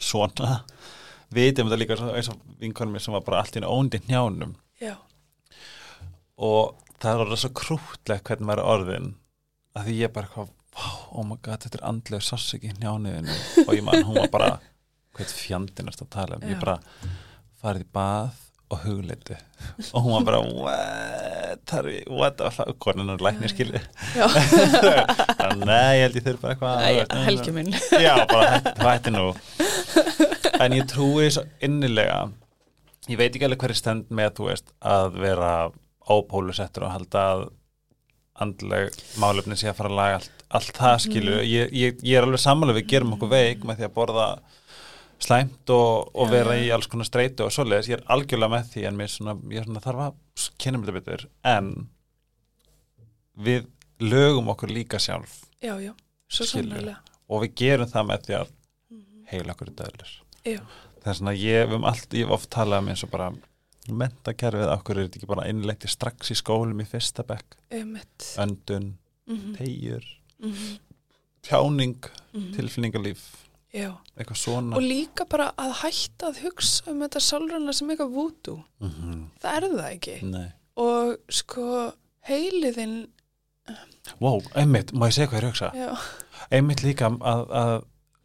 [0.00, 0.60] svona,
[1.34, 4.96] vitum þetta líka eins og vinkonum sem var bara allt í óndi njánum Já,
[6.40, 9.10] og það er orðið svo krútlega hvernig maður er orðin
[9.76, 13.74] að því ég bara wow, oh my god, þetta er andlega sássiki í njániðinu og
[13.76, 14.52] ég man, hún var bara,
[15.16, 16.78] hvað fjandinn er þetta að tala um, ég bara
[17.60, 19.36] farið í bað og hugleiti
[19.92, 23.52] og hún var bara, what, er, what, alltaf, konan er læknir
[24.14, 24.26] já,
[25.66, 27.72] Nei, ég held ég þurfi bara eitthvað helgi minn.
[28.00, 28.60] Já, bara
[28.94, 29.26] hætti, nú.
[30.60, 32.28] En ég trúi svo innilega.
[33.10, 35.52] Ég veit ekki alveg hverju stend með þú veist að vera
[36.10, 37.48] ópólusettur og halda að
[38.40, 42.26] andleg málefni sé að fara að laga allt, allt það skilu ég, ég, ég er
[42.26, 44.28] alveg sammála við gerum okkur veik með því að borða
[45.20, 48.84] slæmt og, og vera í alls konar streitu og svoleiðis, ég er algjörlega með því
[48.88, 51.26] en mér svona, ég er svona þarf að kynna mér þetta betur.
[51.44, 51.70] En
[53.40, 53.68] við
[54.00, 55.42] lögum okkur líka sjálf.
[55.60, 55.92] Já, já,
[56.32, 56.96] svo sannlega.
[57.28, 58.54] og við gerum það með því að
[59.30, 60.12] heila okkur döðlur
[60.48, 60.60] Já,
[61.02, 63.28] það er svona ég hef um allt, ég hef oft talað um eins og bara
[63.90, 67.58] mentakerfið, okkur er þetta ekki bara innleikti strax í skólum í fyrsta bekk?
[68.40, 68.94] Öndun,
[69.30, 70.06] Mm tegjur
[71.46, 72.00] tjáning,
[72.56, 73.20] tilfinningalíf.
[73.20, 73.49] Já, eitthvað svona
[74.76, 78.56] og líka bara að hætta að hugsa um þetta sálrana sem eitthvað vútu.
[78.82, 80.16] mm Það er það ekki.
[80.26, 80.48] Nei.
[80.80, 81.66] Og sko,
[82.26, 82.98] heiliðinn,
[84.18, 85.70] wow, einmitt, má ég segja hvað ég er hugsa?
[85.76, 85.90] Já,
[86.50, 87.74] einmitt líka að að,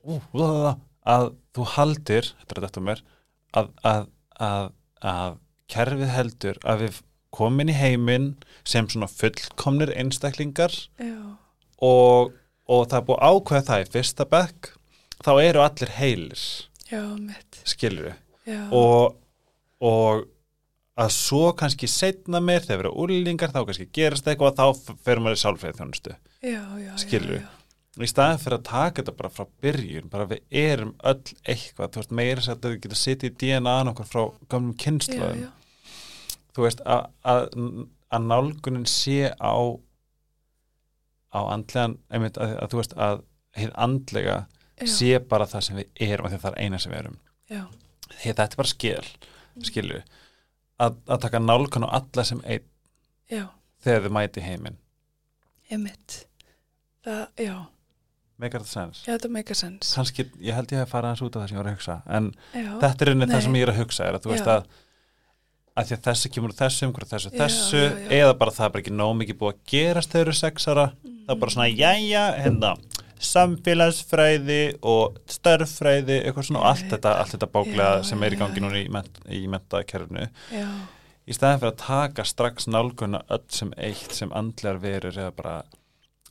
[0.05, 0.69] að,
[1.15, 3.03] að þú haldir þetta er þetta mér
[3.55, 4.07] að, að,
[4.47, 5.37] að, að
[5.71, 7.01] kerfið heldur að við
[7.35, 8.31] komin í heiminn
[8.67, 10.75] sem svona fullkomnir einstaklingar
[11.83, 12.33] og,
[12.69, 14.71] og það er búið að ákveða það í fyrsta bekk
[15.25, 16.45] þá eru allir heilir
[16.91, 17.01] já,
[17.65, 18.11] skilur
[18.45, 19.15] já, og,
[19.81, 20.25] og
[21.01, 25.01] að svo kannski setna mér þegar við erum úrlingar þá kannski gerist eitthvað þá f-
[25.03, 26.13] fer maður í sálfræði þjónustu
[27.01, 27.39] skilurðu?
[27.41, 27.49] já,
[28.05, 31.19] í staðin fyrir að taka þetta bara frá byrjun bara við erum öll
[31.51, 34.23] eitthvað þú veist meira sér að við getum setið í DNA-n okkar frá
[34.53, 34.77] gamlum
[35.41, 35.49] já,
[36.55, 37.47] þú veist að, að,
[38.15, 39.55] að nálgunin sé á
[41.35, 43.23] á andlegan einmitt, að, að þú veist að
[43.59, 44.35] hér andlega
[44.81, 47.17] já, sé bara það sem við erum að það er eina sem við erum.
[47.51, 47.61] Já,
[48.15, 49.05] Því þetta er bara skil,
[49.65, 50.01] skilju
[50.79, 52.65] að, að taka nálgun á alla sem einn
[53.31, 53.45] já,
[53.85, 54.77] þegar þið mæti heiminn.
[55.73, 56.19] Emitt
[57.05, 57.55] það, já,
[58.41, 59.01] meikar þetta sens?
[59.07, 59.91] já, þetta make a sense.
[59.95, 61.95] Kanski, ég held ég að fara aðeins út af það sem ég var að hugsa
[62.19, 64.49] en já, þetta er einnig það sem ég er að hugsa er að þú veist
[64.49, 64.55] Já.
[64.55, 64.81] að
[65.75, 68.11] að þessi kemur þessu, umhverju þessu, Já, þessu já, já.
[68.21, 70.85] eða bara það er bara ekki nóg mikið búið að gerast þegar þau eru sexara
[71.03, 72.69] það er bara svona, jæja, hérna
[73.23, 78.39] samfélagsfræði og störffræði, eitthvað svona og allt þetta, allt þetta bóklega Já, sem er í
[78.41, 80.67] gangi núna í, ment, í mentakerfinu já,
[81.25, 85.55] í staðin fyrir að taka strax nálguna öll sem eitt sem andlegar verur eða bara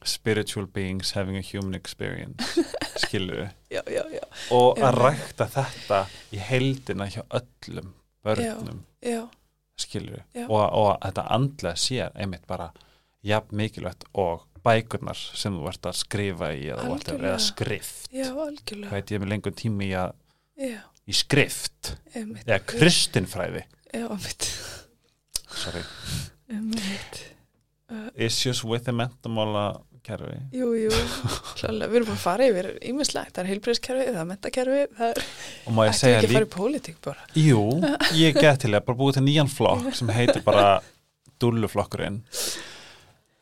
[0.05, 2.65] spiritual beings having a human experience
[3.05, 6.05] skilur já, já, já, og að rækta þetta
[6.35, 7.95] í heildina hjá öllum
[8.25, 9.25] börnum já,
[9.81, 10.47] skilur Já.
[10.49, 12.71] og, og að þetta andlega sé einmitt bara
[13.25, 17.39] jafn mikilvægt og bækurnar sem þú ert að skrifa í eða, að- eða Algjörlega.
[17.45, 18.09] skrift.
[18.15, 18.89] Já, algjörlega.
[18.91, 20.15] Hvað heit ég með lengur tími í, að,
[21.09, 21.95] í skrift?
[22.17, 23.65] Emitt eða kristinfræði?
[23.95, 24.51] Já, emitt,
[25.55, 25.85] sorry.
[26.49, 27.23] Emitt
[28.19, 30.37] issues with the mentamála kerfi.
[30.53, 30.91] Jú, jú,
[31.57, 35.21] klálega, við erum að fara yfir ímislegt, það er heilbreyðskerfi, það er mentakerfi það er,
[35.79, 37.25] við segja ekki að fara í pólitík bara?
[37.41, 37.63] Jú,
[38.19, 40.67] ég get til að bara búið til nýjan flokk sem heitir bara
[41.41, 42.19] dulluflokkurinn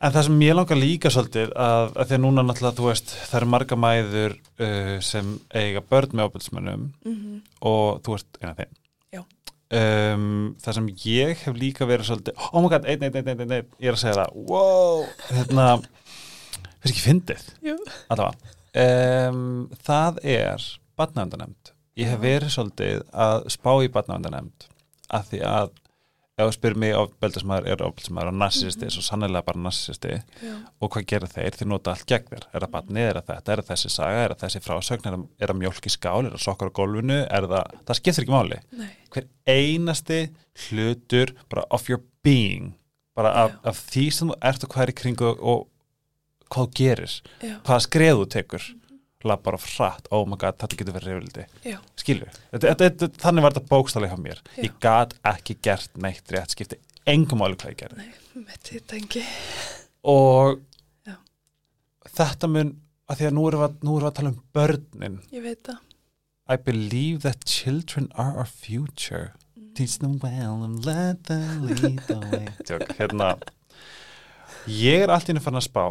[0.03, 3.13] en það sem ég langar líka svolítið að, að því að núna náttúrulega þú veist
[3.21, 8.53] það eru marga mæður uh, sem eiga börn með ábyrðsmönnum mm og þú ert eina
[8.59, 8.71] þeim.
[9.15, 9.21] Já.
[9.79, 10.25] um,
[10.65, 13.69] það sem ég hef líka verið svolítið oh my god, einn, einn, einn, einn, einn
[13.79, 15.67] ég er að segja það, wow hérna,
[16.81, 17.45] finnst ekki fyndið?
[17.69, 17.77] Jú,
[18.11, 18.57] allavega.
[18.83, 19.45] Um,
[19.87, 20.67] það er
[20.99, 24.67] barnavendanemnd ég hef verið svolítið að spá í barnavendanemnd
[25.13, 25.73] af því að
[26.39, 30.93] ef þú spyrir mig ofbeldismæður er ofbeldismæður og narsisisti, svo sannlega bara narsisisti já, og
[30.95, 31.59] hvað gerir þeir?
[31.59, 32.47] Þeir nota allt gegn þér.
[32.49, 34.23] Er það barnið, er það þetta, er það þessi saga?
[34.23, 36.21] Er það þessi frásögn, er það, það mjólk í skál?
[36.25, 38.61] Er það sokkar á gólfinu, er það það skiptir ekki máli.
[38.81, 40.23] Nei, hver einasti
[40.67, 42.73] hlutur bara of your being
[43.17, 46.71] bara af, af því sem þú ert og hvað er í kringu og, og hvað
[46.79, 48.69] gerir já, hvaða skref þú tekur
[49.29, 54.17] lappar of hratt, oh my god, þetta getur verið reyfildi skilur, þannig var þetta bókstallega
[54.17, 54.43] hjá mér.
[54.57, 54.65] Já.
[54.67, 58.07] ég gat ekki gert neitt rétt skipti engum máli hvað ég gerði.
[58.39, 59.23] Nei, þetta engi.
[60.13, 60.61] Og
[61.09, 61.17] Já.
[62.19, 62.75] þetta mun
[63.11, 65.21] að því að nú erum við, nú erum við að tala um börnin.
[65.35, 65.81] Ég veit það.
[66.53, 69.33] I believe that children are our future.
[69.75, 72.49] Teach them well and let them lead the way.
[72.67, 73.37] Tjók, hérna.
[74.69, 75.85] Ég er allt í henni fann að spá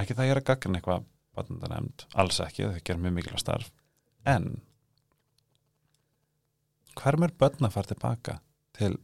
[0.00, 1.02] ekki það ég er að gagna eitthvað
[1.36, 3.72] barnandanemnd, alls ekki, þau gerum mjög mikilvæg starf.
[4.28, 4.60] En
[6.98, 8.38] hver mér börn að fara tilbaka
[8.76, 8.96] til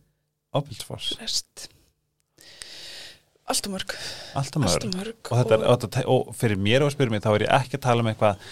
[0.56, 1.68] ofbilsfors, rest
[3.48, 3.94] allt og mörg.
[4.36, 5.30] Alltaf allt mörg.
[5.30, 5.86] Og og, er, og,
[6.28, 8.42] og fyrir mér og spyrir mig þá er ég ekki að tala um eitthvað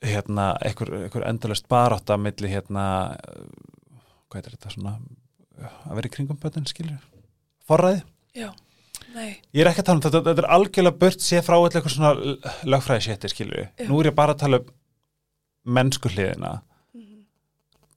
[0.00, 2.84] hérna, einhver endalust barátta milli hérna
[4.30, 4.94] hvað er þetta svona
[5.60, 7.00] að vera í kringum bötun, skilur
[7.68, 8.00] forræði,
[8.38, 8.48] já,
[9.14, 11.94] nei, ég er ekki að tala um þetta þetta er algjörlega burt séð frá eitthvað
[11.94, 12.12] svona
[12.74, 13.88] lögfræði sétti, skilur Já.
[13.88, 14.70] nú er ég bara að tala um
[15.76, 16.60] mennsku hliðina
[16.94, 17.24] Mhm.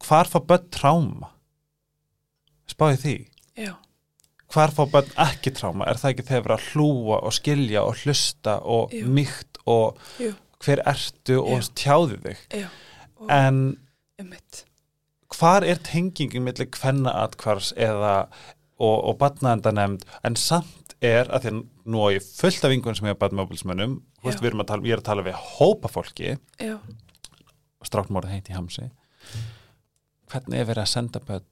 [0.08, 1.30] hvar fá börn tráma
[2.70, 3.16] spáði því
[3.68, 3.74] já,
[4.54, 8.58] hvar fá börn ekki tráma er það ekki þegar að hlúa og skilja og hlusta
[8.64, 9.08] og Jú.
[9.08, 10.34] mýkt og Jú.
[10.64, 11.70] hver ertu og Já.
[11.84, 12.68] tjáði þig já
[13.30, 13.78] en
[14.20, 14.66] einmitt,
[15.34, 18.28] hvar er tengingin millir kvenna atkvars eða
[18.82, 21.60] og, og batnaendanemnd en samt er að því að
[21.94, 23.10] nú á ég fullt af vingun sem
[24.64, 26.38] að tala, ég er að tala við hópa fólki.
[26.62, 26.78] Já,
[27.84, 28.88] strákmórið heiti í hamsi.
[30.32, 31.50] Hvernig er verið að senda börn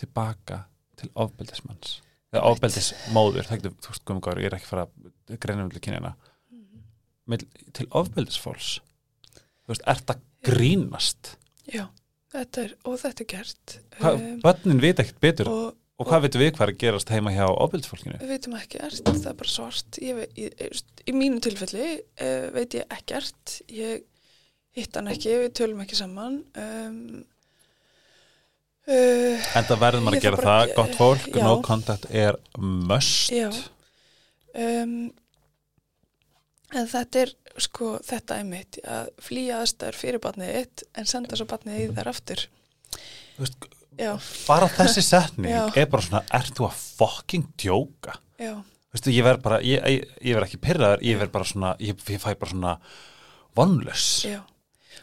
[0.00, 0.64] tilbaka
[1.00, 2.00] til ofbeldismanns?
[2.32, 6.14] Eða ofbeldismóður getur, þú veist, komum góður, ég er ekki fara að greina um kynina
[7.30, 8.76] Mill, til ofbeldisfólks
[9.32, 11.36] þú veist, ert að grínast.
[11.70, 11.86] Já
[12.32, 13.76] þetta er, og þetta er gert.
[13.98, 15.64] Hva, um, börnin vita ekkert betur og,
[16.00, 18.20] og hvað veitum við hvað er að gerast heima hjá ofbeldisfólkinu?
[18.22, 19.98] Við veitum ekkert, það er bara svart.
[20.02, 23.58] Ég, veit- ég, ég, í mínu tilfelli uh, veit ég ekkert.
[23.70, 24.02] Ég
[24.78, 26.40] hitt hann ekki, við tölum ekki saman.
[26.58, 27.22] Um,
[28.88, 31.42] uh, en það verður maður að gera bara það, að- gott fólk já.
[31.46, 33.32] no contact er must.
[33.34, 33.50] Já.
[34.54, 34.96] Um,
[36.72, 38.78] En þetta er sko þetta er mitt.
[38.88, 42.44] Að flýja aðstæður fyrir barnið þitt en senda svo barnið í þær aftur.
[43.34, 43.66] Þú veist,
[44.00, 44.12] Já,
[44.48, 45.64] bara þessi setning Já.
[45.76, 48.14] er bara svona, ert þú að fucking djóka?
[48.40, 48.54] Já,
[48.92, 51.96] Veistu, ég verð bara, ég, ég, ég verð ekki pyrraður, ég verð bara svona, ég,
[52.12, 52.72] ég fæ bara svona
[53.56, 54.06] vonlös.
[54.28, 54.42] já.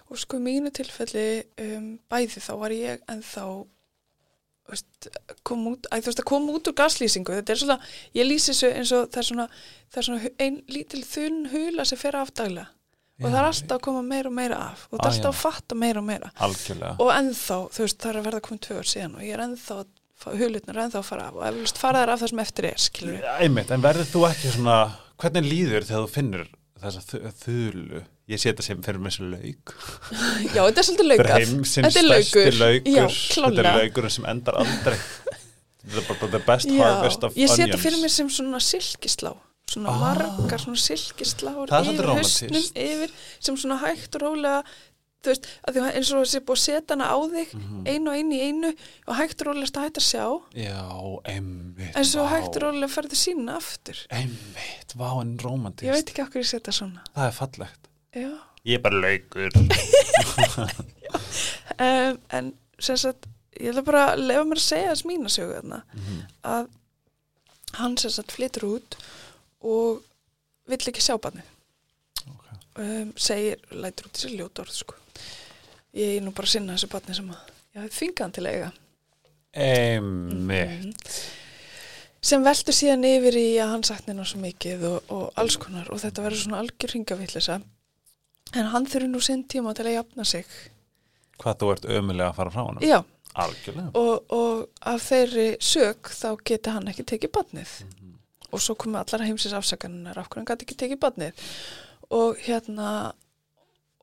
[0.10, 3.44] Og sko mínu tilfelli um, bæði þá var ég en þá
[4.70, 5.10] veist,
[5.45, 7.34] kom út, æ, þú veist að koma út úr gaslýsingu.
[7.40, 7.78] Þetta er svona,
[8.18, 9.48] ég lýsi þessu eins og það er svona,
[9.90, 12.70] það er svona ein lítil þunn hula sem fer af daglega
[13.20, 14.88] og það er alltaf að koma meira og meira af.
[14.91, 15.30] Og það Ah, er alltaf já.
[15.30, 16.32] að fatta meira og meira.
[16.48, 16.96] Algjörlega.
[17.00, 19.44] Og ennþá, þú veist, það er að verða komið tvö ár síðan og ég er
[19.48, 19.80] ennþá
[20.40, 21.36] hulutnur er ennþá að fara af.
[21.40, 24.24] Og eflust fara þær af það sem eftir er skilur við, einmitt, en verður þú
[24.30, 24.78] ekki svona
[25.20, 26.48] hvernig líður þegar þú finnur
[26.80, 28.02] þessa þu- þulu?
[28.30, 29.72] Ég sé þetta sem fyrir með þessu lauk.
[30.56, 32.60] Já, þetta er svolítið þetta er heimsins Þetta stærsti laukur.
[32.60, 32.94] laukur.
[32.94, 33.72] Já, þetta klárlega.
[33.74, 34.98] er laukurinn sem endar aldrei.
[35.80, 37.70] Þetta er bara the best já, harvest of ég sé onions.
[37.72, 39.32] þetta fyrir mér sem svona silkislá
[39.70, 40.00] svona Ah.
[40.04, 40.78] margar svona
[41.80, 42.78] svolítið yfir rómantískt.
[42.78, 44.64] yfir sem svona hægt og rólega
[45.20, 47.88] þú veist, að því að eins og þessi búið að setja hana á þig Mhm.
[47.91, 48.70] einu og einu í einu
[49.08, 50.26] og hægt og rólega að hægt að sjá
[50.56, 50.80] já,
[51.26, 52.30] einmitt en svo vá.
[52.36, 56.48] hægt og rólega ferði sína aftur einmitt, vá, en ég romantist veit ekki okkur ég
[56.48, 57.84] setja svona það er fallegt
[58.16, 58.32] já
[58.66, 59.52] ég er bara laukur
[61.80, 63.28] um, en sem sagt
[63.60, 66.20] ég ætla bara að lefa mér að segja þess mína sögu þarna Mhm.
[66.44, 66.68] að
[67.80, 68.96] hann sem sagt flytur út
[69.61, 70.03] og
[70.69, 71.48] vill ekki sjá barnið.
[72.30, 72.45] Ok.
[72.84, 74.95] um, segir, lætur út þessi ljótorð sko.
[75.98, 78.48] ég er nú bara að sinna þessu barni sem að ég hef þvingað hann til
[78.48, 78.72] eiga.
[79.53, 80.86] Einmitt.
[80.86, 80.94] Mhm.
[82.22, 85.88] sem veldur síðan yfir í að hann sakni hennar svo mikið og, og alls konar
[85.90, 87.61] og þetta verður svona algjör hringavillisa
[88.60, 90.45] en hann þurfi nú sinn tíma til að jafna sig.
[91.40, 92.99] Hvað þú ert ömulega að fara frá hann já,
[93.95, 97.73] og, og af þeirri sög þá geti hann ekki tekið barnið.
[97.86, 97.99] Mhm.
[98.52, 101.50] Og svo komu allar heimsins afsakaninnar af hvernig hann gæti ekki tekið barnið?
[102.16, 102.92] Og hérna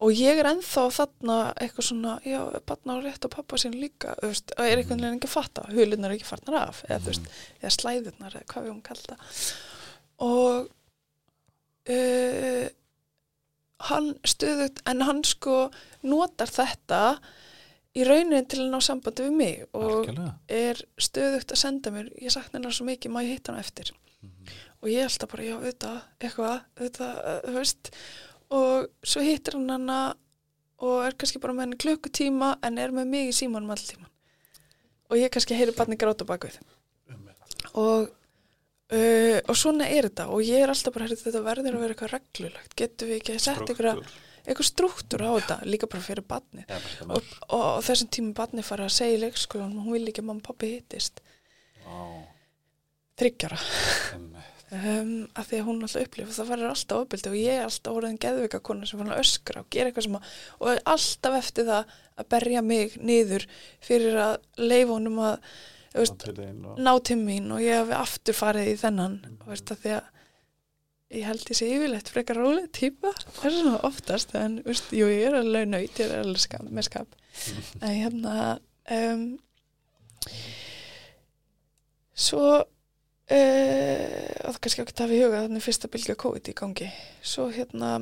[0.04, 4.12] og ég er ennþá þarna eitthvað svona, já, barna á rétt á pappa sín líka,
[4.20, 5.64] veist, og er einhvern veginn ekki fatta?
[5.72, 7.30] Hulunar er ekki farnar af, eða þú veist
[7.62, 9.16] eða slæðurnar, eða hvað við hún kalda
[10.26, 10.68] og
[11.92, 12.68] uh,
[13.90, 15.66] hann stöðut en hann sko
[16.06, 17.02] notar þetta
[17.96, 20.32] í raunin til að ná sambandi við mig og algjörlega.
[20.48, 23.92] er stöðugt að senda mér ég sakna hennar svo mikið, má ég hitta hann eftir
[24.22, 24.54] Mhm.
[24.82, 27.90] og ég held að bara, já, auðvitað eitthvað, auðvitað, uh, þú veist.
[28.56, 30.00] Og svo hittir hann hana
[30.78, 34.10] og er kannski bara með henni klukkutíma en er með mig í símanum all tíman
[35.08, 36.58] og ég kannski heyri barni gráta á bakvið
[37.74, 38.10] og
[38.92, 40.28] uh, og svona er þetta.
[40.30, 42.76] Og ég er alltaf bara, heyrðu, þetta verður að vera eitthvað reglulegt.
[42.78, 44.02] Getum við ekki sett eitthvað,
[44.46, 45.24] eitthvað struktúr.
[45.26, 45.56] á þetta?
[45.66, 46.64] Líka bara fyrir barni
[47.08, 50.28] og, og, og þessum tíma barni fara að segja í leikskólan hún vil ekki að
[50.30, 51.22] mamma og pappi hittist
[53.20, 53.60] þryggjara
[54.16, 58.00] um, af því að hún alltaf upplifa það verður alltaf ofbeldi og ég er alltaf
[58.00, 61.70] orðin geðvika kona sem fann að öskra og gera eitthvað sem að og alltaf eftir
[61.70, 63.46] það að berja mig niður
[63.84, 65.40] fyrir að leifa honum að
[65.96, 66.26] veist,
[66.76, 69.16] ná til mín og ég hef aftur farið í þennan.
[69.40, 70.12] Og veist að því að
[71.16, 73.12] ég held ég sé yfirleitt frekar róleg típa.
[73.38, 76.68] Það er svona oftast en veist, jú, ég er alveg nöyt, ég er alveg skap,
[76.68, 77.18] með skap.
[77.84, 78.36] En hérna
[78.96, 79.26] um,
[82.16, 82.64] svo
[83.30, 86.88] uh, og það kannski ekki tafi í huga þannig fyrsta bylgja COVID í gangi.
[87.26, 87.98] Svo hérna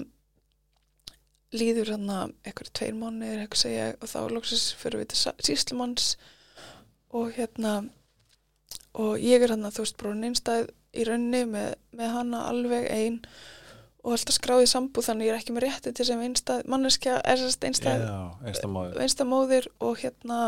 [1.54, 6.14] líður hérna eitthvað tveir mánuðir eitthvað segja og þá loksins fyrir við til síslumanns
[7.14, 7.74] og hérna
[8.98, 12.88] og ég er hann að þú veist bróðin einstæð í raunni með, með hana alveg
[12.90, 13.20] ein
[14.04, 17.40] og alltaf skráðið sambúð þannig ég er ekki með rétti til sem einstæð manneskja er
[17.40, 18.18] sérst einstæð Já,
[18.50, 20.40] einstamóður einstæð móðir og hérna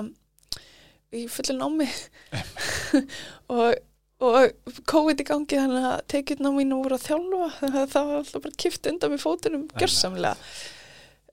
[1.15, 1.89] í fullin námi.
[3.55, 3.77] Og,
[4.25, 8.21] og COVID í gangi þannig að tekjurna mínu voru að þjálfa þannig að það var
[8.23, 10.51] alltaf bara kift undan með fótunum gjörsamlega.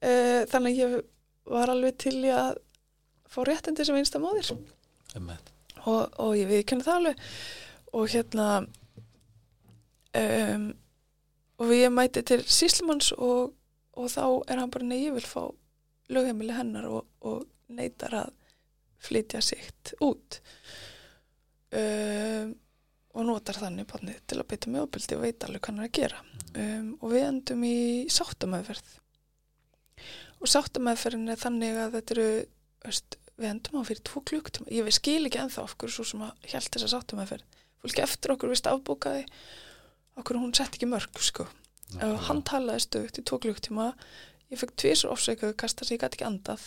[0.03, 0.95] Uh, þannig að ég
[1.53, 2.59] var alveg til í að
[3.31, 4.51] fá réttindi sem einstæð móðir.
[5.83, 7.27] Og, og ég viðkenni það alveg.
[7.93, 8.47] Og hérna
[10.19, 10.69] um,
[11.61, 13.53] og við mæti til síslumanns og,
[13.95, 15.43] og þá er hann bara nei, ég vil fá
[16.13, 18.33] lögheimili hennar og, og neytar að
[19.03, 20.39] flytja sitt út.
[21.73, 22.53] Um,
[23.13, 25.89] og notar þannig barnið til að beita með opildi og veit alveg hvað hann er
[25.89, 26.21] að gera.
[26.53, 27.77] Um, og við endum í
[28.13, 28.93] sáttamæðferð
[30.43, 32.29] og sáttamæðferðin er þannig að þetta eru
[32.83, 36.23] veist, við endum á fyrir tvo klukktíma ég veist skil ekki ennþá okkur svo sem
[36.25, 39.23] að hjælt þessa sáttamæðferð fólki eftir okkur vist afbókaði
[40.21, 41.47] okkur hún sett ekki mörg sko.
[42.01, 43.91] Og hann talaði stöðugt í tvo klukktíma
[44.49, 46.63] ég fekk tvisur ofsveikuðu kasta sem ég gæti ekki andað.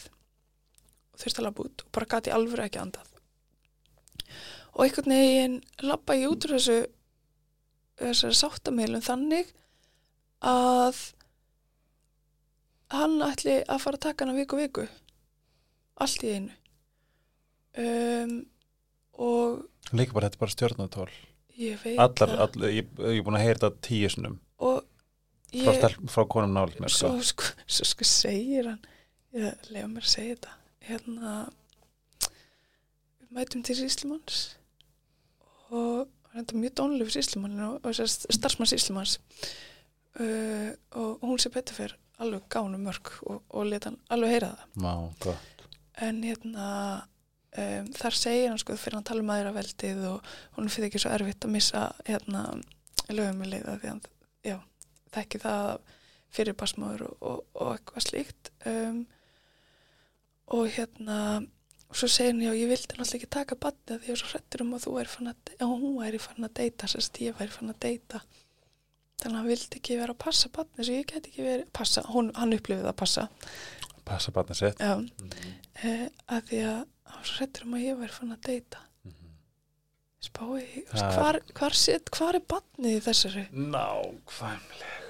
[1.15, 3.13] Og þurfti að labba út og bara gæti alveg ekki andað
[4.77, 6.79] og einhvern veginn labba ég út úr þessu
[7.97, 9.53] þessari sáttamilum þannig
[10.45, 10.99] að
[12.93, 14.85] hann ætli að fara að taka hana viku viku
[15.97, 16.53] allt í einu.
[17.77, 18.35] Um,
[19.17, 19.65] og
[19.97, 21.09] Líka bara, þetta er bara stjórnatól
[21.57, 22.43] ég veit Allar, það.
[22.45, 26.25] allar ég, ég er búin að heyra þetta tíu sinum og frá, ég, stelp, frá
[26.33, 27.13] konum mér sko.
[27.17, 28.81] svo, sko, svo sko segir hann.
[29.37, 30.55] Ég lega mér að segja þetta.
[30.87, 31.33] Hérna
[33.21, 34.41] við mætum til Íslimanns
[35.71, 39.19] og hann er mjög dónlega fyrir Íslimann og, og starfsmanns Íslimanns
[40.21, 40.71] uh,
[41.01, 44.65] og hún sé betur fyrr alveg gánu mörg og, og leta hann alveg heyra það.
[44.81, 45.35] Má,
[46.07, 46.69] en hérna
[47.57, 51.03] um, þar segir hann sko fyrir hann tala um aðra veldið og hún fyrir ekki
[51.03, 52.47] svo erfitt að missa hérna
[53.11, 54.03] lögumilið því hann
[54.47, 54.57] já,
[55.15, 55.69] þekki það
[56.37, 58.51] fyrir basmáður og, og, og eitthvað slíkt.
[58.69, 59.05] Um,
[60.57, 61.19] og hérna
[61.87, 64.31] og svo segir hann já ég vildi náttúrulega ekki taka badnið því ég var svo
[64.33, 67.39] hrettur um að þú væri fann að já hún væri fann að deyta sérst ég
[67.39, 68.21] væri fann að deyta.
[69.17, 72.03] Þannig að hann vildi ekki vera að passa badnið svo ég get ekki verið passa,
[72.11, 73.29] hún, hann upplifið að passa.
[74.07, 74.83] Passa barnið sitt.
[74.83, 75.55] Já, mm -hmm.
[75.83, 78.83] eh, að því að hann var svo hrettur um að ég væri fann að deyta.
[80.27, 83.47] Spái, veist, Það er- hvar, hvar, sit, hvar er badnið í þessari?
[83.53, 85.03] Nákvæmlega.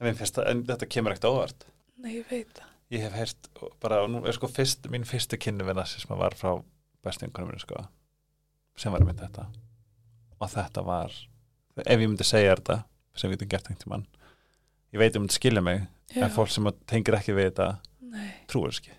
[0.00, 0.06] En,
[0.46, 1.64] en þetta kemur ekkert óvart.
[1.98, 3.48] Nei ég veit það Ég hef heyrt
[3.82, 6.54] bara, og nú er sko fyrst, mín fyrstu kynni við nasisma var frá
[7.04, 7.82] bestingunum minni sko
[8.78, 9.48] sem var einmitt þetta.
[10.38, 11.12] Og þetta var,
[11.82, 12.82] ef ég myndi segja þetta
[13.18, 14.08] sem við getum gert einhvern tímann
[14.94, 15.82] ég veit um þetta skilja mig
[16.14, 17.68] já, en fólk sem tengir ekki við þetta
[18.48, 18.94] þess ekki.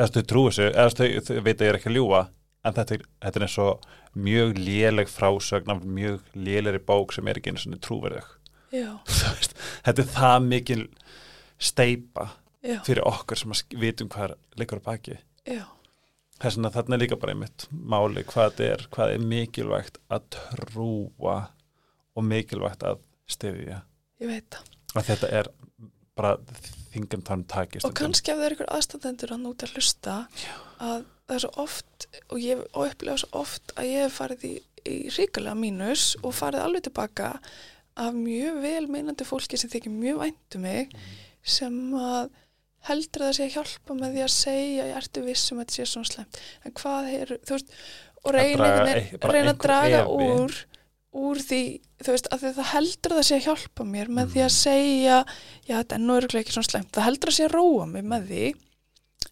[0.00, 2.20] Eða þau trúir þessu, eða þau, veit að ég er ekki að ljúa
[2.64, 3.88] en þetta er, þetta er eins og
[4.26, 8.30] mjög léleg frásögn af mjög lélegri bók sem er ekki einu svona trúverðug.
[9.84, 10.82] Þetta er það mikil
[11.60, 12.26] steipa
[12.64, 15.20] já, fyrir okkur sem að vitum hvað leikur á baki.
[15.48, 15.64] Já.
[16.40, 20.28] Þess vegna þarna er líka bara einmitt máli hvað þetta er, hvað er mikilvægt að
[20.36, 21.38] trúa
[22.16, 23.82] og mikilvægt að styðja.
[24.20, 24.76] Ég veit það.
[24.90, 25.50] Að þetta er
[26.20, 26.36] bara
[26.90, 30.16] þingum þannig takist og kannski ef það er ykkur aðstandendur að núta að hlusta
[30.82, 34.52] að það er svo oft og ég upplega svo oft að ég hef farið í,
[34.90, 37.30] í ríkulega mínus og farið alveg tilbaka
[38.00, 40.94] af mjög vel meinandi fólki sem þykir mjög væntu mig
[41.46, 42.32] sem að
[42.88, 45.64] heldur að það sé að hjálpa með því að segja ég ertu viss um að
[45.66, 47.74] þetta sé svona slemt en hvað er, þú veist
[48.24, 50.54] og reyna, draga veginn- bara reyna að draga úr
[51.10, 51.60] úr því,
[52.04, 54.46] þú veist, að því það heldur að það sé að hjálpa mér með því Mm.
[54.46, 55.16] að segja
[55.66, 58.04] já, þetta er nú örgulega ekki svona slemt það heldur að sé að róa mig
[58.04, 58.44] með því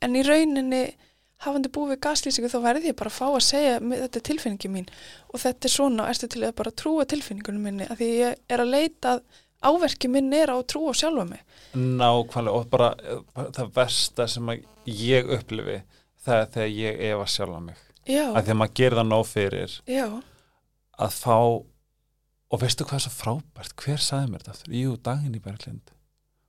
[0.03, 0.83] en í rauninni
[1.39, 4.27] hafandi búið við gaslýsingu þá verði ég bara að fá að segja "Mér- þetta er
[4.27, 4.89] tilfinningi mín.
[5.33, 8.59] Og þetta er svona, ertu til að bara trúa tilfinningunum minni að því ég er
[8.59, 9.23] að leita að
[9.64, 11.43] áverki minn er á að trúa sjálfa mig.
[11.74, 12.90] Nákvæmlega og bara,
[13.35, 15.80] bara það versta sem að ég upplifi
[16.24, 17.85] það er þegar ég efa sjálfa mig.
[18.09, 20.06] Já, að að maður gerir það nóg fyrir já,
[20.97, 21.36] að fá
[22.48, 23.76] og veistu hvað er svo frábært?
[23.76, 24.76] Hver sagði mér þetta aftur?
[24.80, 25.93] Jú, Daginn í Berglind.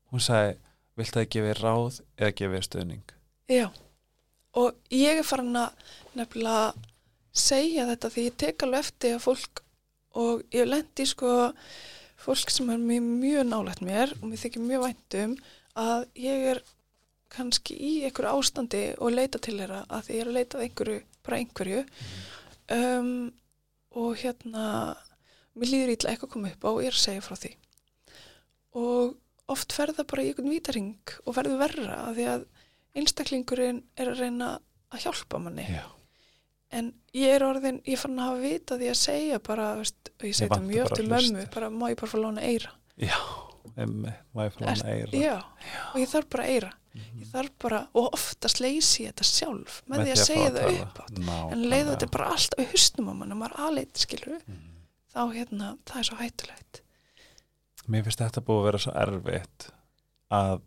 [0.09, 0.55] Hún sagði,
[0.95, 3.15] vilt það gefa þér ráð eða gefa þér stöðning
[3.49, 3.69] já.
[4.57, 6.73] Og ég er farin að nefnilega
[7.35, 9.63] segja þetta því ég tek alveg eftir að fólk
[10.19, 11.33] og ég lendi sko
[12.19, 15.35] fólk sem er mjög, mjög nálægt mér og mér þykir mjög væntum
[15.79, 16.61] að ég er
[17.29, 21.01] kannski í einhverju ástandi og leita til þeirra að því ég er að leita einhverju,
[21.25, 21.83] bara einhverju.
[22.73, 23.11] Um,
[23.97, 24.65] og hérna
[25.57, 27.51] mér líður ítla eitthvað að koma upp á og ég er að segja frá því.
[28.79, 29.15] Og
[29.49, 32.49] oft fer það bara í einhvern vítaring og verður verra að því að
[32.99, 34.51] einstaklingurinn er að reyna
[34.89, 35.65] að hjálpa manni.
[35.69, 35.85] Já.
[36.71, 40.25] En ég er orðin, ég fann að hafa vita því að segja bara, veist, og
[40.27, 42.71] ég segi þetta mjög til að mömmu bara má ég bara fá lána eira?
[42.99, 43.17] Já,
[43.75, 45.23] emmi, maður fyrir hann eira?
[45.23, 45.37] já,
[45.93, 46.73] og ég þarf bara eira.
[47.19, 50.79] Ég þarf bara, og oftast leysi ég þetta sjálf með, því að fá segja það
[50.81, 51.51] upp átt Nákvæmlega.
[51.53, 54.65] en leiðu þetta bara allt á hustum á mann og maður aðleit skilur Mhm.
[55.13, 56.81] þá hérna, það er svo hættulegt.
[57.89, 59.69] Mér finnst þetta búið að vera svo erfitt
[60.31, 60.61] að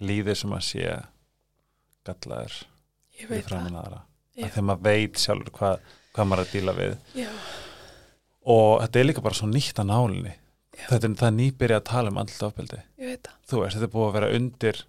[0.00, 0.84] líðið sem að sé
[2.06, 2.54] gallaður
[3.20, 3.98] ég við veit það, framan aðra.
[4.00, 4.04] Já.
[4.04, 6.94] að þegar maður veit sjálfur hvað, hvað maður er að díla við.
[7.18, 7.30] Já,
[8.50, 10.36] og þetta er líka bara svo nýtt að nálinni.
[10.80, 12.80] Þetta er það nýbyrja að tala um andlut ofbeldi.
[13.50, 14.82] Þú veist, þetta er búið að vera undir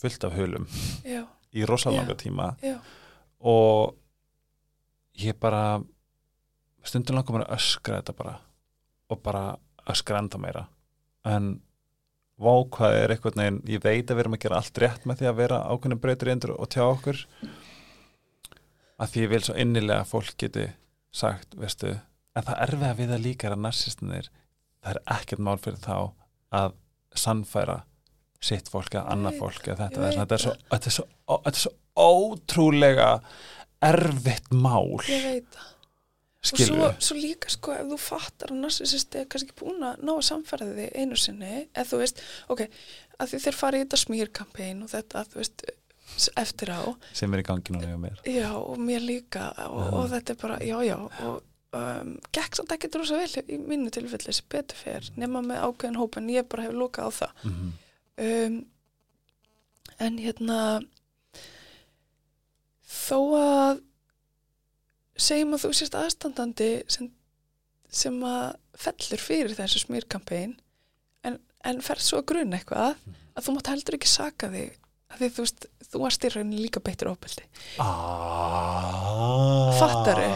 [0.00, 0.66] fullt af hulum
[1.06, 1.22] já,
[1.54, 2.50] í rosalanga tíma.
[2.64, 2.76] Já,
[3.40, 3.96] og
[5.20, 5.80] ég bara
[6.86, 8.36] stundum langar mér að öskra þetta bara
[9.10, 9.44] og bara
[9.90, 10.64] öskra enda meira.
[11.26, 11.58] En
[12.40, 15.20] vá hvað er eitthvað neginn, ég veit að við erum að gera allt rétt með
[15.20, 17.18] því að vera ákveðnum breytur endur og tjá okkur
[19.00, 20.66] að því ég vil svo innilega að fólk geti
[21.10, 21.94] sagt, veistu
[22.36, 24.30] en það erfiða við það líka er að narsistinir
[24.80, 25.96] það er ekkert mál fyrir þá
[26.60, 26.76] að
[27.18, 27.80] sannfæra
[28.40, 30.36] sitt fólk eða annað veit fólk eða þetta, ég þetta, veit.
[30.36, 33.10] er svo, þetta, er svo, þetta er svo ótrúlega
[33.90, 35.00] erfitt mál.
[35.08, 35.66] Ég veit það.
[36.40, 40.14] Og svo, svo líka sko ef þú fattar að narsisist er kannski búin að ná
[40.14, 42.22] að samfæra þig einu sinni eða þú veist,
[42.54, 42.62] ok,
[43.20, 45.66] að því þeir fara í þetta smýrkampein og þetta, þú veist
[46.40, 46.80] eftir á,
[47.16, 49.92] sem er í gangi núna hjá mér já og mér líka og, Já.
[49.96, 51.42] og þetta er bara, já já og
[51.76, 56.00] um, gekk samt ekki rosa vel í mínu tilfelli sem betur fer nema með ákveðin
[56.00, 57.70] hóp en ég bara hef lókað á það mm -hmm.
[58.26, 58.58] um,
[60.00, 60.58] en hérna
[62.90, 63.82] þó að
[65.20, 67.10] segjum að þú sést aðstandandi sem,
[67.88, 70.56] sem að fellur fyrir þessu smýrkampein
[71.24, 72.94] en en ferð svo að gruna eitthvað
[73.36, 74.78] að þú mátt heldur ekki saka þig
[75.10, 77.44] að því þú veist, þú varst í rauninni líka beittur ofbeldi.
[78.50, 80.30] Ah, Fattarðu?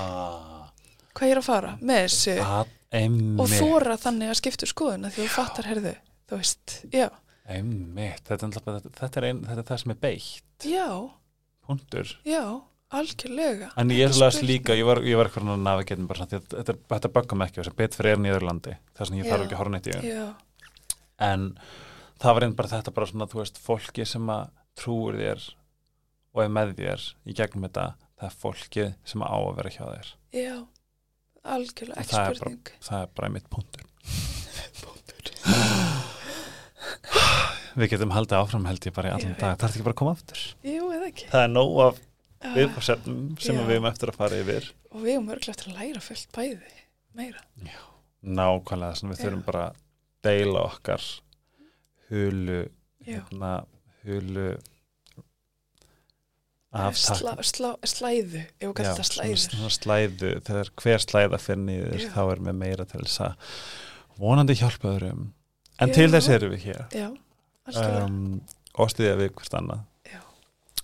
[1.15, 2.37] hvað ég er að fara með þessu?
[2.43, 3.41] Að einmitt.
[3.45, 5.95] Og þóra þannig að skipta um skoðun að því þú fattar, herðu,
[6.31, 7.09] þú veist já,
[7.55, 10.69] einmitt, þetta er, náttúrulega- þetta, er ein, þetta er það sem er beitt.
[10.69, 10.89] Já,
[11.67, 12.17] punktur.
[12.27, 12.45] Já
[12.95, 13.71] algjörlega.
[13.81, 14.49] En ég er spurning.
[14.49, 17.61] líka, ég var, ég var eitthvað að navigatin bara svona, þetta, þetta böggar mig ekki
[17.63, 19.45] þess að bet fyrir er nýðurlandi, þess að ég þarf Já.
[19.45, 20.35] ekki að horfa neitt í
[21.25, 21.59] En
[22.21, 24.49] það var einn bara þetta bara svona, þú veist, fólki sem að
[24.79, 25.41] trúir þér
[26.35, 27.87] og er með þér í gegnum þetta,
[28.19, 30.09] það er fólki sem á að vera hjá þér.
[30.35, 30.57] já,
[31.45, 33.83] algjörlega ekki Það er bara- spurning Það er bara mitt punktur.
[37.75, 39.41] Við getum haldið áfram held ég bara í allan veit.
[39.43, 40.43] dag, það er ekki bara að koma aftur.
[40.63, 41.97] jú, eða ekki Það er nóg af
[42.45, 42.51] Já.
[42.59, 43.63] viðfarsefnum sem Já.
[43.65, 44.65] við erum eftir að fara yfir.
[44.93, 46.71] og við erum örglega eftir að læra fullt bæði
[47.19, 47.41] meira
[48.25, 49.23] Nákvæmlega, svona við Já.
[49.25, 49.75] þurfum bara að
[50.25, 51.03] deila okkar
[52.11, 52.61] hulu
[53.05, 53.53] já, hérna,
[54.07, 54.53] hulu.
[56.99, 62.09] Sla, slá, slæðu við kallum það slæður svona slæðu, þegar hver slæða fyrir niður, Já.
[62.17, 63.53] þá er með meira til þess að
[64.19, 65.29] vonandi hjálpa öðrum.
[65.79, 65.95] En Já.
[66.01, 66.83] til þess erum við hér.
[66.91, 67.07] Já,
[67.79, 68.17] um,
[68.75, 69.85] og stiðja við hvert annað.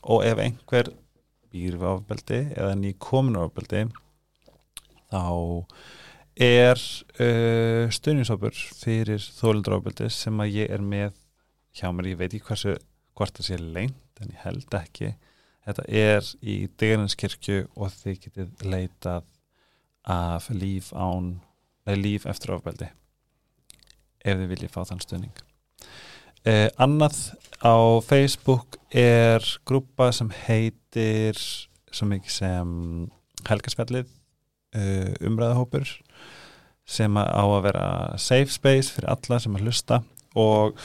[0.01, 0.93] Og ef einhver
[1.51, 3.89] býr við ofbeldi eða ný komin ofbeldi
[5.11, 5.25] þá
[6.41, 11.19] er uh, stuðningshópur fyrir þólendur ofbeldi sem að ég er með
[11.77, 12.77] hjá mér, ég veit ekki hversu
[13.21, 15.13] hvort það sé lengt en ég held ekki.
[15.69, 19.29] Þetta er í Degarinskirkju og þið getið leitað
[20.09, 21.35] af líf án
[21.85, 22.89] nei, líf eftir ofbeldi
[24.25, 25.45] ef þið viljið fá þann stuðning.
[26.49, 27.19] Eh, annað
[27.61, 31.37] á Facebook er grúpa sem heitir
[31.93, 32.71] svo mikið sem
[33.49, 34.09] helgaspjallið
[34.77, 35.89] uh, umræðahópur
[36.91, 37.87] sem á að vera
[38.21, 40.01] safe space fyrir alla sem að hlusta
[40.39, 40.79] og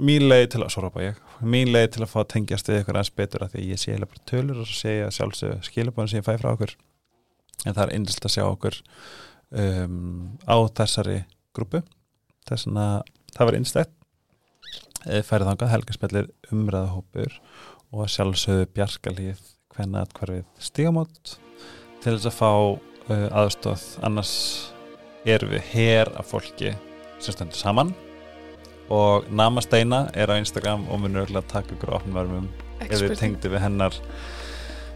[0.00, 2.82] mín leið til að, svo rápa ég mín leið til að fá að tengjast við
[2.82, 5.14] ykkur aðeins betur að því að ég sé heila bara tölur og svo sé ég
[5.16, 6.74] sjálfsög skilabóðin sem ég fæ frá okkur.
[7.64, 8.78] En það er eindilt að sjá okkur
[9.62, 11.16] um, á þessari
[11.56, 11.82] grúpu.
[12.48, 13.96] Þess að það var einstætt
[15.00, 17.38] færið þangað helgarspellir umræðahópur
[17.90, 19.40] og að sjálfsögðu bjarkalíð
[19.72, 21.38] hvenna atkvarfið stígamót.
[22.00, 24.36] Til þess að fá uh, aðstóð annars
[25.28, 26.76] erum við hér af fólki
[27.20, 27.92] sem stendur saman
[28.90, 32.48] og Namasteina er á Instagram og munur örugglega að taka ykkur vermum
[32.80, 33.96] ekki ef við tengdi við hennar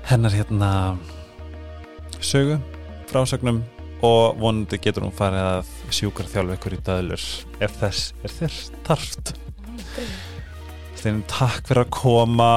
[0.08, 0.70] hennar hérna
[2.20, 2.58] sögu,
[3.10, 3.62] frásögnum.
[4.04, 7.22] Og vonandi getur hún farið að sjúkar þjálfa ykkur í döðlur
[7.64, 9.32] ef þess er þér tarft
[10.94, 12.50] Steinin, takk fyrir að koma.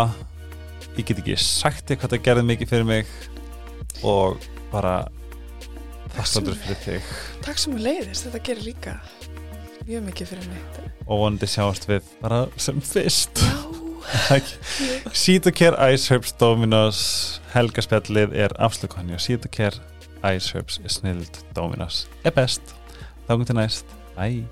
[0.97, 3.13] Ég get ekki sagt þér hvað það gerði mikið fyrir mig
[4.07, 4.43] og
[4.73, 4.97] bara
[6.17, 7.15] þakkláttur fyrir þig.
[7.45, 8.97] Takk sem við leiðist, þetta gerir líka
[9.87, 10.61] mjög mikið fyrir mig.
[11.07, 13.43] Og vonandi sjáast við bara sem fyrst.
[15.15, 17.01] Sýtukær Ice Herbs Dominos.
[17.55, 19.79] Helgaspjallið er afslökuðan og Sýtukær
[20.33, 22.05] Ice Herbs er snild Dominos.
[22.23, 22.75] Er best,
[23.25, 23.97] þá komum til næst.
[24.17, 24.45] Bye.